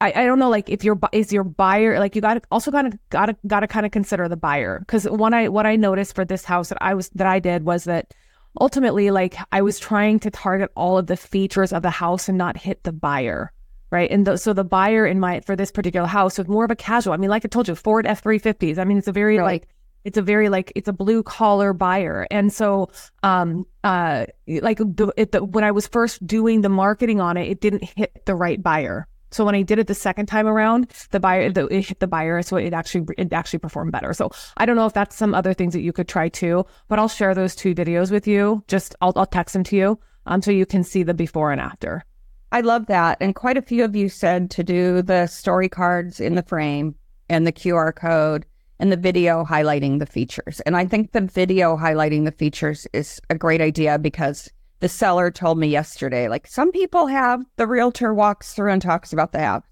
I, 0.00 0.12
I 0.14 0.26
don't 0.26 0.38
know, 0.38 0.50
like 0.50 0.68
if 0.68 0.84
your 0.84 0.98
is 1.12 1.32
your 1.32 1.44
buyer, 1.44 1.98
like 1.98 2.14
you 2.14 2.20
got 2.20 2.44
also 2.50 2.70
got 2.70 2.82
to 2.82 2.98
got 3.08 3.26
to 3.26 3.36
got 3.46 3.60
to 3.60 3.66
kind 3.66 3.86
of 3.86 3.92
consider 3.92 4.28
the 4.28 4.36
buyer 4.36 4.80
because 4.80 5.04
what 5.04 5.32
I 5.32 5.48
what 5.48 5.64
I 5.64 5.76
noticed 5.76 6.14
for 6.14 6.24
this 6.24 6.44
house 6.44 6.68
that 6.68 6.78
I 6.82 6.92
was 6.92 7.08
that 7.10 7.26
I 7.26 7.38
did 7.38 7.64
was 7.64 7.84
that 7.84 8.12
ultimately 8.60 9.10
like 9.10 9.36
I 9.52 9.62
was 9.62 9.78
trying 9.78 10.18
to 10.20 10.30
target 10.30 10.70
all 10.76 10.98
of 10.98 11.06
the 11.06 11.16
features 11.16 11.72
of 11.72 11.82
the 11.82 11.90
house 11.90 12.28
and 12.28 12.36
not 12.36 12.58
hit 12.58 12.84
the 12.84 12.92
buyer, 12.92 13.52
right? 13.90 14.10
And 14.10 14.26
the, 14.26 14.36
so 14.36 14.52
the 14.52 14.64
buyer 14.64 15.06
in 15.06 15.20
my 15.20 15.40
for 15.40 15.56
this 15.56 15.70
particular 15.70 16.06
house 16.06 16.38
was 16.38 16.48
more 16.48 16.64
of 16.64 16.70
a 16.70 16.76
casual. 16.76 17.12
I 17.14 17.16
mean, 17.16 17.30
like 17.30 17.44
I 17.44 17.48
told 17.48 17.68
you, 17.68 17.74
Ford 17.74 18.06
F 18.06 18.22
three 18.22 18.38
fifties. 18.38 18.78
I 18.78 18.84
mean, 18.84 18.98
it's 18.98 19.08
a 19.08 19.12
very 19.12 19.38
Right. 19.38 19.44
like 19.44 19.68
it's 20.04 20.16
a 20.16 20.22
very 20.22 20.48
like 20.48 20.72
it's 20.76 20.86
a 20.86 20.92
blue 20.92 21.20
collar 21.24 21.72
buyer 21.72 22.28
and 22.30 22.52
so 22.52 22.88
um 23.24 23.66
uh 23.82 24.24
like 24.62 24.78
the, 24.78 25.12
it, 25.16 25.32
the 25.32 25.44
when 25.44 25.64
i 25.64 25.70
was 25.72 25.88
first 25.88 26.24
doing 26.24 26.60
the 26.60 26.68
marketing 26.68 27.20
on 27.20 27.36
it 27.36 27.48
it 27.48 27.60
didn't 27.60 27.82
hit 27.96 28.24
the 28.24 28.36
right 28.36 28.62
buyer 28.62 29.08
so 29.32 29.44
when 29.44 29.56
i 29.56 29.62
did 29.62 29.80
it 29.80 29.88
the 29.88 29.94
second 29.96 30.26
time 30.26 30.46
around 30.46 30.86
the 31.10 31.18
buyer 31.18 31.50
the, 31.50 31.66
it 31.66 31.86
hit 31.88 31.98
the 31.98 32.06
buyer 32.06 32.40
so 32.40 32.56
it 32.56 32.72
actually 32.72 33.04
it 33.18 33.32
actually 33.32 33.58
performed 33.58 33.90
better 33.90 34.14
so 34.14 34.30
i 34.58 34.64
don't 34.64 34.76
know 34.76 34.86
if 34.86 34.92
that's 34.92 35.16
some 35.16 35.34
other 35.34 35.52
things 35.52 35.72
that 35.72 35.80
you 35.80 35.92
could 35.92 36.06
try 36.06 36.28
too 36.28 36.64
but 36.86 37.00
i'll 37.00 37.08
share 37.08 37.34
those 37.34 37.56
two 37.56 37.74
videos 37.74 38.12
with 38.12 38.28
you 38.28 38.62
just 38.68 38.94
i'll, 39.00 39.12
I'll 39.16 39.26
text 39.26 39.54
them 39.54 39.64
to 39.64 39.76
you 39.76 39.98
um 40.26 40.40
so 40.40 40.52
you 40.52 40.66
can 40.66 40.84
see 40.84 41.02
the 41.02 41.14
before 41.14 41.50
and 41.50 41.60
after 41.60 42.04
I 42.52 42.60
love 42.60 42.86
that. 42.86 43.18
And 43.20 43.34
quite 43.34 43.56
a 43.56 43.62
few 43.62 43.84
of 43.84 43.96
you 43.96 44.08
said 44.08 44.50
to 44.52 44.62
do 44.62 45.02
the 45.02 45.26
story 45.26 45.68
cards 45.68 46.20
in 46.20 46.34
the 46.34 46.42
frame 46.42 46.94
and 47.28 47.46
the 47.46 47.52
QR 47.52 47.94
code 47.94 48.46
and 48.78 48.92
the 48.92 48.96
video 48.96 49.44
highlighting 49.44 49.98
the 49.98 50.06
features. 50.06 50.60
And 50.60 50.76
I 50.76 50.86
think 50.86 51.12
the 51.12 51.22
video 51.22 51.76
highlighting 51.76 52.24
the 52.24 52.32
features 52.32 52.86
is 52.92 53.20
a 53.30 53.34
great 53.34 53.60
idea 53.60 53.98
because 53.98 54.50
the 54.80 54.88
seller 54.88 55.30
told 55.30 55.58
me 55.58 55.66
yesterday, 55.66 56.28
like 56.28 56.46
some 56.46 56.70
people 56.70 57.06
have 57.06 57.44
the 57.56 57.66
realtor 57.66 58.14
walks 58.14 58.54
through 58.54 58.72
and 58.72 58.82
talks 58.82 59.12
about 59.12 59.32
the 59.32 59.40
house. 59.40 59.64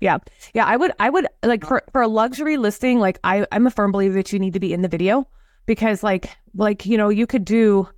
Yeah. 0.00 0.18
Yeah. 0.54 0.64
I 0.64 0.76
would, 0.76 0.92
I 0.98 1.10
would 1.10 1.26
like 1.42 1.64
for, 1.66 1.82
for 1.92 2.02
a 2.02 2.08
luxury 2.08 2.56
listing, 2.56 2.98
like 2.98 3.18
I, 3.24 3.46
I'm 3.52 3.66
a 3.66 3.70
firm 3.70 3.92
believer 3.92 4.14
that 4.14 4.32
you 4.32 4.38
need 4.38 4.54
to 4.54 4.60
be 4.60 4.72
in 4.72 4.82
the 4.82 4.88
video 4.88 5.28
because 5.66 6.02
like, 6.02 6.30
like, 6.54 6.86
you 6.86 6.96
know, 6.96 7.08
you 7.08 7.26
could 7.26 7.44
do 7.44 7.88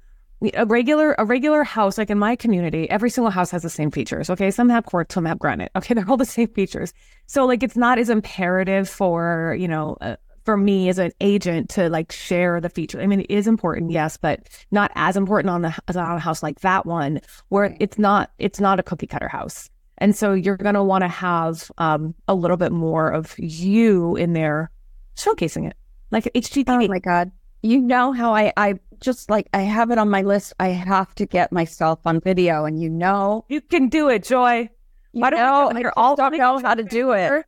a 0.55 0.67
regular, 0.67 1.15
a 1.19 1.25
regular 1.25 1.65
house, 1.65 1.97
like 1.99 2.11
in 2.11 2.19
my 2.19 2.37
community, 2.37 2.89
every 2.91 3.11
single 3.11 3.31
house 3.31 3.51
has 3.51 3.63
the 3.63 3.71
same 3.71 3.91
features. 3.91 4.29
Okay. 4.29 4.51
Some 4.51 4.69
have 4.69 4.85
quartz, 4.85 5.15
some 5.15 5.25
have 5.25 5.39
granite. 5.39 5.71
Okay. 5.77 5.95
They're 5.95 6.09
all 6.09 6.17
the 6.17 6.25
same 6.25 6.49
features. 6.49 6.93
So 7.27 7.45
like, 7.47 7.63
it's 7.63 7.77
not 7.77 7.99
as 7.99 8.09
imperative 8.09 8.89
for, 8.89 9.57
you 9.59 9.69
know, 9.69 9.97
uh, 10.01 10.17
for 10.45 10.57
me 10.57 10.89
as 10.89 10.99
an 10.99 11.13
agent 11.21 11.71
to 11.71 11.89
like 11.89 12.13
share 12.13 12.61
the 12.61 12.69
feature. 12.69 13.01
I 13.01 13.07
mean, 13.07 13.21
it 13.21 13.31
is 13.31 13.47
important, 13.47 13.91
yes, 13.91 14.17
but 14.17 14.49
not 14.71 14.91
as 14.95 15.17
important 15.17 15.51
on 15.51 15.63
the 15.63 15.75
on 15.89 16.17
a 16.17 16.19
house 16.19 16.43
like 16.43 16.61
that 16.61 16.87
one 16.87 17.21
where 17.49 17.77
it's 17.81 17.99
not 17.99 18.31
it's 18.39 18.61
not 18.61 18.79
a 18.79 18.83
cookie 18.83 19.07
cutter 19.07 19.29
house. 19.29 19.71
And 19.99 20.15
so 20.15 20.33
you're 20.33 20.57
going 20.57 20.75
to 20.75 20.83
want 20.83 21.03
to 21.03 21.09
have 21.09 21.71
um, 21.79 22.15
a 22.29 22.35
little 22.35 22.57
bit 22.57 22.73
more 22.73 23.11
of 23.11 23.35
you 23.39 24.17
in 24.17 24.33
there 24.33 24.71
showcasing 25.17 25.69
it, 25.69 25.77
like 26.11 26.25
HGTV. 26.35 26.85
Oh 26.85 26.89
my 26.89 26.99
God. 26.99 27.31
You 27.65 27.81
know 27.81 28.13
how 28.13 28.35
I, 28.35 28.53
I 28.59 28.75
just 29.01 29.31
like, 29.31 29.49
I 29.55 29.63
have 29.63 29.91
it 29.91 29.97
on 29.97 30.11
my 30.11 30.21
list. 30.21 30.53
I 30.61 30.69
have 30.69 31.15
to 31.15 31.25
get 31.25 31.51
myself 31.51 31.99
on 32.05 32.21
video. 32.21 32.67
And 32.67 32.79
you 32.79 32.91
know, 32.91 33.47
you 33.49 33.63
can 33.63 33.89
do 33.89 34.11
it, 34.11 34.23
Joy. 34.23 34.69
you 35.15 35.21
Why 35.23 35.31
don't 35.31 35.41
we 35.41 35.47
know, 35.47 35.65
do 35.65 35.71
it? 35.71 35.77
I 35.77 35.81
You're 35.81 35.89
just 35.89 35.95
all- 35.97 36.15
don't 36.17 36.37
know 36.37 36.59
how 36.59 36.75
to 36.75 36.83
do 36.83 37.13
it. 37.13 37.47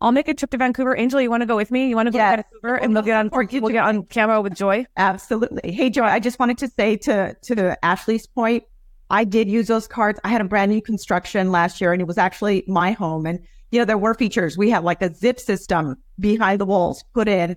I'll 0.00 0.10
make 0.10 0.26
a 0.26 0.34
trip 0.34 0.50
to 0.50 0.56
Vancouver. 0.56 0.96
Angel, 0.96 1.20
you 1.20 1.30
want 1.30 1.42
to 1.42 1.46
go 1.46 1.54
with 1.54 1.70
me? 1.70 1.88
You 1.88 1.94
want 1.94 2.08
to 2.08 2.10
go 2.10 2.18
Yes. 2.18 2.38
to 2.38 2.42
Vancouver 2.52 2.74
and 2.82 2.94
we'll 2.94 3.02
get 3.04 3.16
on 3.16 3.28
Or 3.32 3.46
we'll 3.52 3.68
get 3.72 3.84
on 3.84 4.02
camera 4.06 4.40
with 4.40 4.56
Joy. 4.56 4.86
Absolutely. 4.96 5.70
Hey, 5.70 5.88
Joy, 5.88 6.02
I 6.04 6.18
just 6.18 6.40
wanted 6.40 6.58
to 6.58 6.68
say 6.68 6.96
to 6.96 7.36
to 7.42 7.84
Ashley's 7.84 8.26
point, 8.26 8.64
I 9.10 9.22
did 9.22 9.48
use 9.48 9.68
those 9.68 9.86
cards. 9.86 10.18
I 10.24 10.30
had 10.30 10.40
a 10.40 10.44
brand 10.44 10.72
new 10.72 10.82
construction 10.82 11.52
last 11.52 11.80
year, 11.80 11.92
and 11.92 12.02
it 12.02 12.08
was 12.08 12.18
actually 12.18 12.64
my 12.66 12.90
home. 12.90 13.24
And 13.24 13.38
you 13.70 13.78
know, 13.78 13.84
there 13.84 13.98
were 13.98 14.14
features. 14.14 14.58
We 14.58 14.70
have 14.70 14.82
like 14.82 15.00
a 15.00 15.14
zip 15.14 15.38
system 15.38 15.96
behind 16.18 16.60
the 16.60 16.64
walls 16.66 17.04
put 17.14 17.28
in, 17.28 17.56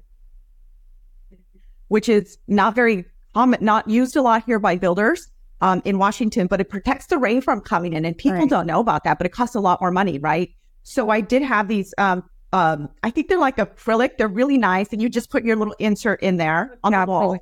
which 1.87 2.09
is 2.09 2.37
not 2.47 2.75
very 2.75 3.05
common, 3.33 3.63
not 3.63 3.89
used 3.89 4.15
a 4.15 4.21
lot 4.21 4.43
here 4.45 4.59
by 4.59 4.75
builders 4.75 5.27
um, 5.61 5.81
in 5.85 5.97
Washington, 5.97 6.47
but 6.47 6.61
it 6.61 6.69
protects 6.69 7.07
the 7.07 7.17
rain 7.17 7.41
from 7.41 7.61
coming 7.61 7.93
in. 7.93 8.05
And 8.05 8.17
people 8.17 8.39
Right. 8.39 8.49
don't 8.49 8.67
know 8.67 8.79
about 8.79 9.03
that, 9.03 9.17
but 9.17 9.25
it 9.25 9.31
costs 9.31 9.55
a 9.55 9.59
lot 9.59 9.81
more 9.81 9.91
money, 9.91 10.19
right? 10.19 10.49
So 10.83 11.09
I 11.09 11.21
did 11.21 11.41
have 11.41 11.67
these. 11.67 11.93
Um, 11.97 12.23
um, 12.53 12.89
I 13.03 13.09
think 13.09 13.27
they're 13.27 13.37
like 13.39 13.57
acrylic. 13.57 14.17
They're 14.17 14.27
really 14.29 14.57
nice, 14.57 14.93
and 14.93 15.01
you 15.01 15.09
just 15.09 15.29
put 15.29 15.43
your 15.43 15.57
little 15.57 15.75
insert 15.79 16.21
in 16.23 16.37
there 16.37 16.77
on 16.83 16.93
the 16.93 17.11
wall. 17.11 17.37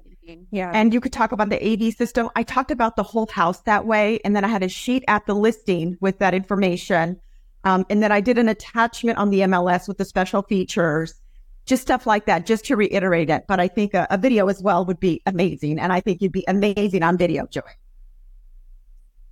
Yeah. 0.52 0.72
And 0.74 0.92
you 0.92 1.00
could 1.00 1.14
talk 1.14 1.32
about 1.32 1.50
the 1.50 1.64
AV 1.64 1.94
system. 1.94 2.30
I 2.36 2.42
talked 2.42 2.72
about 2.72 2.96
the 2.96 3.04
whole 3.04 3.28
house 3.28 3.62
that 3.62 3.86
way. 3.86 4.20
And 4.26 4.36
then 4.36 4.44
I 4.44 4.48
had 4.48 4.64
a 4.64 4.68
sheet 4.70 5.04
at 5.08 5.28
the 5.28 5.36
listing 5.36 5.98
with 6.02 6.18
that 6.18 6.34
information. 6.34 7.18
Um, 7.64 7.86
and 7.92 8.02
then 8.02 8.12
I 8.12 8.22
did 8.22 8.40
an 8.40 8.50
attachment 8.50 9.20
on 9.20 9.30
the 9.30 9.42
MLS 9.42 9.88
with 9.88 10.00
the 10.00 10.06
special 10.06 10.42
features, 10.42 11.14
just 11.66 11.82
stuff 11.82 12.06
like 12.06 12.26
that, 12.26 12.46
just 12.46 12.66
to 12.66 12.76
reiterate 12.76 13.30
it. 13.30 13.46
But 13.48 13.60
I 13.60 13.68
think 13.68 13.94
a, 13.94 14.08
a 14.10 14.18
video 14.18 14.48
as 14.48 14.62
well 14.62 14.86
would 14.86 15.00
be 15.00 15.22
amazing. 15.26 15.80
And 15.80 15.92
I 15.92 16.00
think 16.00 16.22
you'd 16.22 16.32
be 16.32 16.46
amazing 16.48 17.04
on 17.04 17.18
video, 17.18 17.48
Joy. 17.48 17.62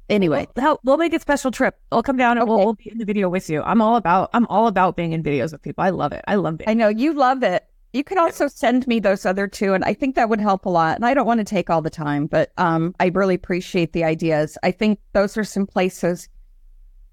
Anyway, 0.09 0.47
We'll, 0.55 0.79
we'll 0.83 0.97
make 0.97 1.13
a 1.13 1.19
special 1.19 1.49
trip. 1.49 1.79
I'll 1.91 2.03
come 2.03 2.17
down 2.17 2.37
and 2.37 2.47
we'll, 2.47 2.57
we'll 2.57 2.73
be 2.73 2.91
in 2.91 2.97
the 2.97 3.05
video 3.05 3.29
with 3.29 3.49
you. 3.49 3.61
I'm 3.63 3.81
all 3.81 3.95
about 3.95 4.29
I'm 4.33 4.45
all 4.47 4.67
about 4.67 4.95
being 4.95 5.13
in 5.13 5.23
videos 5.23 5.53
with 5.53 5.61
people. 5.61 5.83
I 5.83 5.91
love 5.91 6.11
it. 6.11 6.23
I 6.27 6.35
love 6.35 6.59
it. 6.59 6.69
I 6.69 6.73
know 6.73 6.89
you 6.89 7.13
love 7.13 7.41
it. 7.41 7.65
You 7.93 8.03
can 8.03 8.17
also 8.17 8.47
send 8.47 8.87
me 8.87 8.99
those 8.99 9.23
other 9.23 9.47
two, 9.47 9.75
and 9.75 9.83
I 9.83 9.93
think 9.93 10.15
that 10.15 10.27
would 10.27 10.41
help 10.41 10.65
a 10.65 10.69
lot. 10.69 10.95
And 10.95 11.05
I 11.05 11.13
don't 11.13 11.27
want 11.27 11.39
to 11.39 11.45
take 11.45 11.69
all 11.69 11.81
the 11.81 11.91
time, 11.91 12.25
but 12.25 12.51
um, 12.57 12.95
I 12.99 13.07
really 13.07 13.35
appreciate 13.35 13.93
the 13.93 14.03
ideas. 14.03 14.57
I 14.63 14.71
think 14.71 14.99
those 15.13 15.37
are 15.37 15.43
some 15.43 15.67
places 15.67 16.27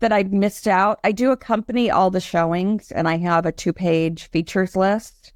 that 0.00 0.12
I've 0.12 0.32
missed 0.32 0.66
out. 0.66 0.98
I 1.04 1.12
do 1.12 1.30
accompany 1.30 1.90
all 1.90 2.10
the 2.10 2.20
showings, 2.20 2.90
and 2.90 3.08
I 3.08 3.18
have 3.18 3.46
a 3.46 3.52
two-page 3.52 4.28
features 4.30 4.74
list. 4.74 5.32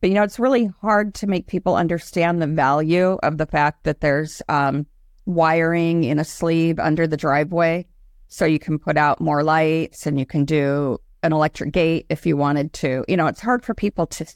But 0.00 0.10
you 0.10 0.14
know, 0.14 0.22
it's 0.22 0.38
really 0.38 0.70
hard 0.80 1.14
to 1.14 1.26
make 1.26 1.46
people 1.46 1.76
understand 1.76 2.40
the 2.40 2.46
value 2.46 3.18
of 3.22 3.38
the 3.38 3.46
fact 3.46 3.84
that 3.84 4.00
there's 4.00 4.42
um, 4.48 4.86
wiring 5.26 6.04
in 6.04 6.18
a 6.18 6.24
sleeve 6.24 6.78
under 6.78 7.06
the 7.06 7.16
driveway, 7.16 7.86
so 8.28 8.44
you 8.44 8.58
can 8.58 8.78
put 8.78 8.96
out 8.96 9.20
more 9.20 9.42
lights, 9.42 10.06
and 10.06 10.18
you 10.18 10.26
can 10.26 10.44
do 10.44 10.98
an 11.22 11.32
electric 11.32 11.72
gate 11.72 12.06
if 12.08 12.26
you 12.26 12.36
wanted 12.36 12.72
to. 12.74 13.04
You 13.08 13.16
know, 13.16 13.26
it's 13.26 13.40
hard 13.40 13.64
for 13.64 13.74
people 13.74 14.06
to 14.08 14.26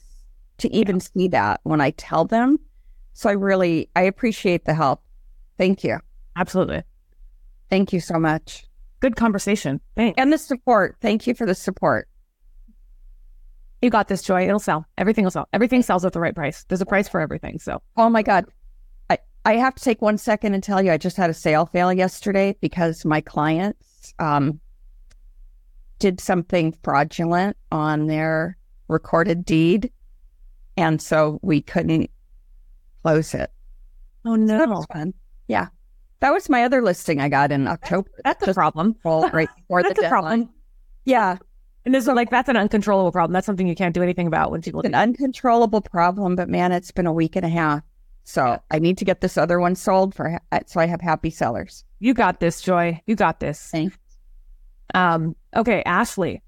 to 0.58 0.74
even 0.74 0.98
see 0.98 1.28
that 1.28 1.60
when 1.62 1.80
I 1.80 1.90
tell 1.90 2.24
them. 2.24 2.58
So 3.12 3.28
I 3.28 3.32
really 3.32 3.90
I 3.94 4.02
appreciate 4.02 4.64
the 4.64 4.74
help. 4.74 5.02
Thank 5.56 5.84
you. 5.84 5.98
Absolutely. 6.36 6.82
Thank 7.68 7.92
you 7.92 8.00
so 8.00 8.18
much. 8.18 8.67
Good 9.00 9.16
conversation. 9.16 9.80
Thanks. 9.96 10.16
And 10.18 10.32
the 10.32 10.38
support. 10.38 10.96
Thank 11.00 11.26
you 11.26 11.34
for 11.34 11.46
the 11.46 11.54
support. 11.54 12.08
You 13.80 13.90
got 13.90 14.08
this, 14.08 14.22
Joy. 14.22 14.44
It'll 14.44 14.58
sell. 14.58 14.86
Everything 14.96 15.24
will 15.24 15.30
sell. 15.30 15.48
Everything 15.52 15.82
sells 15.82 16.04
at 16.04 16.12
the 16.12 16.20
right 16.20 16.34
price. 16.34 16.64
There's 16.68 16.80
a 16.80 16.86
price 16.86 17.08
for 17.08 17.20
everything. 17.20 17.60
So 17.60 17.80
Oh 17.96 18.08
my 18.10 18.22
God. 18.22 18.46
I, 19.08 19.18
I 19.44 19.54
have 19.54 19.76
to 19.76 19.84
take 19.84 20.02
one 20.02 20.18
second 20.18 20.54
and 20.54 20.62
tell 20.62 20.82
you 20.82 20.90
I 20.90 20.98
just 20.98 21.16
had 21.16 21.30
a 21.30 21.34
sale 21.34 21.66
fail 21.66 21.92
yesterday 21.92 22.56
because 22.60 23.04
my 23.04 23.20
clients 23.20 24.14
um, 24.18 24.58
did 26.00 26.20
something 26.20 26.76
fraudulent 26.82 27.56
on 27.70 28.08
their 28.08 28.56
recorded 28.88 29.44
deed. 29.44 29.92
And 30.76 31.00
so 31.00 31.38
we 31.42 31.60
couldn't 31.60 32.10
close 33.02 33.32
it. 33.34 33.50
Oh 34.24 34.36
So 34.36 34.58
that 34.58 34.68
was 34.68 34.86
fun. 34.92 35.14
Yeah. 35.46 35.68
That 36.20 36.32
was 36.32 36.48
my 36.48 36.64
other 36.64 36.82
listing 36.82 37.20
I 37.20 37.28
got 37.28 37.52
in 37.52 37.68
October. 37.68 38.10
that's 38.24 38.46
a 38.46 38.54
problem. 38.54 38.96
roll 39.04 39.28
right 39.30 39.48
before 39.56 39.82
the 39.82 39.90
That's 39.90 40.06
a 40.06 40.08
problem. 40.08 40.50
Yeah. 41.04 41.38
And 41.84 41.94
there's 41.94 42.06
like 42.06 42.30
that's 42.30 42.48
an 42.48 42.56
uncontrollable 42.56 43.12
problem. 43.12 43.32
That's 43.32 43.46
something 43.46 43.66
you 43.66 43.74
can't 43.74 43.94
do 43.94 44.02
anything 44.02 44.26
about 44.26 44.50
when 44.50 44.60
people 44.60 44.80
It's 44.80 44.88
an 44.88 44.94
uncontrollable 44.94 45.80
problem, 45.80 46.36
but 46.36 46.48
man, 46.48 46.72
it's 46.72 46.90
been 46.90 47.06
a 47.06 47.12
week 47.12 47.36
and 47.36 47.46
a 47.46 47.48
half. 47.48 47.82
So 48.24 48.60
I 48.70 48.78
need 48.78 48.98
to 48.98 49.06
get 49.06 49.22
this 49.22 49.38
other 49.38 49.58
one 49.58 49.74
sold 49.74 50.14
for 50.14 50.38
so 50.66 50.80
I 50.80 50.86
have 50.86 51.00
happy 51.00 51.30
sellers. 51.30 51.84
You 51.98 52.12
got 52.12 52.40
this, 52.40 52.60
Joy. 52.60 53.00
You 53.06 53.16
got 53.16 53.40
this. 53.40 53.58
Thanks. 53.70 53.96
Um, 54.92 55.34
okay, 55.56 55.82
Ashley. 55.84 56.42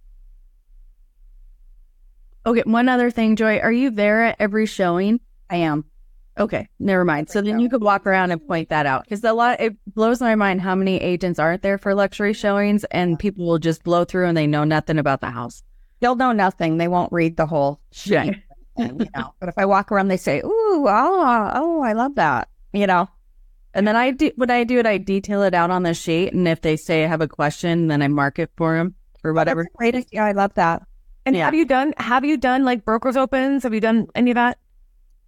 Okay, 2.44 2.62
one 2.66 2.88
other 2.88 3.10
thing, 3.10 3.36
Joy. 3.36 3.58
Are 3.60 3.72
you 3.72 3.90
there 3.90 4.24
at 4.24 4.36
every 4.38 4.66
showing? 4.66 5.20
I 5.48 5.56
am. 5.56 5.84
Okay, 6.40 6.66
never 6.78 7.04
mind. 7.04 7.28
So 7.28 7.42
then 7.42 7.60
you 7.60 7.68
could 7.68 7.82
walk 7.82 8.06
around 8.06 8.30
and 8.30 8.44
point 8.48 8.70
that 8.70 8.86
out 8.86 9.04
because 9.04 9.22
a 9.22 9.32
lot 9.34 9.60
it 9.60 9.76
blows 9.94 10.20
my 10.20 10.34
mind 10.34 10.62
how 10.62 10.74
many 10.74 10.96
agents 10.96 11.38
aren't 11.38 11.60
there 11.60 11.76
for 11.76 11.94
luxury 11.94 12.32
showings, 12.32 12.84
and 12.84 13.18
people 13.18 13.46
will 13.46 13.58
just 13.58 13.84
blow 13.84 14.04
through 14.06 14.26
and 14.26 14.36
they 14.36 14.46
know 14.46 14.64
nothing 14.64 14.96
about 14.98 15.20
the 15.20 15.30
house. 15.30 15.62
They'll 16.00 16.16
know 16.16 16.32
nothing. 16.32 16.78
They 16.78 16.88
won't 16.88 17.12
read 17.12 17.36
the 17.36 17.44
whole 17.44 17.78
and, 18.10 18.42
you 18.78 19.06
know. 19.14 19.34
But 19.38 19.50
if 19.50 19.58
I 19.58 19.66
walk 19.66 19.92
around, 19.92 20.08
they 20.08 20.16
say, 20.16 20.38
"Ooh, 20.40 20.86
oh, 20.88 21.50
oh, 21.54 21.82
I 21.82 21.92
love 21.92 22.14
that." 22.14 22.48
You 22.72 22.86
know. 22.86 23.08
And 23.74 23.86
then 23.86 23.94
I 23.94 24.10
do 24.10 24.32
what 24.36 24.50
I 24.50 24.64
do 24.64 24.78
it. 24.78 24.86
I 24.86 24.96
detail 24.96 25.42
it 25.42 25.52
out 25.52 25.70
on 25.70 25.82
the 25.82 25.92
sheet, 25.92 26.32
and 26.32 26.48
if 26.48 26.62
they 26.62 26.76
say 26.76 27.04
I 27.04 27.06
have 27.06 27.20
a 27.20 27.28
question, 27.28 27.88
then 27.88 28.00
I 28.00 28.08
mark 28.08 28.38
it 28.38 28.50
for 28.56 28.76
them 28.76 28.94
or 29.22 29.32
oh, 29.32 29.34
whatever. 29.34 29.64
That's 29.64 29.76
great 29.76 29.94
idea. 29.94 30.22
I 30.22 30.32
love 30.32 30.54
that. 30.54 30.82
And 31.26 31.36
Yeah. 31.36 31.44
have 31.44 31.54
you 31.54 31.66
done 31.66 31.92
have 31.98 32.24
you 32.24 32.38
done 32.38 32.64
like 32.64 32.86
brokers 32.86 33.16
opens? 33.16 33.62
Have 33.64 33.74
you 33.74 33.80
done 33.80 34.06
any 34.14 34.30
of 34.30 34.36
that? 34.36 34.58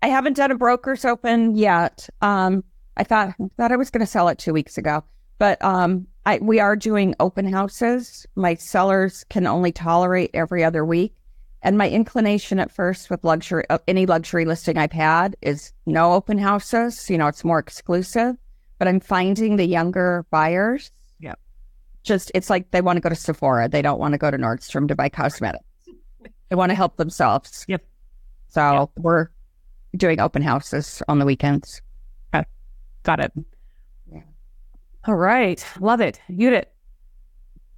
I 0.02 0.08
haven't 0.08 0.36
done 0.36 0.50
a 0.50 0.56
broker's 0.56 1.04
open 1.04 1.54
yet. 1.56 2.08
Um, 2.20 2.64
I 2.96 3.04
thought 3.04 3.34
thought 3.56 3.72
I 3.72 3.76
was 3.76 3.90
going 3.90 4.04
to 4.04 4.10
sell 4.10 4.28
it 4.28 4.38
two 4.38 4.52
weeks 4.52 4.76
ago, 4.76 5.02
but 5.38 5.64
um, 5.64 6.06
I 6.26 6.38
we 6.42 6.58
are 6.58 6.76
doing 6.76 7.14
open 7.20 7.50
houses. 7.50 8.26
My 8.34 8.54
sellers 8.54 9.24
can 9.30 9.46
only 9.46 9.72
tolerate 9.72 10.30
every 10.34 10.64
other 10.64 10.84
week, 10.84 11.14
and 11.62 11.78
my 11.78 11.88
inclination 11.88 12.58
at 12.58 12.70
first 12.70 13.10
with 13.10 13.24
luxury 13.24 13.64
uh, 13.70 13.78
any 13.86 14.04
luxury 14.04 14.44
listing 14.44 14.76
I've 14.76 14.92
had 14.92 15.36
is 15.40 15.72
no 15.86 16.14
open 16.14 16.36
houses. 16.36 17.08
You 17.08 17.16
know, 17.16 17.28
it's 17.28 17.44
more 17.44 17.60
exclusive. 17.60 18.36
But 18.78 18.88
I'm 18.88 18.98
finding 18.98 19.56
the 19.56 19.64
younger 19.64 20.26
buyers. 20.30 20.90
Yep. 21.20 21.38
Just 22.02 22.32
it's 22.34 22.50
like 22.50 22.72
they 22.72 22.80
want 22.80 22.96
to 22.96 23.00
go 23.00 23.08
to 23.08 23.14
Sephora. 23.14 23.68
They 23.68 23.80
don't 23.82 24.00
want 24.00 24.12
to 24.12 24.18
go 24.18 24.28
to 24.28 24.36
Nordstrom 24.36 24.88
to 24.88 24.96
buy 24.96 25.08
cosmetics. 25.08 25.64
They 26.48 26.56
want 26.56 26.70
to 26.70 26.74
help 26.74 26.96
themselves. 26.96 27.64
Yep. 27.68 27.84
So 28.48 28.90
we're 28.98 29.28
doing 29.96 30.20
open 30.20 30.42
houses 30.42 31.02
on 31.08 31.18
the 31.18 31.24
weekends. 31.24 31.82
Got 33.04 33.18
it. 33.18 33.32
Yeah. 34.12 34.20
All 35.06 35.16
right. 35.16 35.64
Love 35.80 36.00
it. 36.00 36.20
Judith. 36.30 36.66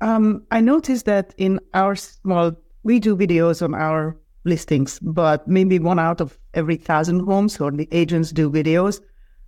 Um, 0.00 0.42
I 0.50 0.61
noticed 0.61 1.07
that 1.07 1.35
in 1.38 1.61
our 1.72 1.92
s- 1.92 2.20
well, 2.24 2.55
we 2.83 3.00
do 3.00 3.16
videos 3.16 3.62
on 3.62 3.74
our 3.74 4.16
listings, 4.44 4.98
but 5.00 5.48
maybe 5.48 5.79
one 5.79 5.98
out 5.98 6.20
of 6.20 6.38
every 6.53 6.77
thousand 6.77 7.20
homes 7.20 7.59
or 7.59 7.70
the 7.70 7.88
agents 7.90 8.33
do 8.33 8.50
videos. 8.50 9.00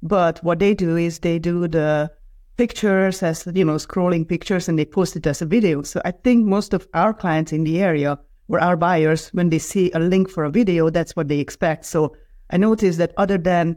But 0.02 0.42
what 0.42 0.58
they 0.60 0.72
do 0.72 0.96
is 0.96 1.18
they 1.18 1.38
do 1.38 1.68
the 1.68 2.10
pictures 2.56 3.22
as 3.22 3.46
you 3.54 3.64
know, 3.66 3.74
scrolling 3.74 4.26
pictures, 4.26 4.68
and 4.68 4.78
they 4.78 4.86
post 4.86 5.14
it 5.16 5.26
as 5.26 5.42
a 5.42 5.46
video. 5.46 5.82
So 5.82 6.00
I 6.06 6.12
think 6.12 6.46
most 6.46 6.72
of 6.72 6.88
our 6.94 7.12
clients 7.12 7.52
in 7.52 7.64
the 7.64 7.82
area 7.82 8.18
or 8.48 8.60
our 8.60 8.76
buyers, 8.78 9.28
when 9.34 9.50
they 9.50 9.58
see 9.58 9.90
a 9.92 9.98
link 9.98 10.30
for 10.30 10.44
a 10.44 10.50
video, 10.50 10.88
that's 10.88 11.14
what 11.14 11.28
they 11.28 11.38
expect. 11.40 11.84
So 11.84 12.16
I 12.50 12.56
noticed 12.56 12.98
that 12.98 13.12
other 13.16 13.38
than 13.38 13.76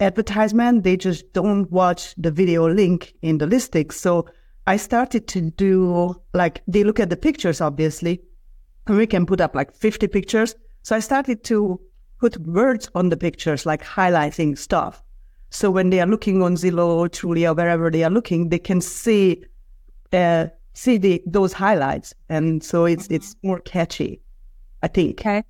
advertisement, 0.00 0.84
they 0.84 0.96
just 0.96 1.32
don't 1.32 1.70
watch 1.70 2.14
the 2.16 2.30
video 2.30 2.68
link 2.68 3.14
in 3.22 3.38
the 3.38 3.46
listing. 3.46 3.90
So 3.90 4.26
I 4.66 4.76
started 4.76 5.28
to 5.28 5.50
do 5.50 6.20
like 6.32 6.62
they 6.66 6.84
look 6.84 7.00
at 7.00 7.10
the 7.10 7.16
pictures, 7.16 7.60
obviously, 7.60 8.20
and 8.86 8.96
we 8.96 9.06
can 9.06 9.26
put 9.26 9.40
up 9.40 9.54
like 9.54 9.74
50 9.74 10.08
pictures. 10.08 10.54
So 10.82 10.96
I 10.96 11.00
started 11.00 11.44
to 11.44 11.80
put 12.18 12.36
words 12.38 12.90
on 12.94 13.08
the 13.08 13.16
pictures, 13.16 13.66
like 13.66 13.82
highlighting 13.82 14.56
stuff. 14.56 15.02
So 15.50 15.70
when 15.70 15.90
they 15.90 16.00
are 16.00 16.06
looking 16.06 16.42
on 16.42 16.56
Zillow, 16.56 17.08
Trulia, 17.08 17.56
wherever 17.56 17.90
they 17.90 18.04
are 18.04 18.10
looking, 18.10 18.48
they 18.48 18.58
can 18.58 18.80
see 18.80 19.44
uh, 20.12 20.46
see 20.72 20.98
the 20.98 21.22
those 21.26 21.52
highlights, 21.52 22.14
and 22.28 22.62
so 22.62 22.84
it's 22.84 23.06
it's 23.08 23.36
more 23.42 23.60
catchy, 23.60 24.20
I 24.82 24.88
think. 24.88 25.20
Okay. 25.20 25.44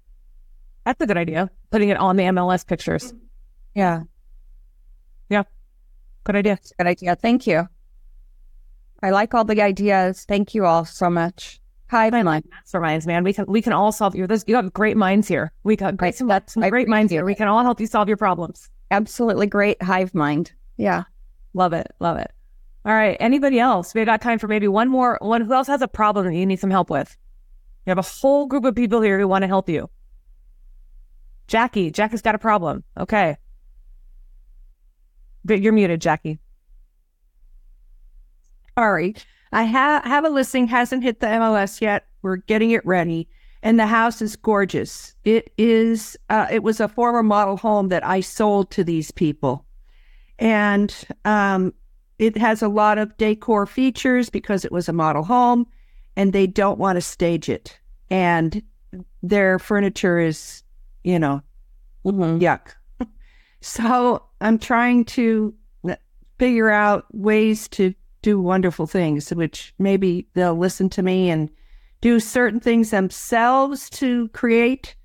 That's 0.84 1.00
a 1.00 1.06
good 1.06 1.16
idea. 1.16 1.50
Putting 1.70 1.88
it 1.88 1.96
on 1.96 2.16
the 2.16 2.24
MLS 2.24 2.66
pictures. 2.66 3.14
Yeah. 3.74 4.02
Yeah. 5.28 5.44
Good 6.24 6.36
idea. 6.36 6.58
Good 6.78 6.86
idea. 6.86 7.16
Thank 7.16 7.46
you. 7.46 7.68
I 9.02 9.10
like 9.10 9.34
all 9.34 9.44
the 9.44 9.60
ideas. 9.60 10.24
Thank 10.26 10.54
you 10.54 10.64
all 10.64 10.84
so 10.84 11.10
much. 11.10 11.60
Hi, 11.90 12.08
my 12.10 12.22
line. 12.22 12.42
Masterminds, 12.66 13.06
man. 13.06 13.24
We 13.24 13.32
can 13.32 13.44
we 13.46 13.60
can 13.60 13.72
all 13.72 13.92
solve 13.92 14.14
your. 14.14 14.26
There's, 14.26 14.44
you 14.46 14.56
have 14.56 14.72
great 14.72 14.96
minds 14.96 15.28
here. 15.28 15.52
We 15.62 15.76
got 15.76 15.96
great, 15.96 16.14
some 16.14 16.30
I 16.30 16.40
great 16.70 16.88
minds 16.88 17.12
here. 17.12 17.20
appreciate 17.20 17.34
We 17.34 17.34
can 17.36 17.48
all 17.48 17.62
help 17.62 17.80
you 17.80 17.86
solve 17.86 18.08
your 18.08 18.16
problems. 18.16 18.70
Absolutely 18.90 19.46
great 19.46 19.82
hive 19.82 20.14
mind. 20.14 20.52
Yeah. 20.76 21.04
Love 21.52 21.72
it. 21.72 21.88
Love 22.00 22.16
it. 22.16 22.30
All 22.84 22.94
right. 22.94 23.16
Anybody 23.20 23.58
else? 23.58 23.94
We 23.94 24.04
got 24.04 24.22
time 24.22 24.38
for 24.38 24.48
maybe 24.48 24.68
one 24.68 24.88
more. 24.88 25.18
One 25.20 25.42
who 25.42 25.52
else 25.52 25.66
has 25.68 25.82
a 25.82 25.88
problem 25.88 26.26
that 26.26 26.34
you 26.34 26.46
need 26.46 26.60
some 26.60 26.70
help 26.70 26.90
with? 26.90 27.16
You 27.86 27.90
have 27.90 27.98
a 27.98 28.02
whole 28.02 28.46
group 28.46 28.64
of 28.64 28.74
people 28.74 29.02
here 29.02 29.18
who 29.18 29.28
want 29.28 29.42
to 29.42 29.48
help 29.48 29.68
you. 29.68 29.90
Jackie, 31.46 31.90
Jackie's 31.90 32.22
got 32.22 32.34
a 32.34 32.38
problem. 32.38 32.84
Okay. 32.98 33.36
But 35.44 35.60
you're 35.60 35.72
muted, 35.72 36.00
Jackie. 36.00 36.38
Sorry. 38.78 39.14
I 39.52 39.64
ha- 39.64 40.02
have 40.04 40.24
a 40.24 40.30
listing, 40.30 40.66
hasn't 40.66 41.04
hit 41.04 41.20
the 41.20 41.26
MLS 41.26 41.80
yet. 41.80 42.06
We're 42.22 42.36
getting 42.36 42.70
it 42.70 42.84
ready. 42.84 43.28
And 43.62 43.78
the 43.78 43.86
house 43.86 44.20
is 44.20 44.36
gorgeous. 44.36 45.14
It 45.24 45.52
is, 45.56 46.16
uh, 46.28 46.46
it 46.50 46.62
was 46.62 46.80
a 46.80 46.88
former 46.88 47.22
model 47.22 47.56
home 47.56 47.88
that 47.88 48.04
I 48.04 48.20
sold 48.20 48.70
to 48.72 48.84
these 48.84 49.10
people. 49.10 49.64
And 50.38 50.94
um, 51.24 51.72
it 52.18 52.36
has 52.36 52.62
a 52.62 52.68
lot 52.68 52.98
of 52.98 53.16
decor 53.16 53.66
features 53.66 54.28
because 54.28 54.64
it 54.64 54.72
was 54.72 54.88
a 54.88 54.92
model 54.92 55.22
home 55.22 55.66
and 56.16 56.32
they 56.32 56.46
don't 56.46 56.78
want 56.78 56.96
to 56.96 57.00
stage 57.00 57.48
it. 57.48 57.78
And 58.10 58.60
their 59.22 59.58
furniture 59.58 60.18
is, 60.18 60.63
you 61.04 61.18
know, 61.18 61.42
yuck. 62.04 62.74
so 63.60 64.22
I'm 64.40 64.58
trying 64.58 65.04
to 65.06 65.54
figure 66.38 66.70
out 66.70 67.06
ways 67.12 67.68
to 67.68 67.94
do 68.22 68.40
wonderful 68.40 68.86
things, 68.86 69.30
which 69.30 69.74
maybe 69.78 70.26
they'll 70.34 70.56
listen 70.56 70.88
to 70.90 71.02
me 71.02 71.30
and 71.30 71.50
do 72.00 72.18
certain 72.18 72.60
things 72.60 72.90
themselves 72.90 73.88
to 73.90 74.28
create, 74.28 74.96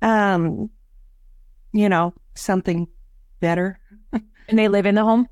um, 0.00 0.70
you 1.72 1.88
know, 1.88 2.14
something 2.34 2.88
better. 3.40 3.78
And 4.48 4.58
they 4.58 4.68
live 4.68 4.86
in 4.86 4.94
the 4.94 5.04
home. 5.04 5.28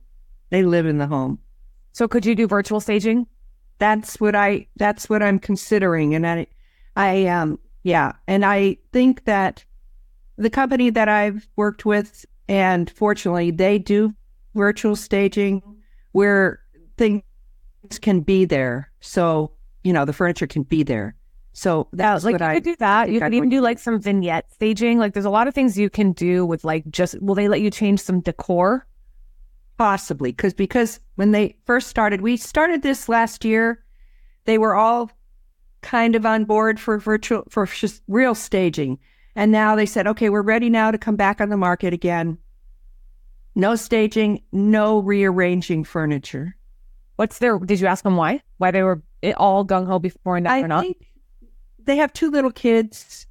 They 0.50 0.62
live 0.62 0.86
in 0.86 0.98
the 0.98 1.06
home. 1.06 1.38
So 1.92 2.06
could 2.06 2.26
you 2.26 2.34
do 2.34 2.46
virtual 2.46 2.80
staging? 2.80 3.26
That's 3.78 4.20
what 4.20 4.34
I. 4.34 4.66
That's 4.76 5.08
what 5.08 5.22
I'm 5.22 5.38
considering, 5.38 6.14
and 6.14 6.26
I, 6.26 6.46
I 6.96 7.26
um, 7.26 7.58
yeah, 7.82 8.12
and 8.26 8.44
I 8.44 8.76
think 8.92 9.24
that 9.24 9.64
the 10.36 10.50
company 10.50 10.90
that 10.90 11.08
I've 11.08 11.48
worked 11.56 11.84
with, 11.84 12.24
and 12.48 12.90
fortunately, 12.90 13.50
they 13.50 13.78
do 13.78 14.14
virtual 14.54 14.96
staging 14.96 15.62
where 16.12 16.60
things 16.96 17.22
can 18.00 18.20
be 18.20 18.44
there. 18.44 18.90
So 19.00 19.52
you 19.86 19.92
know, 19.92 20.04
the 20.04 20.12
furniture 20.12 20.48
can 20.48 20.64
be 20.64 20.82
there. 20.82 21.14
So 21.52 21.86
that's 21.92 22.24
like 22.24 22.32
what 22.32 22.40
you 22.40 22.46
I 22.48 22.54
could 22.54 22.64
do 22.64 22.76
that. 22.80 23.08
You 23.08 23.20
can 23.20 23.32
even 23.32 23.48
do 23.48 23.60
like 23.60 23.78
some 23.78 24.00
vignette 24.00 24.52
staging. 24.52 24.98
Like 24.98 25.14
there's 25.14 25.24
a 25.24 25.30
lot 25.30 25.46
of 25.46 25.54
things 25.54 25.78
you 25.78 25.88
can 25.88 26.10
do 26.10 26.44
with 26.44 26.64
like 26.64 26.90
just 26.90 27.22
will 27.22 27.36
they 27.36 27.48
let 27.48 27.60
you 27.60 27.70
change 27.70 28.00
some 28.00 28.20
decor? 28.20 28.84
Possibly, 29.78 30.32
because 30.32 30.54
because 30.54 30.98
when 31.14 31.30
they 31.30 31.56
first 31.64 31.86
started, 31.86 32.20
we 32.20 32.36
started 32.36 32.82
this 32.82 33.08
last 33.08 33.44
year. 33.44 33.84
They 34.44 34.58
were 34.58 34.74
all 34.74 35.10
kind 35.82 36.16
of 36.16 36.26
on 36.26 36.46
board 36.46 36.80
for 36.80 36.98
virtual 36.98 37.44
for 37.48 37.64
just 37.66 38.02
real 38.08 38.34
staging, 38.34 38.98
and 39.36 39.52
now 39.52 39.76
they 39.76 39.86
said, 39.86 40.06
"Okay, 40.08 40.30
we're 40.30 40.42
ready 40.42 40.68
now 40.68 40.90
to 40.90 40.98
come 40.98 41.14
back 41.16 41.40
on 41.40 41.50
the 41.50 41.56
market 41.56 41.92
again. 41.92 42.38
No 43.54 43.76
staging, 43.76 44.42
no 44.50 44.98
rearranging 44.98 45.84
furniture." 45.84 46.56
What's 47.16 47.38
their? 47.38 47.58
Did 47.58 47.80
you 47.80 47.86
ask 47.86 48.02
them 48.02 48.16
why? 48.16 48.42
Why 48.58 48.70
they 48.70 48.82
were 48.82 49.02
all 49.36 49.64
gung 49.64 49.86
ho 49.86 49.98
before 49.98 50.36
and 50.36 50.44
not? 50.44 50.82
think 50.82 51.06
they 51.84 51.96
have 51.96 52.12
two 52.12 52.30
little 52.30 52.50
kids. 52.50 53.26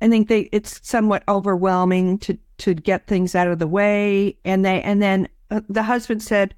I 0.00 0.08
think 0.08 0.28
they 0.28 0.48
it's 0.52 0.80
somewhat 0.86 1.22
overwhelming 1.28 2.18
to 2.20 2.38
to 2.58 2.74
get 2.74 3.06
things 3.06 3.34
out 3.34 3.48
of 3.48 3.58
the 3.58 3.66
way, 3.66 4.36
and 4.44 4.64
they 4.64 4.82
and 4.82 5.02
then 5.02 5.28
uh, 5.50 5.60
the 5.68 5.82
husband 5.82 6.22
said, 6.22 6.54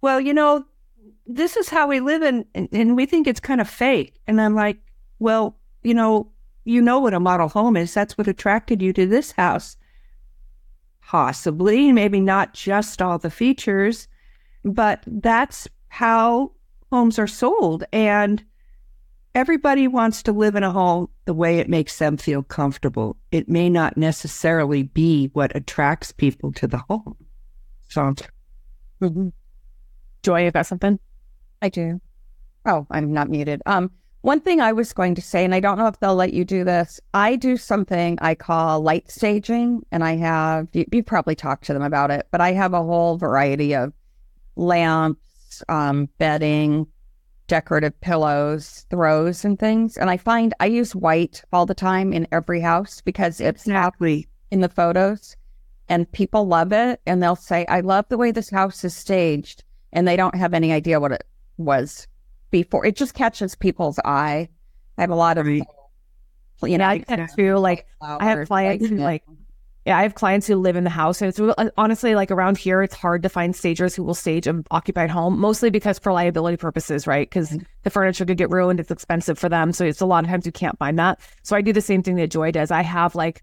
"Well, 0.00 0.20
you 0.20 0.34
know, 0.34 0.64
this 1.26 1.56
is 1.56 1.68
how 1.68 1.86
we 1.88 2.00
live, 2.00 2.22
and 2.22 2.44
and, 2.54 2.68
and 2.72 2.96
we 2.96 3.06
think 3.06 3.26
it's 3.26 3.40
kind 3.40 3.60
of 3.60 3.68
fake." 3.68 4.20
And 4.26 4.40
I'm 4.40 4.54
like, 4.54 4.78
"Well, 5.18 5.56
you 5.82 5.94
know, 5.94 6.28
you 6.64 6.80
know 6.82 6.98
what 6.98 7.14
a 7.14 7.20
model 7.20 7.48
home 7.48 7.76
is. 7.76 7.94
That's 7.94 8.16
what 8.16 8.28
attracted 8.28 8.82
you 8.82 8.92
to 8.94 9.06
this 9.06 9.32
house. 9.32 9.76
Possibly, 11.02 11.92
maybe 11.92 12.20
not 12.20 12.54
just 12.54 13.02
all 13.02 13.18
the 13.18 13.30
features, 13.30 14.08
but 14.64 15.02
that's 15.06 15.68
how 15.88 16.52
homes 16.90 17.18
are 17.18 17.26
sold, 17.26 17.84
and." 17.92 18.42
everybody 19.34 19.88
wants 19.88 20.22
to 20.22 20.32
live 20.32 20.54
in 20.54 20.62
a 20.62 20.70
home 20.70 21.08
the 21.24 21.34
way 21.34 21.58
it 21.58 21.68
makes 21.68 21.98
them 21.98 22.16
feel 22.16 22.42
comfortable. 22.42 23.16
It 23.32 23.48
may 23.48 23.68
not 23.68 23.96
necessarily 23.96 24.84
be 24.84 25.30
what 25.32 25.54
attracts 25.56 26.12
people 26.12 26.52
to 26.52 26.66
the 26.66 26.78
home. 26.88 27.16
So, 27.88 28.14
Joy, 30.22 30.44
you 30.44 30.50
got 30.50 30.66
something? 30.66 30.98
I 31.60 31.68
do. 31.68 32.00
Oh, 32.64 32.86
I'm 32.90 33.12
not 33.12 33.28
muted. 33.28 33.60
Um, 33.66 33.90
one 34.24 34.40
thing 34.40 34.58
I 34.58 34.72
was 34.72 34.94
going 34.94 35.14
to 35.16 35.20
say, 35.20 35.44
and 35.44 35.54
I 35.54 35.60
don't 35.60 35.76
know 35.76 35.86
if 35.86 36.00
they'll 36.00 36.14
let 36.14 36.32
you 36.32 36.46
do 36.46 36.64
this. 36.64 36.98
I 37.12 37.36
do 37.36 37.58
something 37.58 38.18
I 38.22 38.34
call 38.34 38.80
light 38.80 39.10
staging, 39.10 39.84
and 39.92 40.02
I 40.02 40.16
have 40.16 40.68
you, 40.72 40.86
you 40.90 41.02
probably 41.02 41.34
talked 41.34 41.66
to 41.66 41.74
them 41.74 41.82
about 41.82 42.10
it, 42.10 42.26
but 42.30 42.40
I 42.40 42.52
have 42.52 42.72
a 42.72 42.82
whole 42.82 43.18
variety 43.18 43.74
of 43.74 43.92
lamps, 44.56 45.62
um, 45.68 46.08
bedding, 46.16 46.86
decorative 47.48 48.00
pillows, 48.00 48.86
throws, 48.88 49.44
and 49.44 49.58
things. 49.58 49.98
And 49.98 50.08
I 50.08 50.16
find 50.16 50.54
I 50.58 50.66
use 50.66 50.94
white 50.94 51.42
all 51.52 51.66
the 51.66 51.74
time 51.74 52.10
in 52.14 52.26
every 52.32 52.62
house 52.62 53.02
because 53.02 53.42
it's 53.42 53.66
exactly. 53.66 54.26
in 54.50 54.62
the 54.62 54.70
photos 54.70 55.36
and 55.90 56.10
people 56.12 56.46
love 56.46 56.72
it 56.72 56.98
and 57.04 57.22
they'll 57.22 57.36
say 57.36 57.66
i 57.66 57.80
love 57.80 58.06
the 58.08 58.16
way 58.16 58.30
this 58.30 58.48
house 58.48 58.84
is 58.84 58.96
staged 58.96 59.62
and 59.92 60.08
they 60.08 60.16
don't 60.16 60.34
have 60.34 60.54
any 60.54 60.72
idea 60.72 60.98
what 60.98 61.12
it 61.12 61.24
was 61.58 62.06
before 62.54 62.86
it 62.86 62.94
just 62.94 63.14
catches 63.14 63.54
people's 63.56 63.98
eye 64.04 64.48
i 64.96 65.00
have 65.00 65.10
a 65.10 65.14
lot 65.26 65.38
of 65.38 65.44
Right. 65.46 65.62
you 66.62 66.78
know 66.78 66.84
Yeah, 66.84 66.88
I 66.90 66.98
get 66.98 67.30
too. 67.36 67.56
Like 67.58 67.86
I 68.00 68.24
have 68.24 68.46
clients 68.46 68.88
who 68.88 68.96
like 68.96 69.24
yeah, 69.86 69.98
I 69.98 70.02
have 70.02 70.14
clients 70.14 70.46
who 70.46 70.56
live 70.56 70.76
in 70.76 70.84
the 70.84 70.90
house, 70.90 71.20
and 71.20 71.28
it's 71.28 71.40
honestly 71.76 72.14
like 72.14 72.30
around 72.30 72.56
here, 72.56 72.80
it's 72.80 72.94
hard 72.94 73.22
to 73.22 73.28
find 73.28 73.54
stagers 73.54 73.94
who 73.94 74.02
will 74.02 74.14
stage 74.14 74.46
an 74.46 74.64
occupied 74.70 75.10
home, 75.10 75.38
mostly 75.38 75.68
because 75.68 75.98
for 75.98 76.10
liability 76.10 76.56
purposes, 76.56 77.06
right? 77.06 77.28
Because 77.28 77.54
the 77.82 77.90
furniture 77.90 78.24
could 78.24 78.38
get 78.38 78.48
ruined, 78.48 78.80
it's 78.80 78.90
expensive 78.90 79.38
for 79.38 79.50
them, 79.50 79.72
so 79.74 79.84
it's 79.84 80.00
a 80.00 80.06
lot 80.06 80.24
of 80.24 80.30
times 80.30 80.46
you 80.46 80.52
can't 80.52 80.78
find 80.78 80.98
that. 80.98 81.20
So 81.42 81.54
I 81.54 81.60
do 81.60 81.70
the 81.74 81.82
same 81.82 82.02
thing 82.02 82.16
that 82.16 82.30
Joy 82.30 82.50
does. 82.50 82.70
I 82.70 82.80
have 82.82 83.14
like, 83.14 83.42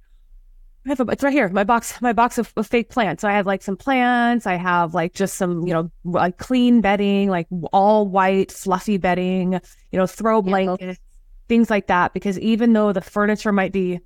I 0.86 0.90
have 0.90 1.00
a, 1.00 1.12
it's 1.12 1.24
right 1.24 1.32
here, 1.34 1.48
my 1.50 1.64
box, 1.64 2.02
my 2.02 2.14
box 2.14 2.40
of, 2.40 2.52
of 2.58 2.66
fake 2.66 2.90
plants. 2.90 3.22
So 3.22 3.28
I 3.28 3.34
have 3.34 3.46
like 3.46 3.62
some 3.62 3.78
plants, 3.78 4.48
I 4.48 4.56
have 4.56 4.96
like 4.96 5.14
just 5.14 5.36
some, 5.36 5.68
you 5.68 5.74
know, 5.74 5.92
like 6.04 6.38
clean 6.38 6.82
bedding, 6.82 7.30
like 7.30 7.48
all 7.72 8.08
white, 8.08 8.52
fluffy 8.52 8.98
bedding, 8.98 9.54
you 9.54 10.00
know, 10.00 10.08
throw 10.08 10.42
blankets, 10.42 11.00
things 11.48 11.70
like 11.70 11.88
that. 11.88 12.14
Because 12.14 12.40
even 12.40 12.74
though 12.74 12.94
the 12.94 13.02
furniture 13.02 13.52
might 13.52 13.72
be 13.72 14.00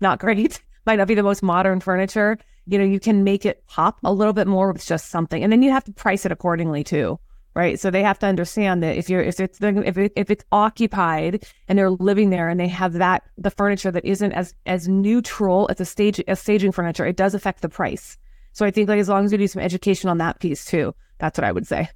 not 0.00 0.18
great, 0.18 0.60
might 0.86 0.96
not 0.96 1.08
be 1.08 1.14
the 1.14 1.22
most 1.22 1.42
modern 1.42 1.80
furniture, 1.80 2.36
you 2.66 2.78
know, 2.78 2.84
you 2.84 3.00
can 3.00 3.24
make 3.24 3.46
it 3.46 3.66
pop 3.66 3.98
a 4.04 4.12
little 4.12 4.34
bit 4.34 4.46
more 4.46 4.72
with 4.72 4.84
just 4.84 5.08
something. 5.08 5.42
And 5.42 5.50
then 5.50 5.62
you 5.62 5.70
have 5.70 5.84
to 5.84 5.92
price 5.92 6.26
it 6.26 6.32
accordingly 6.32 6.84
too. 6.84 7.18
Right. 7.54 7.78
So 7.78 7.88
they 7.88 8.02
have 8.02 8.18
to 8.18 8.26
understand 8.26 8.82
that 8.82 8.96
if 8.96 9.08
you're, 9.08 9.22
if 9.22 9.38
it's, 9.38 9.60
if, 9.60 9.96
it, 9.96 10.12
if 10.16 10.28
it's 10.28 10.44
occupied 10.50 11.46
and 11.68 11.78
they're 11.78 11.90
living 11.90 12.30
there 12.30 12.48
and 12.48 12.58
they 12.58 12.66
have 12.66 12.94
that, 12.94 13.22
the 13.38 13.50
furniture 13.50 13.92
that 13.92 14.04
isn't 14.04 14.32
as, 14.32 14.54
as 14.66 14.88
neutral 14.88 15.68
as 15.70 15.80
a 15.80 15.84
stage, 15.84 16.20
as 16.26 16.40
staging 16.40 16.72
furniture, 16.72 17.06
it 17.06 17.16
does 17.16 17.32
affect 17.32 17.62
the 17.62 17.68
price. 17.68 18.18
So 18.54 18.66
I 18.66 18.72
think 18.72 18.88
like 18.88 18.98
as 18.98 19.08
long 19.08 19.24
as 19.24 19.30
we 19.30 19.38
do 19.38 19.46
some 19.46 19.62
education 19.62 20.10
on 20.10 20.18
that 20.18 20.40
piece 20.40 20.64
too, 20.64 20.96
that's 21.18 21.38
what 21.38 21.44
I 21.44 21.52
would 21.52 21.66
say. 21.66 21.88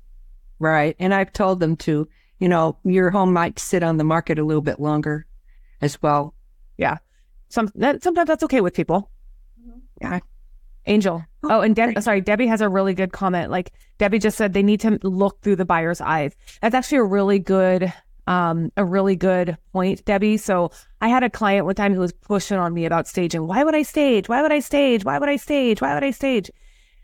Right. 0.60 0.94
And 1.00 1.12
I've 1.12 1.32
told 1.32 1.58
them 1.58 1.74
to, 1.78 2.08
you 2.38 2.48
know, 2.48 2.76
your 2.84 3.10
home 3.10 3.32
might 3.32 3.58
sit 3.58 3.82
on 3.82 3.96
the 3.96 4.04
market 4.04 4.38
a 4.38 4.44
little 4.44 4.62
bit 4.62 4.78
longer 4.78 5.26
as 5.80 6.00
well. 6.00 6.34
Yeah, 6.76 6.98
some, 7.48 7.72
that, 7.74 8.04
sometimes 8.04 8.28
that's 8.28 8.44
okay 8.44 8.60
with 8.60 8.74
people. 8.74 9.10
Mm-hmm. 9.60 9.78
Yeah. 10.02 10.20
Angel. 10.88 11.24
Oh, 11.44 11.60
and 11.60 11.76
Deb, 11.76 12.02
sorry, 12.02 12.20
Debbie 12.20 12.46
has 12.46 12.60
a 12.60 12.68
really 12.68 12.94
good 12.94 13.12
comment. 13.12 13.50
Like 13.50 13.72
Debbie 13.98 14.18
just 14.18 14.36
said, 14.36 14.52
they 14.52 14.62
need 14.62 14.80
to 14.80 14.98
look 15.02 15.40
through 15.42 15.56
the 15.56 15.64
buyer's 15.64 16.00
eyes. 16.00 16.34
That's 16.60 16.74
actually 16.74 16.98
a 16.98 17.04
really 17.04 17.38
good, 17.38 17.92
um, 18.26 18.72
a 18.76 18.84
really 18.84 19.14
good 19.14 19.56
point, 19.72 20.04
Debbie. 20.04 20.36
So 20.36 20.70
I 21.00 21.08
had 21.08 21.22
a 21.22 21.30
client 21.30 21.66
one 21.66 21.74
time 21.74 21.94
who 21.94 22.00
was 22.00 22.12
pushing 22.12 22.58
on 22.58 22.74
me 22.74 22.86
about 22.86 23.06
staging. 23.06 23.46
Why 23.46 23.62
would 23.64 23.74
I 23.74 23.82
stage? 23.82 24.28
Why 24.28 24.42
would 24.42 24.52
I 24.52 24.60
stage? 24.60 25.04
Why 25.04 25.18
would 25.18 25.28
I 25.28 25.36
stage? 25.36 25.80
Why 25.80 25.94
would 25.94 26.04
I 26.04 26.10
stage? 26.10 26.50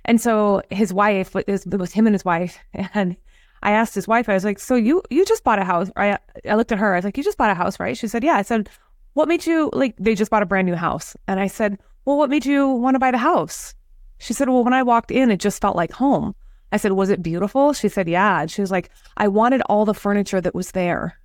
And 0.04 0.20
so 0.20 0.62
his 0.70 0.92
wife, 0.92 1.34
it 1.36 1.46
was, 1.46 1.66
it 1.66 1.78
was 1.78 1.92
him 1.92 2.06
and 2.06 2.14
his 2.14 2.24
wife, 2.24 2.58
and 2.74 3.16
I 3.62 3.70
asked 3.70 3.94
his 3.94 4.06
wife, 4.06 4.28
I 4.28 4.34
was 4.34 4.44
like, 4.44 4.58
so 4.58 4.74
you 4.74 5.02
you 5.08 5.24
just 5.24 5.42
bought 5.42 5.58
a 5.58 5.64
house? 5.64 5.90
I 5.96 6.18
I 6.48 6.54
looked 6.54 6.72
at 6.72 6.78
her, 6.78 6.92
I 6.92 6.98
was 6.98 7.04
like, 7.04 7.16
you 7.16 7.24
just 7.24 7.38
bought 7.38 7.50
a 7.50 7.54
house, 7.54 7.80
right? 7.80 7.96
She 7.96 8.08
said, 8.08 8.22
yeah. 8.22 8.34
I 8.34 8.42
said, 8.42 8.68
what 9.14 9.26
made 9.26 9.46
you 9.46 9.70
like? 9.72 9.96
They 9.98 10.14
just 10.14 10.30
bought 10.30 10.42
a 10.42 10.46
brand 10.46 10.66
new 10.66 10.74
house, 10.74 11.16
and 11.26 11.40
I 11.40 11.46
said, 11.46 11.78
well, 12.04 12.18
what 12.18 12.30
made 12.30 12.46
you 12.46 12.68
want 12.68 12.94
to 12.94 12.98
buy 12.98 13.10
the 13.10 13.18
house? 13.18 13.74
She 14.18 14.32
said, 14.32 14.48
well, 14.48 14.64
when 14.64 14.72
I 14.72 14.82
walked 14.82 15.10
in, 15.10 15.30
it 15.30 15.40
just 15.40 15.60
felt 15.60 15.76
like 15.76 15.92
home. 15.92 16.34
I 16.72 16.76
said, 16.76 16.92
was 16.92 17.10
it 17.10 17.22
beautiful? 17.22 17.72
She 17.72 17.88
said, 17.88 18.08
yeah. 18.08 18.40
And 18.42 18.50
she 18.50 18.60
was 18.60 18.70
like, 18.70 18.90
I 19.16 19.28
wanted 19.28 19.62
all 19.62 19.84
the 19.84 19.94
furniture 19.94 20.40
that 20.40 20.54
was 20.54 20.72
there. 20.72 21.18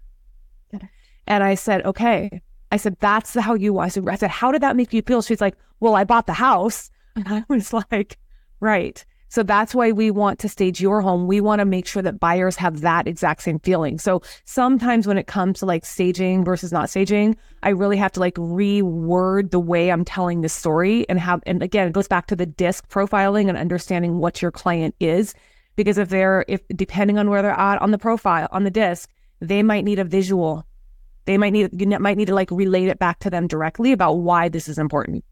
And 1.28 1.44
I 1.44 1.56
said, 1.56 1.86
okay. 1.86 2.42
I 2.72 2.78
said, 2.78 2.98
that's 3.00 3.34
how 3.34 3.54
you 3.54 3.74
want. 3.74 3.86
I 3.86 3.90
said, 3.90 4.10
I 4.10 4.16
said, 4.16 4.32
how 4.32 4.52
did 4.52 4.62
that 4.62 4.76
make 4.76 4.94
you 4.94 5.02
feel? 5.02 5.22
She's 5.22 5.42
like, 5.42 5.56
well, 5.80 5.96
I 5.96 6.04
bought 6.04 6.28
the 6.28 6.34
house. 6.34 6.92
And 7.16 7.28
I 7.28 7.44
was 7.48 7.74
like, 7.74 8.18
right. 8.60 9.04
So 9.30 9.44
that's 9.44 9.76
why 9.76 9.92
we 9.92 10.10
want 10.10 10.40
to 10.40 10.50
stage 10.50 10.82
your 10.82 11.02
home. 11.02 11.28
We 11.28 11.40
want 11.40 11.60
to 11.60 11.66
make 11.66 11.86
sure 11.86 12.02
that 12.02 12.20
buyers 12.20 12.56
have 12.56 12.82
that 12.82 13.08
exact 13.08 13.44
same 13.44 13.60
feeling. 13.60 14.00
So 14.00 14.22
sometimes 14.46 15.06
when 15.06 15.20
it 15.20 15.28
comes 15.28 15.60
to 15.60 15.68
like 15.68 15.86
staging 15.86 16.44
versus 16.44 16.72
not 16.72 16.90
staging, 16.90 17.38
I 17.62 17.70
really 17.70 17.98
have 17.98 18.12
to 18.14 18.20
like 18.20 18.34
reword 18.36 19.52
the 19.52 19.60
way 19.60 19.92
I'm 19.92 20.04
telling 20.04 20.42
the 20.42 20.50
story 20.50 21.08
and 21.08 21.20
have, 21.20 21.42
and 21.46 21.62
again, 21.62 21.88
it 21.88 21.94
goes 21.94 22.08
back 22.08 22.26
to 22.28 22.36
the 22.36 22.48
DISC 22.48 22.90
profiling 22.90 23.50
and 23.50 23.58
understanding 23.58 24.18
what 24.18 24.42
your 24.42 24.52
client 24.52 24.96
is. 25.00 25.36
Because 25.76 25.98
if 26.00 26.10
they're, 26.10 26.44
if 26.48 26.62
depending 26.76 27.20
on 27.20 27.30
where 27.30 27.42
they're 27.42 27.52
at 27.52 27.82
on 27.82 27.92
the 27.92 27.98
profile, 28.00 28.48
on 28.52 28.64
the 28.64 28.72
DISC, 28.72 29.08
they 29.40 29.62
might 29.64 29.86
need 29.86 30.00
a 30.00 30.04
visual. 30.04 30.66
They 31.26 31.38
might 31.38 31.54
need, 31.54 31.80
you 31.80 31.88
might 32.00 32.18
need 32.18 32.28
to 32.28 32.36
like 32.36 32.50
relate 32.50 32.88
it 32.88 32.98
back 32.98 33.20
to 33.20 33.30
them 33.30 33.48
directly 33.48 33.92
about 33.92 34.14
why 34.14 34.50
this 34.50 34.68
is 34.68 34.80
important. 34.80 35.24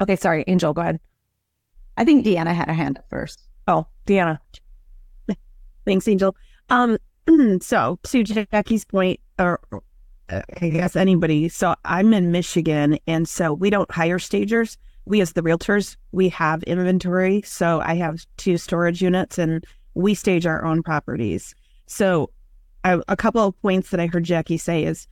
Okay, 0.00 0.16
sorry, 0.16 0.42
Angel, 0.46 0.72
go 0.72 0.80
ahead. 0.80 1.00
I 2.00 2.04
think 2.04 2.24
Deanna 2.24 2.54
had 2.54 2.70
a 2.70 2.72
hand 2.72 2.96
up 2.96 3.04
first. 3.10 3.42
Oh, 3.68 3.86
Deanna. 4.06 4.38
Thanks, 5.84 6.08
Angel. 6.08 6.34
Um, 6.70 6.96
so 7.60 7.98
to 8.04 8.24
Jackie's 8.24 8.86
point, 8.86 9.20
or 9.38 9.60
I 10.30 10.70
guess 10.70 10.96
anybody. 10.96 11.50
So 11.50 11.74
I'm 11.84 12.14
in 12.14 12.32
Michigan, 12.32 12.98
and 13.06 13.28
so 13.28 13.52
we 13.52 13.68
don't 13.68 13.90
hire 13.90 14.18
stagers. 14.18 14.78
We, 15.04 15.20
as 15.20 15.34
the 15.34 15.42
realtors, 15.42 15.98
we 16.12 16.30
have 16.30 16.62
inventory. 16.62 17.42
So 17.42 17.82
I 17.82 17.96
have 17.96 18.24
two 18.38 18.56
storage 18.56 19.02
units, 19.02 19.36
and 19.36 19.62
we 19.92 20.14
stage 20.14 20.46
our 20.46 20.64
own 20.64 20.82
properties. 20.82 21.54
So 21.84 22.30
I, 22.82 22.98
a 23.08 23.16
couple 23.16 23.46
of 23.46 23.60
points 23.60 23.90
that 23.90 24.00
I 24.00 24.06
heard 24.06 24.24
Jackie 24.24 24.56
say 24.56 24.84
is, 24.84 25.06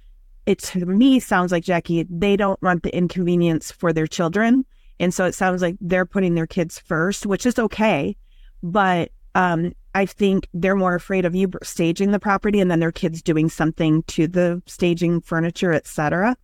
it 0.46 0.60
to 0.60 0.86
me 0.86 1.20
sounds 1.20 1.52
like 1.52 1.64
Jackie 1.64 2.06
they 2.08 2.34
don't 2.34 2.62
want 2.62 2.82
the 2.82 2.96
inconvenience 2.96 3.70
for 3.70 3.92
their 3.92 4.06
children 4.06 4.64
and 5.00 5.12
so 5.14 5.24
it 5.24 5.34
sounds 5.34 5.62
like 5.62 5.76
they're 5.80 6.06
putting 6.06 6.34
their 6.34 6.46
kids 6.46 6.78
first, 6.78 7.26
which 7.26 7.46
is 7.46 7.58
okay. 7.58 8.16
But 8.62 9.10
um, 9.34 9.72
I 9.94 10.06
think 10.06 10.48
they're 10.52 10.76
more 10.76 10.94
afraid 10.94 11.24
of 11.24 11.34
you 11.34 11.50
staging 11.62 12.10
the 12.10 12.18
property 12.18 12.60
and 12.60 12.70
then 12.70 12.80
their 12.80 12.92
kids 12.92 13.22
doing 13.22 13.48
something 13.48 14.02
to 14.04 14.26
the 14.26 14.62
staging 14.66 15.20
furniture, 15.20 15.72
etc. 15.72 16.36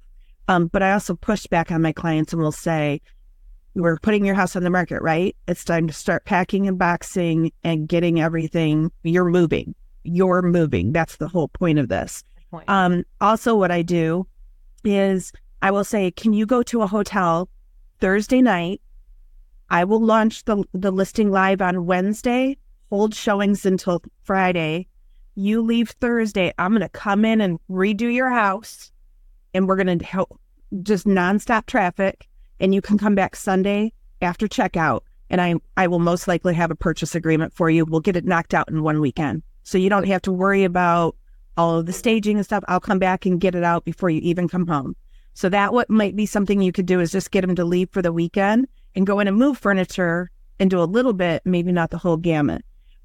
Um, 0.48 0.68
but 0.68 0.82
I 0.82 0.92
also 0.92 1.14
push 1.14 1.46
back 1.46 1.72
on 1.72 1.82
my 1.82 1.92
clients 1.92 2.32
and 2.32 2.40
will 2.40 2.52
say, 2.52 3.00
we're 3.74 3.98
putting 3.98 4.24
your 4.24 4.36
house 4.36 4.54
on 4.54 4.62
the 4.62 4.70
market, 4.70 5.02
right? 5.02 5.34
It's 5.48 5.64
time 5.64 5.88
to 5.88 5.92
start 5.92 6.24
packing 6.24 6.68
and 6.68 6.78
boxing 6.78 7.50
and 7.64 7.88
getting 7.88 8.20
everything. 8.20 8.92
You're 9.02 9.24
moving. 9.24 9.74
You're 10.04 10.42
moving. 10.42 10.92
That's 10.92 11.16
the 11.16 11.28
whole 11.28 11.48
point 11.48 11.78
of 11.78 11.88
this. 11.88 12.22
Um, 12.68 13.04
also, 13.20 13.56
what 13.56 13.72
I 13.72 13.82
do 13.82 14.28
is 14.84 15.32
I 15.60 15.70
will 15.70 15.82
say, 15.82 16.10
can 16.10 16.32
you 16.32 16.46
go 16.46 16.62
to 16.64 16.82
a 16.82 16.86
hotel 16.86 17.48
Thursday 18.04 18.42
night. 18.42 18.82
I 19.70 19.84
will 19.84 19.98
launch 19.98 20.44
the, 20.44 20.62
the 20.74 20.90
listing 20.90 21.30
live 21.30 21.62
on 21.62 21.86
Wednesday, 21.86 22.58
hold 22.90 23.14
showings 23.14 23.64
until 23.64 24.02
Friday. 24.24 24.88
You 25.36 25.62
leave 25.62 25.88
Thursday. 25.88 26.52
I'm 26.58 26.72
going 26.72 26.82
to 26.82 26.90
come 26.90 27.24
in 27.24 27.40
and 27.40 27.58
redo 27.70 28.12
your 28.12 28.28
house 28.28 28.92
and 29.54 29.66
we're 29.66 29.82
going 29.82 29.98
to 29.98 30.04
help 30.04 30.38
just 30.82 31.06
nonstop 31.06 31.64
traffic. 31.64 32.28
And 32.60 32.74
you 32.74 32.82
can 32.82 32.98
come 32.98 33.14
back 33.14 33.34
Sunday 33.34 33.94
after 34.20 34.48
checkout 34.48 35.00
and 35.30 35.40
I, 35.40 35.54
I 35.78 35.86
will 35.86 35.98
most 35.98 36.28
likely 36.28 36.52
have 36.52 36.70
a 36.70 36.76
purchase 36.76 37.14
agreement 37.14 37.54
for 37.54 37.70
you. 37.70 37.86
We'll 37.86 38.00
get 38.00 38.16
it 38.16 38.26
knocked 38.26 38.52
out 38.52 38.68
in 38.68 38.82
one 38.82 39.00
weekend. 39.00 39.42
So 39.62 39.78
you 39.78 39.88
don't 39.88 40.06
have 40.08 40.20
to 40.22 40.30
worry 40.30 40.64
about 40.64 41.16
all 41.56 41.78
of 41.78 41.86
the 41.86 41.94
staging 41.94 42.36
and 42.36 42.44
stuff. 42.44 42.64
I'll 42.68 42.80
come 42.80 42.98
back 42.98 43.24
and 43.24 43.40
get 43.40 43.54
it 43.54 43.64
out 43.64 43.86
before 43.86 44.10
you 44.10 44.20
even 44.20 44.46
come 44.46 44.66
home. 44.66 44.94
So 45.34 45.48
that 45.48 45.72
what 45.72 45.90
might 45.90 46.16
be 46.16 46.26
something 46.26 46.62
you 46.62 46.72
could 46.72 46.86
do 46.86 47.00
is 47.00 47.12
just 47.12 47.30
get 47.30 47.42
them 47.42 47.56
to 47.56 47.64
leave 47.64 47.90
for 47.90 48.02
the 48.02 48.12
weekend 48.12 48.68
and 48.94 49.06
go 49.06 49.20
in 49.20 49.28
and 49.28 49.36
move 49.36 49.58
furniture 49.58 50.30
and 50.58 50.70
do 50.70 50.80
a 50.80 50.84
little 50.84 51.12
bit, 51.12 51.42
maybe 51.44 51.72
not 51.72 51.90
the 51.90 51.98
whole 51.98 52.16
gamut. 52.16 52.64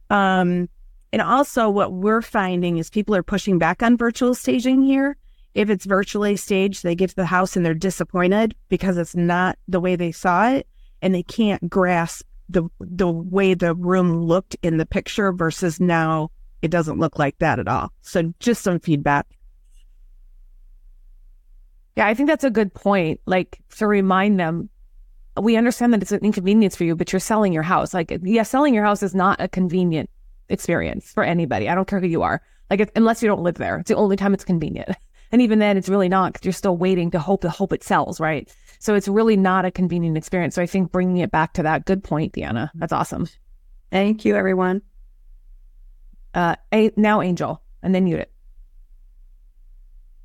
Um, 0.10 0.70
and 1.12 1.22
also 1.22 1.70
what 1.70 1.94
we're 1.94 2.22
finding 2.22 2.78
is 2.78 2.90
people 2.90 3.16
are 3.16 3.24
pushing 3.24 3.58
back 3.58 3.82
on 3.82 3.98
virtual 3.98 4.36
staging 4.36 4.84
here. 4.84 5.18
If 5.56 5.70
it's 5.70 5.86
virtually 5.86 6.36
staged, 6.36 6.84
they 6.84 6.96
get 6.96 7.10
to 7.10 7.16
the 7.16 7.26
house 7.26 7.56
and 7.56 7.66
they're 7.66 7.74
disappointed 7.74 8.56
because 8.70 8.98
it's 8.98 9.16
not 9.16 9.58
the 9.68 9.80
way 9.80 9.96
they 9.96 10.12
saw 10.12 10.50
it 10.50 10.68
and 11.02 11.14
they 11.14 11.24
can't 11.24 11.70
grasp 11.70 12.26
the 12.50 12.64
the 12.80 13.08
way 13.08 13.54
the 13.54 13.76
room 13.76 14.24
looked 14.24 14.56
in 14.64 14.78
the 14.78 14.86
picture 14.86 15.32
versus 15.32 15.80
now 15.80 16.32
it 16.62 16.72
doesn't 16.72 17.00
look 17.00 17.18
like 17.18 17.38
that 17.40 17.60
at 17.60 17.68
all. 17.68 17.92
So 18.02 18.34
just 18.40 18.64
some 18.64 18.80
feedback. 18.80 19.28
Yeah, 22.00 22.08
I 22.08 22.14
think 22.14 22.30
that's 22.30 22.46
a 22.46 22.50
good 22.50 22.74
point. 22.74 23.20
Like 23.26 23.60
to 23.76 23.86
remind 23.86 24.40
them, 24.40 24.70
we 25.36 25.58
understand 25.58 25.92
that 25.92 26.02
it's 26.02 26.14
an 26.14 26.24
inconvenience 26.24 26.74
for 26.74 26.86
you, 26.86 26.96
but 26.96 27.12
you're 27.12 27.20
selling 27.20 27.52
your 27.52 27.62
house. 27.62 27.94
Like, 27.94 28.18
yeah, 28.24 28.44
selling 28.44 28.74
your 28.74 28.86
house 28.86 29.04
is 29.04 29.14
not 29.14 29.42
a 29.42 29.50
convenient 29.50 30.10
experience 30.48 31.12
for 31.12 31.24
anybody. 31.24 31.68
I 31.68 31.76
don't 31.76 31.90
care 31.90 32.00
who 32.00 32.08
you 32.08 32.22
are. 32.22 32.42
Like, 32.70 32.80
if, 32.80 32.90
unless 32.96 33.22
you 33.22 33.28
don't 33.28 33.44
live 33.44 33.56
there, 33.56 33.80
it's 33.80 33.90
the 33.90 33.98
only 33.98 34.16
time 34.16 34.34
it's 34.34 34.46
convenient. 34.46 34.96
And 35.32 35.44
even 35.44 35.60
then, 35.60 35.78
it's 35.78 35.90
really 35.90 36.10
not 36.10 36.34
because 36.34 36.44
you're 36.44 36.54
still 36.54 36.76
waiting 36.76 37.12
to 37.12 37.20
hope 37.20 37.42
to 37.42 37.52
hope 37.52 37.72
it 37.72 37.84
sells, 37.84 38.20
right? 38.20 38.52
So 38.80 38.96
it's 38.96 39.08
really 39.08 39.38
not 39.38 39.64
a 39.64 39.70
convenient 39.70 40.18
experience. 40.18 40.56
So 40.56 40.62
I 40.64 40.66
think 40.66 40.92
bringing 40.92 41.18
it 41.18 41.30
back 41.30 41.54
to 41.54 41.64
that 41.64 41.86
good 41.86 42.04
point, 42.04 42.34
Deanna, 42.34 42.72
that's 42.74 42.92
awesome. 42.92 43.28
Thank 43.92 44.26
you, 44.26 44.36
everyone. 44.36 44.82
Uh, 46.34 46.56
now 46.98 47.22
Angel, 47.22 47.62
and 47.84 47.94
then 47.94 48.08
Judith 48.10 48.30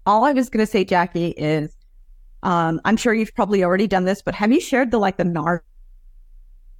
all 0.07 0.25
I 0.25 0.33
was 0.33 0.49
going 0.49 0.65
to 0.65 0.71
say, 0.71 0.85
Jackie, 0.85 1.29
is 1.31 1.77
um, 2.43 2.81
I'm 2.85 2.97
sure 2.97 3.15
you've 3.15 3.35
probably 3.35 3.65
already 3.65 3.87
done 3.87 4.05
this, 4.05 4.23
but 4.23 4.35
have 4.35 4.53
you 4.53 4.61
shared 4.61 4.91
the 4.91 4.99
like 4.99 5.17
the 5.17 5.25
NAR 5.25 5.65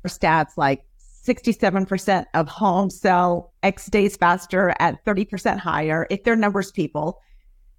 stats 0.09 0.57
like 0.57 0.85
67% 1.25 2.27
of 2.35 2.49
homes 2.49 3.01
sell 3.01 3.53
X 3.63 3.87
days 3.87 4.17
faster 4.17 4.75
at 4.79 5.03
30% 5.05 5.59
higher 5.59 6.07
if 6.11 6.23
they're 6.23 6.37
numbers 6.37 6.71
people. 6.71 7.21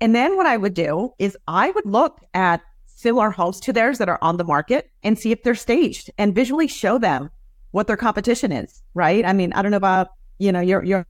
And 0.02 0.16
then 0.16 0.36
what 0.36 0.48
I 0.48 0.58
would 0.58 0.74
do 0.74 1.14
is 1.20 1.38
I 1.48 1.70
would 1.72 1.86
look 1.86 2.22
at 2.34 2.62
similar 2.88 3.30
homes 3.30 3.60
to 3.62 3.74
theirs 3.74 4.00
that 4.00 4.10
are 4.10 4.20
on 4.22 4.38
the 4.38 4.44
market 4.44 4.90
and 5.04 5.18
see 5.18 5.32
if 5.32 5.44
they're 5.44 5.54
staged 5.56 6.10
and 6.18 6.34
visually 6.34 6.68
show 6.68 6.98
them 6.98 7.30
what 7.72 7.88
their 7.88 7.98
competition 7.98 8.52
is, 8.52 8.82
right? 8.94 9.26
I 9.26 9.34
mean, 9.34 9.54
I 9.54 9.62
don't 9.62 9.72
know 9.72 9.78
about, 9.78 10.10
you 10.40 10.52
know, 10.52 10.62
your 10.62 10.84
your 10.84 11.06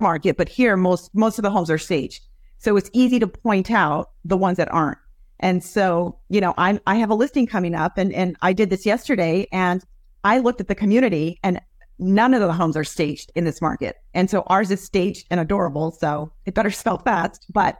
market, 0.00 0.36
but 0.36 0.48
here 0.48 0.76
most 0.76 1.14
most 1.14 1.38
of 1.38 1.42
the 1.42 1.50
homes 1.50 1.70
are 1.70 1.78
staged. 1.78 2.26
So 2.62 2.76
it's 2.76 2.90
easy 2.92 3.18
to 3.18 3.26
point 3.26 3.70
out 3.70 4.10
the 4.24 4.36
ones 4.36 4.56
that 4.56 4.72
aren't. 4.72 4.98
And 5.40 5.64
so, 5.64 6.16
you 6.28 6.40
know, 6.40 6.54
I 6.56 6.78
I 6.86 6.94
have 6.96 7.10
a 7.10 7.14
listing 7.14 7.46
coming 7.46 7.74
up 7.74 7.98
and, 7.98 8.12
and 8.12 8.36
I 8.40 8.52
did 8.52 8.70
this 8.70 8.86
yesterday 8.86 9.48
and 9.50 9.84
I 10.22 10.38
looked 10.38 10.60
at 10.60 10.68
the 10.68 10.76
community 10.76 11.40
and 11.42 11.60
none 11.98 12.34
of 12.34 12.40
the 12.40 12.52
homes 12.52 12.76
are 12.76 12.84
staged 12.84 13.32
in 13.34 13.44
this 13.44 13.60
market. 13.60 13.96
And 14.14 14.30
so 14.30 14.42
ours 14.46 14.70
is 14.70 14.80
staged 14.80 15.26
and 15.30 15.40
adorable. 15.40 15.90
So 15.90 16.32
it 16.46 16.54
better 16.54 16.70
spell 16.82 16.98
fast. 16.98 17.46
But 17.52 17.78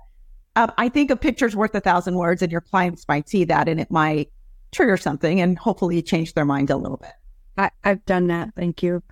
um, 0.56 0.72
I 0.76 0.88
think 0.88 1.12
a 1.12 1.16
picture's 1.16 1.54
worth 1.54 1.74
a 1.76 1.80
thousand 1.80 2.16
words 2.16 2.42
and 2.42 2.50
your 2.50 2.60
clients 2.60 3.06
might 3.06 3.28
see 3.28 3.44
that 3.44 3.68
and 3.68 3.80
it 3.80 3.90
might 3.90 4.32
trigger 4.72 4.96
something 4.96 5.40
and 5.40 5.56
hopefully 5.56 6.02
change 6.02 6.34
their 6.34 6.44
mind 6.44 6.70
a 6.70 6.76
little 6.76 6.96
bit. 6.96 7.12
I, 7.56 7.70
I've 7.84 8.04
done 8.04 8.26
that. 8.26 8.50
Thank 8.56 8.82
you. 8.82 9.02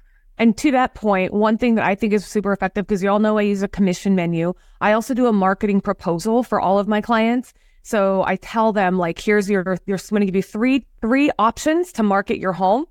And 0.41 0.57
to 0.57 0.71
that 0.71 0.95
point, 0.95 1.35
one 1.35 1.59
thing 1.59 1.75
that 1.75 1.85
I 1.85 1.95
think 1.95 2.15
is 2.15 2.25
super 2.25 2.51
effective 2.51 2.87
because 2.87 3.03
you 3.03 3.11
all 3.11 3.19
know 3.19 3.37
I 3.37 3.43
use 3.43 3.63
a 3.63 3.69
commission 3.69 4.15
menu. 4.15 4.55
I 4.81 4.93
also 4.93 5.13
do 5.13 5.27
a 5.27 5.35
marketing 5.35 5.83
proposal 5.83 6.43
for 6.43 6.59
all 6.59 6.79
of 6.79 6.89
my 6.89 7.03
clients. 7.03 7.53
So 7.83 8.25
I 8.25 8.37
tell 8.37 8.73
them 8.73 8.97
like, 8.97 9.19
here's 9.19 9.51
your, 9.51 9.61
I'm 9.61 9.79
going 9.87 10.21
to 10.21 10.25
give 10.25 10.35
you 10.35 10.43
three 10.43 10.87
three 11.03 11.31
options 11.39 11.93
to 11.93 12.03
market 12.03 12.39
your 12.39 12.55
home, 12.55 12.87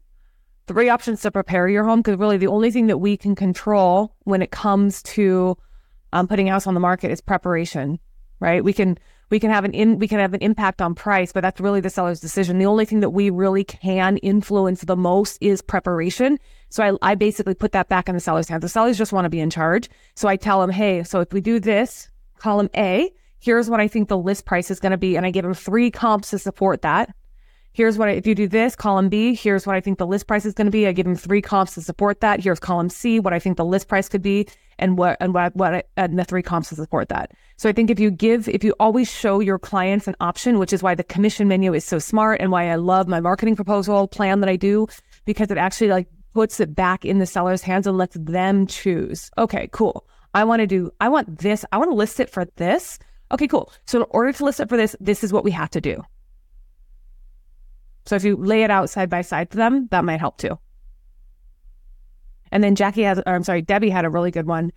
three 0.67 0.89
options 0.89 1.21
to 1.21 1.31
prepare 1.31 1.67
your 1.67 1.83
home. 1.83 2.01
Because 2.01 2.19
really, 2.19 2.37
the 2.37 2.45
only 2.45 2.69
thing 2.69 2.85
that 2.85 2.99
we 2.99 3.17
can 3.17 3.33
control 3.33 4.15
when 4.25 4.43
it 4.43 4.51
comes 4.51 5.01
to 5.03 5.57
um, 6.13 6.27
putting 6.27 6.49
a 6.49 6.51
house 6.51 6.67
on 6.67 6.75
the 6.75 6.79
market 6.79 7.09
is 7.09 7.19
preparation, 7.19 7.97
right? 8.39 8.63
We 8.63 8.73
can 8.73 8.95
we 9.31 9.39
can 9.39 9.49
have 9.49 9.65
an 9.65 9.73
in 9.73 9.97
we 9.97 10.07
can 10.07 10.19
have 10.19 10.35
an 10.35 10.41
impact 10.41 10.83
on 10.83 10.93
price, 10.93 11.31
but 11.31 11.41
that's 11.41 11.59
really 11.59 11.81
the 11.81 11.89
seller's 11.89 12.19
decision. 12.19 12.59
The 12.59 12.67
only 12.67 12.85
thing 12.85 12.99
that 12.99 13.09
we 13.09 13.31
really 13.31 13.63
can 13.63 14.17
influence 14.17 14.81
the 14.81 14.95
most 14.95 15.39
is 15.41 15.63
preparation. 15.63 16.37
So 16.69 16.83
I, 16.83 17.11
I 17.11 17.15
basically 17.15 17.55
put 17.55 17.71
that 17.73 17.89
back 17.89 18.07
in 18.07 18.15
the 18.15 18.21
seller's 18.21 18.47
hands. 18.47 18.61
The 18.61 18.69
sellers 18.69 18.97
just 18.97 19.11
want 19.11 19.25
to 19.25 19.29
be 19.29 19.39
in 19.39 19.49
charge. 19.49 19.89
So 20.15 20.27
I 20.27 20.35
tell 20.35 20.61
them, 20.61 20.69
hey, 20.69 21.03
so 21.03 21.19
if 21.19 21.33
we 21.33 21.41
do 21.41 21.59
this, 21.59 22.09
column 22.37 22.69
A, 22.75 23.11
here's 23.39 23.69
what 23.69 23.79
I 23.79 23.87
think 23.87 24.07
the 24.07 24.17
list 24.17 24.45
price 24.45 24.69
is 24.69 24.79
going 24.79 24.91
to 24.91 24.97
be. 24.97 25.15
And 25.15 25.25
I 25.25 25.31
give 25.31 25.43
them 25.43 25.53
three 25.53 25.91
comps 25.91 26.29
to 26.29 26.39
support 26.39 26.81
that. 26.83 27.13
Here's 27.71 27.97
what 27.97 28.09
I, 28.09 28.13
if 28.13 28.25
you 28.25 28.33
do 28.33 28.47
this, 28.47 28.75
column 28.75 29.09
B, 29.09 29.35
here's 29.35 29.67
what 29.67 29.75
I 29.75 29.79
think 29.79 29.99
the 29.99 30.07
list 30.07 30.27
price 30.27 30.43
is 30.43 30.53
going 30.53 30.65
to 30.65 30.71
be. 30.71 30.87
I 30.87 30.91
give 30.91 31.05
them 31.05 31.15
three 31.15 31.41
comps 31.41 31.75
to 31.75 31.81
support 31.81 32.19
that. 32.21 32.39
Here's 32.39 32.59
column 32.59 32.89
C, 32.89 33.19
what 33.19 33.31
I 33.31 33.39
think 33.39 33.57
the 33.57 33.65
list 33.65 33.87
price 33.87 34.09
could 34.09 34.23
be, 34.23 34.47
and 34.79 34.97
what 34.97 35.17
and 35.19 35.33
what 35.33 35.55
what 35.55 35.87
and 35.95 36.17
the 36.17 36.25
three 36.25 36.41
comps 36.41 36.69
to 36.69 36.75
support 36.75 37.09
that. 37.09 37.31
So 37.57 37.69
I 37.69 37.71
think 37.71 37.91
if 37.91 37.99
you 37.99 38.09
give, 38.09 38.49
if 38.49 38.63
you 38.63 38.73
always 38.79 39.09
show 39.09 39.39
your 39.39 39.59
clients 39.59 40.07
an 40.07 40.15
option, 40.19 40.57
which 40.57 40.73
is 40.73 40.81
why 40.81 40.95
the 40.95 41.03
commission 41.03 41.47
menu 41.47 41.73
is 41.73 41.85
so 41.85 41.99
smart 41.99 42.41
and 42.41 42.51
why 42.51 42.69
I 42.69 42.75
love 42.75 43.07
my 43.07 43.19
marketing 43.19 43.55
proposal 43.55 44.07
plan 44.07 44.39
that 44.39 44.49
I 44.49 44.55
do, 44.55 44.87
because 45.25 45.51
it 45.51 45.57
actually 45.57 45.89
like 45.89 46.07
puts 46.33 46.59
it 46.59 46.75
back 46.75 47.05
in 47.05 47.19
the 47.19 47.25
seller's 47.25 47.61
hands 47.61 47.87
and 47.87 47.97
lets 47.97 48.15
them 48.19 48.67
choose. 48.67 49.31
Okay, 49.37 49.69
cool. 49.71 50.05
I 50.33 50.43
want 50.43 50.61
to 50.61 50.67
do, 50.67 50.91
I 50.99 51.09
want 51.09 51.39
this, 51.39 51.65
I 51.71 51.77
want 51.77 51.89
to 51.89 51.95
list 51.95 52.19
it 52.19 52.29
for 52.29 52.45
this. 52.55 52.99
Okay, 53.31 53.47
cool. 53.47 53.71
So 53.85 53.99
in 53.99 54.05
order 54.09 54.31
to 54.31 54.45
list 54.45 54.59
it 54.59 54.69
for 54.69 54.77
this, 54.77 54.95
this 54.99 55.23
is 55.23 55.33
what 55.33 55.43
we 55.43 55.51
have 55.51 55.69
to 55.71 55.81
do. 55.81 56.03
So 58.05 58.15
if 58.15 58.23
you 58.23 58.35
lay 58.35 58.63
it 58.63 58.71
out 58.71 58.89
side 58.89 59.09
by 59.09 59.21
side 59.21 59.51
to 59.51 59.57
them, 59.57 59.87
that 59.91 60.03
might 60.03 60.19
help 60.19 60.37
too. 60.37 60.57
And 62.51 62.63
then 62.63 62.75
Jackie 62.75 63.03
has, 63.03 63.19
or 63.19 63.33
I'm 63.33 63.43
sorry, 63.43 63.61
Debbie 63.61 63.91
had 63.91 64.05
a 64.05 64.09
really 64.09 64.31
good 64.31 64.47
one 64.47 64.71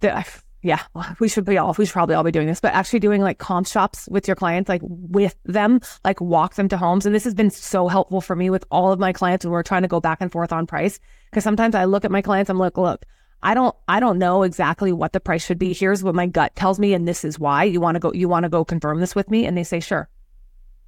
that 0.00 0.16
I, 0.16 0.24
yeah, 0.66 0.82
we 1.20 1.28
should 1.28 1.44
be 1.44 1.56
all, 1.56 1.74
we 1.78 1.86
should 1.86 1.92
probably 1.92 2.14
all 2.14 2.24
be 2.24 2.32
doing 2.32 2.46
this, 2.46 2.60
but 2.60 2.74
actually 2.74 2.98
doing 2.98 3.22
like 3.22 3.38
comp 3.38 3.66
shops 3.66 4.08
with 4.10 4.26
your 4.26 4.34
clients, 4.34 4.68
like 4.68 4.82
with 4.82 5.36
them, 5.44 5.80
like 6.04 6.20
walk 6.20 6.54
them 6.54 6.68
to 6.68 6.76
homes. 6.76 7.06
And 7.06 7.14
this 7.14 7.24
has 7.24 7.34
been 7.34 7.50
so 7.50 7.86
helpful 7.86 8.20
for 8.20 8.34
me 8.34 8.50
with 8.50 8.64
all 8.70 8.92
of 8.92 8.98
my 8.98 9.12
clients 9.12 9.44
when 9.44 9.52
we're 9.52 9.62
trying 9.62 9.82
to 9.82 9.88
go 9.88 10.00
back 10.00 10.18
and 10.20 10.30
forth 10.32 10.52
on 10.52 10.66
price. 10.66 10.98
Cause 11.32 11.44
sometimes 11.44 11.74
I 11.74 11.84
look 11.84 12.04
at 12.04 12.10
my 12.10 12.20
clients, 12.20 12.50
I'm 12.50 12.58
like, 12.58 12.76
look, 12.76 13.04
I 13.42 13.54
don't, 13.54 13.76
I 13.86 14.00
don't 14.00 14.18
know 14.18 14.42
exactly 14.42 14.92
what 14.92 15.12
the 15.12 15.20
price 15.20 15.44
should 15.44 15.58
be. 15.58 15.72
Here's 15.72 16.02
what 16.02 16.14
my 16.14 16.26
gut 16.26 16.56
tells 16.56 16.80
me. 16.80 16.94
And 16.94 17.06
this 17.06 17.24
is 17.24 17.38
why 17.38 17.64
you 17.64 17.80
want 17.80 17.94
to 17.94 18.00
go, 18.00 18.12
you 18.12 18.28
want 18.28 18.42
to 18.42 18.48
go 18.48 18.64
confirm 18.64 18.98
this 18.98 19.14
with 19.14 19.30
me. 19.30 19.46
And 19.46 19.56
they 19.56 19.64
say, 19.64 19.78
sure. 19.78 20.08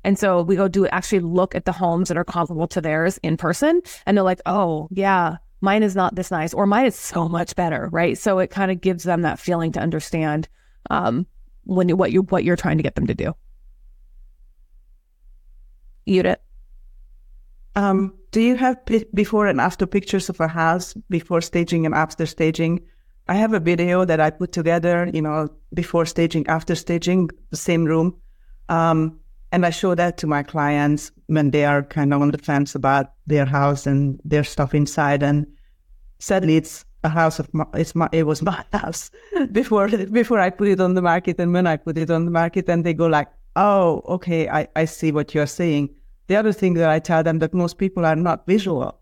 And 0.03 0.19
so 0.19 0.43
we 0.43 0.57
go 0.57 0.67
do 0.69 0.87
actually 0.89 1.21
look 1.21 1.55
at 1.55 1.67
the 1.67 1.73
homes 1.73 2.09
that 2.09 2.17
are 2.17 2.25
comparable 2.25 2.67
to 2.69 2.81
theirs 2.81 3.19
in 3.23 3.37
person. 3.37 3.83
And 4.07 4.17
they're 4.17 4.25
like, 4.25 4.41
oh, 4.47 4.89
yeah, 4.91 5.37
mine 5.61 5.83
is 5.83 5.97
not 5.97 6.15
this 6.15 6.31
nice 6.31 6.55
or 6.55 6.67
mine 6.67 6.87
is 6.87 6.97
so 6.97 7.29
much 7.29 7.57
better. 7.57 7.89
Right. 7.93 8.17
So 8.17 8.39
it 8.39 8.51
kind 8.51 8.71
of 8.71 8.81
gives 8.81 9.05
them 9.05 9.23
that 9.23 9.39
feeling 9.39 9.73
to 9.73 9.81
understand 9.81 10.49
um, 10.91 11.27
when 11.65 11.89
what 11.97 12.13
you 12.13 12.23
what 12.23 12.45
you're 12.45 12.57
trying 12.57 12.79
to 12.79 12.83
get 12.83 12.95
them 12.95 13.07
to 13.07 13.15
do. 13.15 13.35
Judith. 16.07 16.39
Um, 17.77 18.15
do 18.31 18.41
you 18.41 18.57
have 18.57 18.85
p- 18.87 19.05
before 19.15 19.47
and 19.47 19.61
after 19.61 19.87
pictures 19.87 20.29
of 20.29 20.41
a 20.41 20.49
house 20.49 20.95
before 21.09 21.41
staging 21.41 21.87
and 21.87 21.95
after 21.95 22.27
staging? 22.27 22.81
I 23.29 23.35
have 23.35 23.53
a 23.53 23.61
video 23.61 24.05
that 24.05 24.21
I 24.21 24.31
put 24.31 24.53
together, 24.53 25.11
you 25.13 25.21
know, 25.21 25.49
before 25.75 26.07
staging, 26.07 26.47
after 26.47 26.75
staging, 26.75 27.29
the 27.51 27.57
same 27.57 27.85
room. 27.85 28.17
Um, 28.71 29.21
and 29.53 29.65
I 29.65 29.71
show 29.71 29.95
that 29.95 30.19
to 30.19 30.27
my 30.27 30.43
clients 30.43 31.11
when 31.27 31.51
they 31.51 31.65
are 31.65 31.83
kind 31.83 32.13
of 32.13 32.21
on 32.21 32.31
the 32.31 32.39
fence 32.39 32.75
about 32.75 33.13
their 33.27 33.47
house 33.47 33.87
and 33.87 34.21
their 34.25 34.45
stuff 34.45 34.75
inside. 34.75 35.23
And 35.23 35.47
sadly, 36.19 36.57
it's 36.57 36.85
a 37.05 37.09
house 37.09 37.39
of 37.39 37.53
my, 37.55 37.65
it's 37.75 37.95
my, 37.95 38.09
it 38.13 38.25
was 38.25 38.43
my 38.53 38.65
house 38.73 39.11
before, 39.53 39.89
before 39.89 40.41
I 40.41 40.51
put 40.51 40.69
it 40.69 40.81
on 40.81 40.95
the 40.95 41.03
market. 41.03 41.39
And 41.39 41.53
when 41.53 41.67
I 41.67 41.77
put 41.77 41.97
it 41.97 42.11
on 42.11 42.25
the 42.25 42.31
market 42.31 42.69
and 42.69 42.85
they 42.85 42.93
go 42.93 43.07
like, 43.07 43.29
oh, 43.57 44.03
okay, 44.07 44.49
I, 44.49 44.69
I 44.77 44.85
see 44.85 45.13
what 45.13 45.35
you're 45.35 45.47
saying. 45.47 45.91
The 46.27 46.37
other 46.37 46.53
thing 46.53 46.75
that 46.75 46.91
I 46.91 46.99
tell 46.99 47.23
them 47.23 47.39
that 47.39 47.55
most 47.55 47.79
people 47.79 48.05
are 48.05 48.17
not 48.17 48.47
visual. 48.47 49.01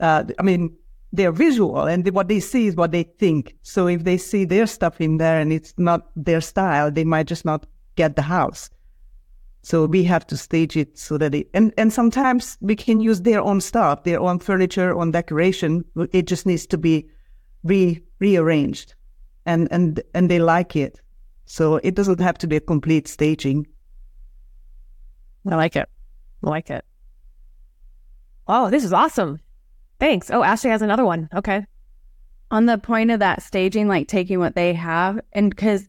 Uh, 0.00 0.24
I 0.38 0.42
mean, 0.42 0.76
they're 1.12 1.30
visual 1.30 1.84
and 1.84 2.08
what 2.10 2.26
they 2.26 2.40
see 2.40 2.66
is 2.66 2.74
what 2.74 2.90
they 2.90 3.04
think. 3.04 3.54
So 3.62 3.86
if 3.86 4.02
they 4.02 4.18
see 4.18 4.44
their 4.44 4.66
stuff 4.66 5.00
in 5.00 5.18
there 5.18 5.38
and 5.38 5.52
it's 5.52 5.72
not 5.78 6.10
their 6.16 6.40
style, 6.40 6.90
they 6.90 7.04
might 7.04 7.28
just 7.28 7.44
not 7.44 7.66
get 7.94 8.16
the 8.16 8.22
house. 8.22 8.68
So 9.64 9.86
we 9.86 10.04
have 10.04 10.26
to 10.26 10.36
stage 10.36 10.76
it 10.76 10.98
so 10.98 11.16
that 11.16 11.34
it, 11.34 11.48
and, 11.54 11.72
and 11.78 11.90
sometimes 11.90 12.58
we 12.60 12.76
can 12.76 13.00
use 13.00 13.22
their 13.22 13.40
own 13.40 13.62
stuff, 13.62 14.04
their 14.04 14.20
own 14.20 14.38
furniture, 14.38 14.94
on 14.94 15.10
decoration. 15.10 15.86
It 16.12 16.26
just 16.26 16.44
needs 16.44 16.66
to 16.66 16.76
be 16.76 17.08
re 17.62 17.98
rearranged 18.20 18.94
and, 19.46 19.66
and, 19.70 20.02
and 20.14 20.30
they 20.30 20.38
like 20.38 20.76
it. 20.76 21.00
So 21.46 21.76
it 21.76 21.94
doesn't 21.94 22.20
have 22.20 22.36
to 22.38 22.46
be 22.46 22.56
a 22.56 22.60
complete 22.60 23.08
staging. 23.08 23.66
I 25.50 25.56
like 25.56 25.76
it. 25.76 25.88
I 26.44 26.50
like 26.50 26.68
it. 26.68 26.84
Oh, 28.46 28.68
this 28.68 28.84
is 28.84 28.92
awesome. 28.92 29.40
Thanks. 29.98 30.30
Oh, 30.30 30.42
Ashley 30.42 30.70
has 30.70 30.82
another 30.82 31.06
one. 31.06 31.30
Okay. 31.34 31.64
On 32.50 32.66
the 32.66 32.76
point 32.76 33.10
of 33.10 33.20
that 33.20 33.42
staging, 33.42 33.88
like 33.88 34.08
taking 34.08 34.40
what 34.40 34.54
they 34.54 34.74
have, 34.74 35.20
and 35.32 35.48
because 35.48 35.88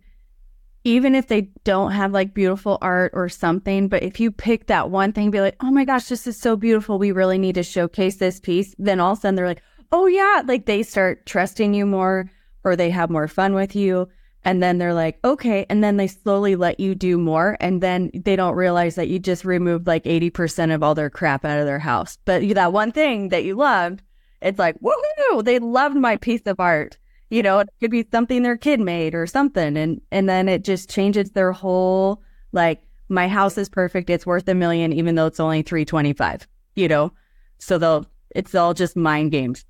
even 0.86 1.16
if 1.16 1.28
they 1.28 1.50
don't 1.64 1.92
have 1.92 2.14
like 2.14 2.34
beautiful 2.34 2.78
art 2.80 3.12
or 3.16 3.28
something, 3.28 3.88
but 3.88 4.04
if 4.04 4.20
you 4.20 4.32
pick 4.32 4.68
that 4.68 4.92
one 4.92 5.12
thing, 5.12 5.32
be 5.32 5.42
like, 5.42 5.58
oh 5.60 5.72
my 5.72 5.84
gosh, 5.84 6.06
this 6.06 6.28
is 6.28 6.40
so 6.40 6.56
beautiful. 6.56 7.00
We 7.00 7.12
really 7.12 7.40
need 7.40 7.56
to 7.56 7.64
showcase 7.64 8.18
this 8.18 8.40
piece. 8.40 8.74
Then 8.78 9.00
all 9.00 9.14
of 9.14 9.18
a 9.18 9.22
sudden 9.22 9.36
they're 9.36 9.48
like, 9.48 9.64
oh 9.92 10.06
yeah, 10.06 10.44
like 10.46 10.68
they 10.68 10.84
start 10.84 11.26
trusting 11.26 11.74
you 11.74 11.88
more 11.88 12.30
or 12.64 12.76
they 12.76 12.92
have 12.92 13.10
more 13.10 13.28
fun 13.28 13.56
with 13.56 13.76
you. 13.76 14.08
And 14.44 14.62
then 14.62 14.78
they're 14.78 14.94
like, 14.94 15.18
okay. 15.24 15.66
And 15.72 15.84
then 15.84 15.98
they 15.98 16.06
slowly 16.06 16.56
let 16.56 16.80
you 16.80 16.94
do 16.94 17.18
more. 17.18 17.58
And 17.60 17.82
then 17.82 18.12
they 18.14 18.36
don't 18.36 18.56
realize 18.56 18.94
that 18.94 19.08
you 19.08 19.18
just 19.18 19.44
removed 19.44 19.88
like 19.88 20.04
80% 20.04 20.74
of 20.74 20.84
all 20.84 20.94
their 20.94 21.10
crap 21.10 21.44
out 21.44 21.58
of 21.58 21.66
their 21.66 21.80
house. 21.80 22.20
But 22.26 22.48
that 22.54 22.74
one 22.74 22.92
thing 22.92 23.30
that 23.30 23.44
you 23.44 23.56
loved, 23.56 24.04
it's 24.40 24.60
like, 24.60 24.80
woohoo, 24.82 25.44
they 25.44 25.58
loved 25.58 25.96
my 25.96 26.18
piece 26.18 26.44
of 26.46 26.60
art 26.60 27.00
you 27.36 27.44
know, 27.44 27.60
it 27.60 27.70
could 27.82 27.92
be 27.92 28.08
something 28.10 28.44
their 28.44 28.56
kid 28.56 28.80
made 28.80 29.14
or 29.14 29.28
something. 29.28 29.76
And 29.76 30.00
and 30.10 30.30
then 30.30 30.48
it 30.48 30.64
just 30.64 30.90
changes 30.90 31.32
their 31.32 31.52
whole 31.52 32.24
like 32.54 32.82
my 33.10 33.28
house 33.28 33.58
is 33.58 33.68
perfect, 33.68 34.10
it's 34.10 34.26
worth 34.26 34.48
a 34.48 34.56
million, 34.56 34.94
even 34.94 35.16
though 35.16 35.26
it's 35.26 35.42
only 35.42 35.62
three 35.62 35.84
twenty 35.84 36.14
five, 36.14 36.48
you 36.76 36.88
know? 36.88 37.12
So 37.58 37.78
they'll 37.78 38.06
it's 38.34 38.56
all 38.56 38.74
just 38.74 38.96
mind 38.96 39.32
games. 39.32 39.66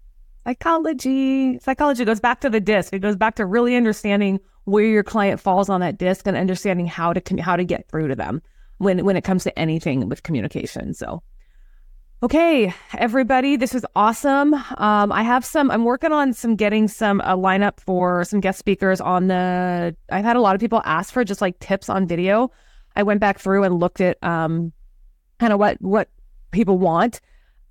Psychology. 0.45 1.57
Psychology 1.57 2.05
goes 2.05 2.19
back 2.19 2.39
to 2.41 2.51
the 2.51 2.59
DISC. 2.59 2.93
It 2.93 2.99
goes 2.99 3.15
back 3.15 3.33
to 3.37 3.47
really 3.47 3.75
understanding 3.75 4.39
where 4.65 4.85
your 4.85 5.03
client 5.03 5.39
falls 5.39 5.67
on 5.67 5.81
that 5.81 5.97
DISC 5.97 6.27
and 6.27 6.37
understanding 6.37 6.85
how 6.85 7.13
to 7.13 7.41
how 7.41 7.55
to 7.55 7.63
get 7.63 7.89
through 7.89 8.09
to 8.09 8.15
them 8.15 8.43
when 8.77 9.03
when 9.03 9.17
it 9.17 9.23
comes 9.23 9.43
to 9.45 9.57
anything 9.57 10.07
with 10.07 10.21
communication. 10.21 10.93
So 10.93 11.23
Okay, 12.25 12.73
everybody, 12.97 13.55
this 13.55 13.71
was 13.71 13.85
awesome. 13.95 14.55
Um, 14.55 15.11
I 15.11 15.21
have 15.21 15.45
some, 15.45 15.69
I'm 15.69 15.83
working 15.83 16.11
on 16.11 16.33
some 16.33 16.55
getting 16.55 16.87
some 16.87 17.21
a 17.21 17.37
lineup 17.37 17.79
for 17.79 18.23
some 18.23 18.39
guest 18.39 18.57
speakers 18.57 18.99
on 18.99 19.27
the. 19.27 19.95
I've 20.11 20.25
had 20.25 20.35
a 20.35 20.41
lot 20.41 20.55
of 20.55 20.59
people 20.59 20.81
ask 20.85 21.13
for 21.13 21.23
just 21.23 21.39
like 21.39 21.59
tips 21.59 21.87
on 21.87 22.07
video. 22.07 22.49
I 22.95 23.03
went 23.03 23.19
back 23.19 23.37
through 23.37 23.63
and 23.63 23.79
looked 23.79 24.01
at 24.01 24.17
um, 24.23 24.73
kind 25.39 25.53
of 25.53 25.59
what 25.59 25.79
what 25.81 26.09
people 26.49 26.79
want. 26.79 27.21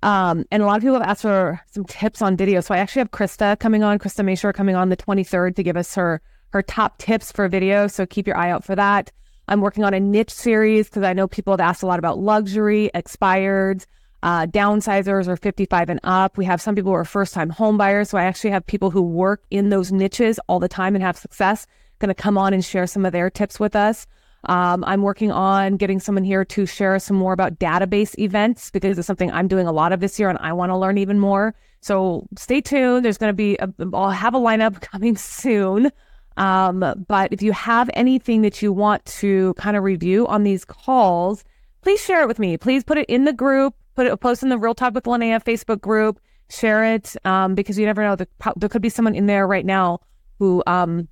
Um, 0.03 0.45
and 0.51 0.63
a 0.63 0.65
lot 0.65 0.77
of 0.77 0.83
people 0.83 0.97
have 1.01 1.09
asked 1.09 1.23
for 1.23 1.59
some 1.71 1.83
tips 1.83 2.21
on 2.21 2.37
video. 2.37 2.61
So 2.61 2.73
I 2.73 2.77
actually 2.77 3.01
have 3.01 3.11
Krista 3.11 3.59
coming 3.59 3.83
on, 3.83 3.99
Krista 3.99 4.23
Mashore 4.23 4.53
coming 4.53 4.77
on 4.77 4.87
the 4.87 4.95
23rd 4.95 5.57
to 5.57 5.63
give 5.63 5.75
us 5.75 5.93
her 5.95 6.21
her 6.51 6.61
top 6.61 6.97
tips 6.97 7.29
for 7.29 7.49
video. 7.49 7.87
So 7.87 8.05
keep 8.05 8.25
your 8.25 8.37
eye 8.37 8.51
out 8.51 8.63
for 8.63 8.77
that. 8.77 9.11
I'm 9.49 9.59
working 9.59 9.83
on 9.83 9.93
a 9.93 9.99
niche 9.99 10.33
series 10.33 10.87
because 10.87 11.03
I 11.03 11.11
know 11.11 11.27
people 11.27 11.51
have 11.51 11.59
asked 11.59 11.83
a 11.83 11.87
lot 11.87 11.99
about 11.99 12.19
luxury, 12.19 12.89
expireds 12.95 13.85
uh, 14.25 14.47
downsizers 14.47 15.27
or 15.27 15.37
55 15.37 15.87
and 15.87 15.99
up. 16.03 16.35
We 16.35 16.45
have 16.45 16.59
some 16.59 16.73
people 16.73 16.91
who 16.91 16.95
are 16.95 17.05
first 17.05 17.33
time 17.33 17.51
home 17.51 17.77
buyers. 17.77 18.09
So 18.09 18.17
I 18.17 18.23
actually 18.23 18.49
have 18.49 18.65
people 18.65 18.89
who 18.89 19.03
work 19.03 19.43
in 19.51 19.69
those 19.69 19.91
niches 19.91 20.39
all 20.49 20.59
the 20.59 20.67
time 20.67 20.95
and 20.95 21.03
have 21.03 21.15
success 21.15 21.67
going 21.99 22.09
to 22.09 22.15
come 22.15 22.35
on 22.35 22.51
and 22.51 22.65
share 22.65 22.87
some 22.87 23.05
of 23.05 23.13
their 23.13 23.29
tips 23.29 23.59
with 23.59 23.75
us. 23.75 24.07
Um, 24.45 24.83
I'm 24.85 25.03
working 25.03 25.31
on 25.31 25.77
getting 25.77 25.99
someone 25.99 26.23
here 26.23 26.43
to 26.43 26.65
share 26.65 26.97
some 26.97 27.17
more 27.17 27.33
about 27.33 27.59
database 27.59 28.17
events 28.17 28.71
because 28.71 28.97
it's 28.97 29.05
something 29.05 29.31
I'm 29.31 29.47
doing 29.47 29.67
a 29.67 29.71
lot 29.71 29.93
of 29.93 29.99
this 29.99 30.19
year 30.19 30.29
and 30.29 30.39
I 30.39 30.53
want 30.53 30.71
to 30.71 30.77
learn 30.77 30.97
even 30.97 31.19
more. 31.19 31.53
So 31.81 32.25
stay 32.35 32.61
tuned. 32.61 33.05
There's 33.05 33.19
going 33.19 33.29
to 33.29 33.33
be, 33.33 33.57
a, 33.57 33.69
I'll 33.93 34.09
have 34.09 34.33
a 34.33 34.39
lineup 34.39 34.81
coming 34.91 35.17
soon. 35.17 35.91
Um, 36.37 37.05
but 37.07 37.31
if 37.31 37.43
you 37.43 37.51
have 37.51 37.91
anything 37.93 38.41
that 38.41 38.61
you 38.63 38.73
want 38.73 39.05
to 39.05 39.53
kind 39.53 39.77
of 39.77 39.83
review 39.83 40.25
on 40.27 40.43
these 40.43 40.65
calls, 40.65 41.43
please 41.83 42.03
share 42.03 42.23
it 42.23 42.27
with 42.27 42.39
me. 42.39 42.57
Please 42.57 42.83
put 42.83 42.97
it 42.97 43.07
in 43.07 43.25
the 43.25 43.33
group 43.33 43.75
put 43.95 44.07
it, 44.07 44.19
post 44.19 44.43
in 44.43 44.49
the 44.49 44.57
Real 44.57 44.75
Talk 44.75 44.93
with 44.93 45.05
Lynea 45.05 45.43
Facebook 45.43 45.81
group, 45.81 46.19
share 46.49 46.93
it, 46.93 47.15
um, 47.25 47.55
because 47.55 47.77
you 47.79 47.85
never 47.85 48.03
know. 48.03 48.15
There, 48.15 48.27
there 48.55 48.69
could 48.69 48.81
be 48.81 48.89
someone 48.89 49.15
in 49.15 49.25
there 49.25 49.47
right 49.47 49.65
now 49.65 50.01
who 50.39 50.63
um, 50.67 51.07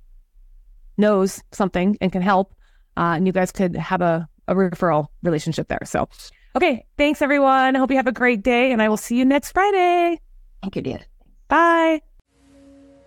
knows 0.96 1.42
something 1.52 1.96
and 2.00 2.12
can 2.12 2.22
help, 2.22 2.54
uh, 2.96 3.14
and 3.16 3.26
you 3.26 3.32
guys 3.32 3.50
could 3.50 3.74
have 3.76 4.00
a, 4.00 4.28
a 4.48 4.54
referral 4.54 5.08
relationship 5.22 5.68
there. 5.68 5.80
So, 5.84 6.08
okay, 6.54 6.84
thanks 6.96 7.22
everyone. 7.22 7.76
I 7.76 7.78
hope 7.78 7.90
you 7.90 7.96
have 7.96 8.06
a 8.06 8.12
great 8.12 8.42
day, 8.42 8.72
and 8.72 8.80
I 8.80 8.88
will 8.88 8.96
see 8.96 9.16
you 9.16 9.24
next 9.24 9.52
Friday. 9.52 10.20
Thank 10.62 10.76
you, 10.76 10.82
dear. 10.82 11.00
Bye. 11.48 12.02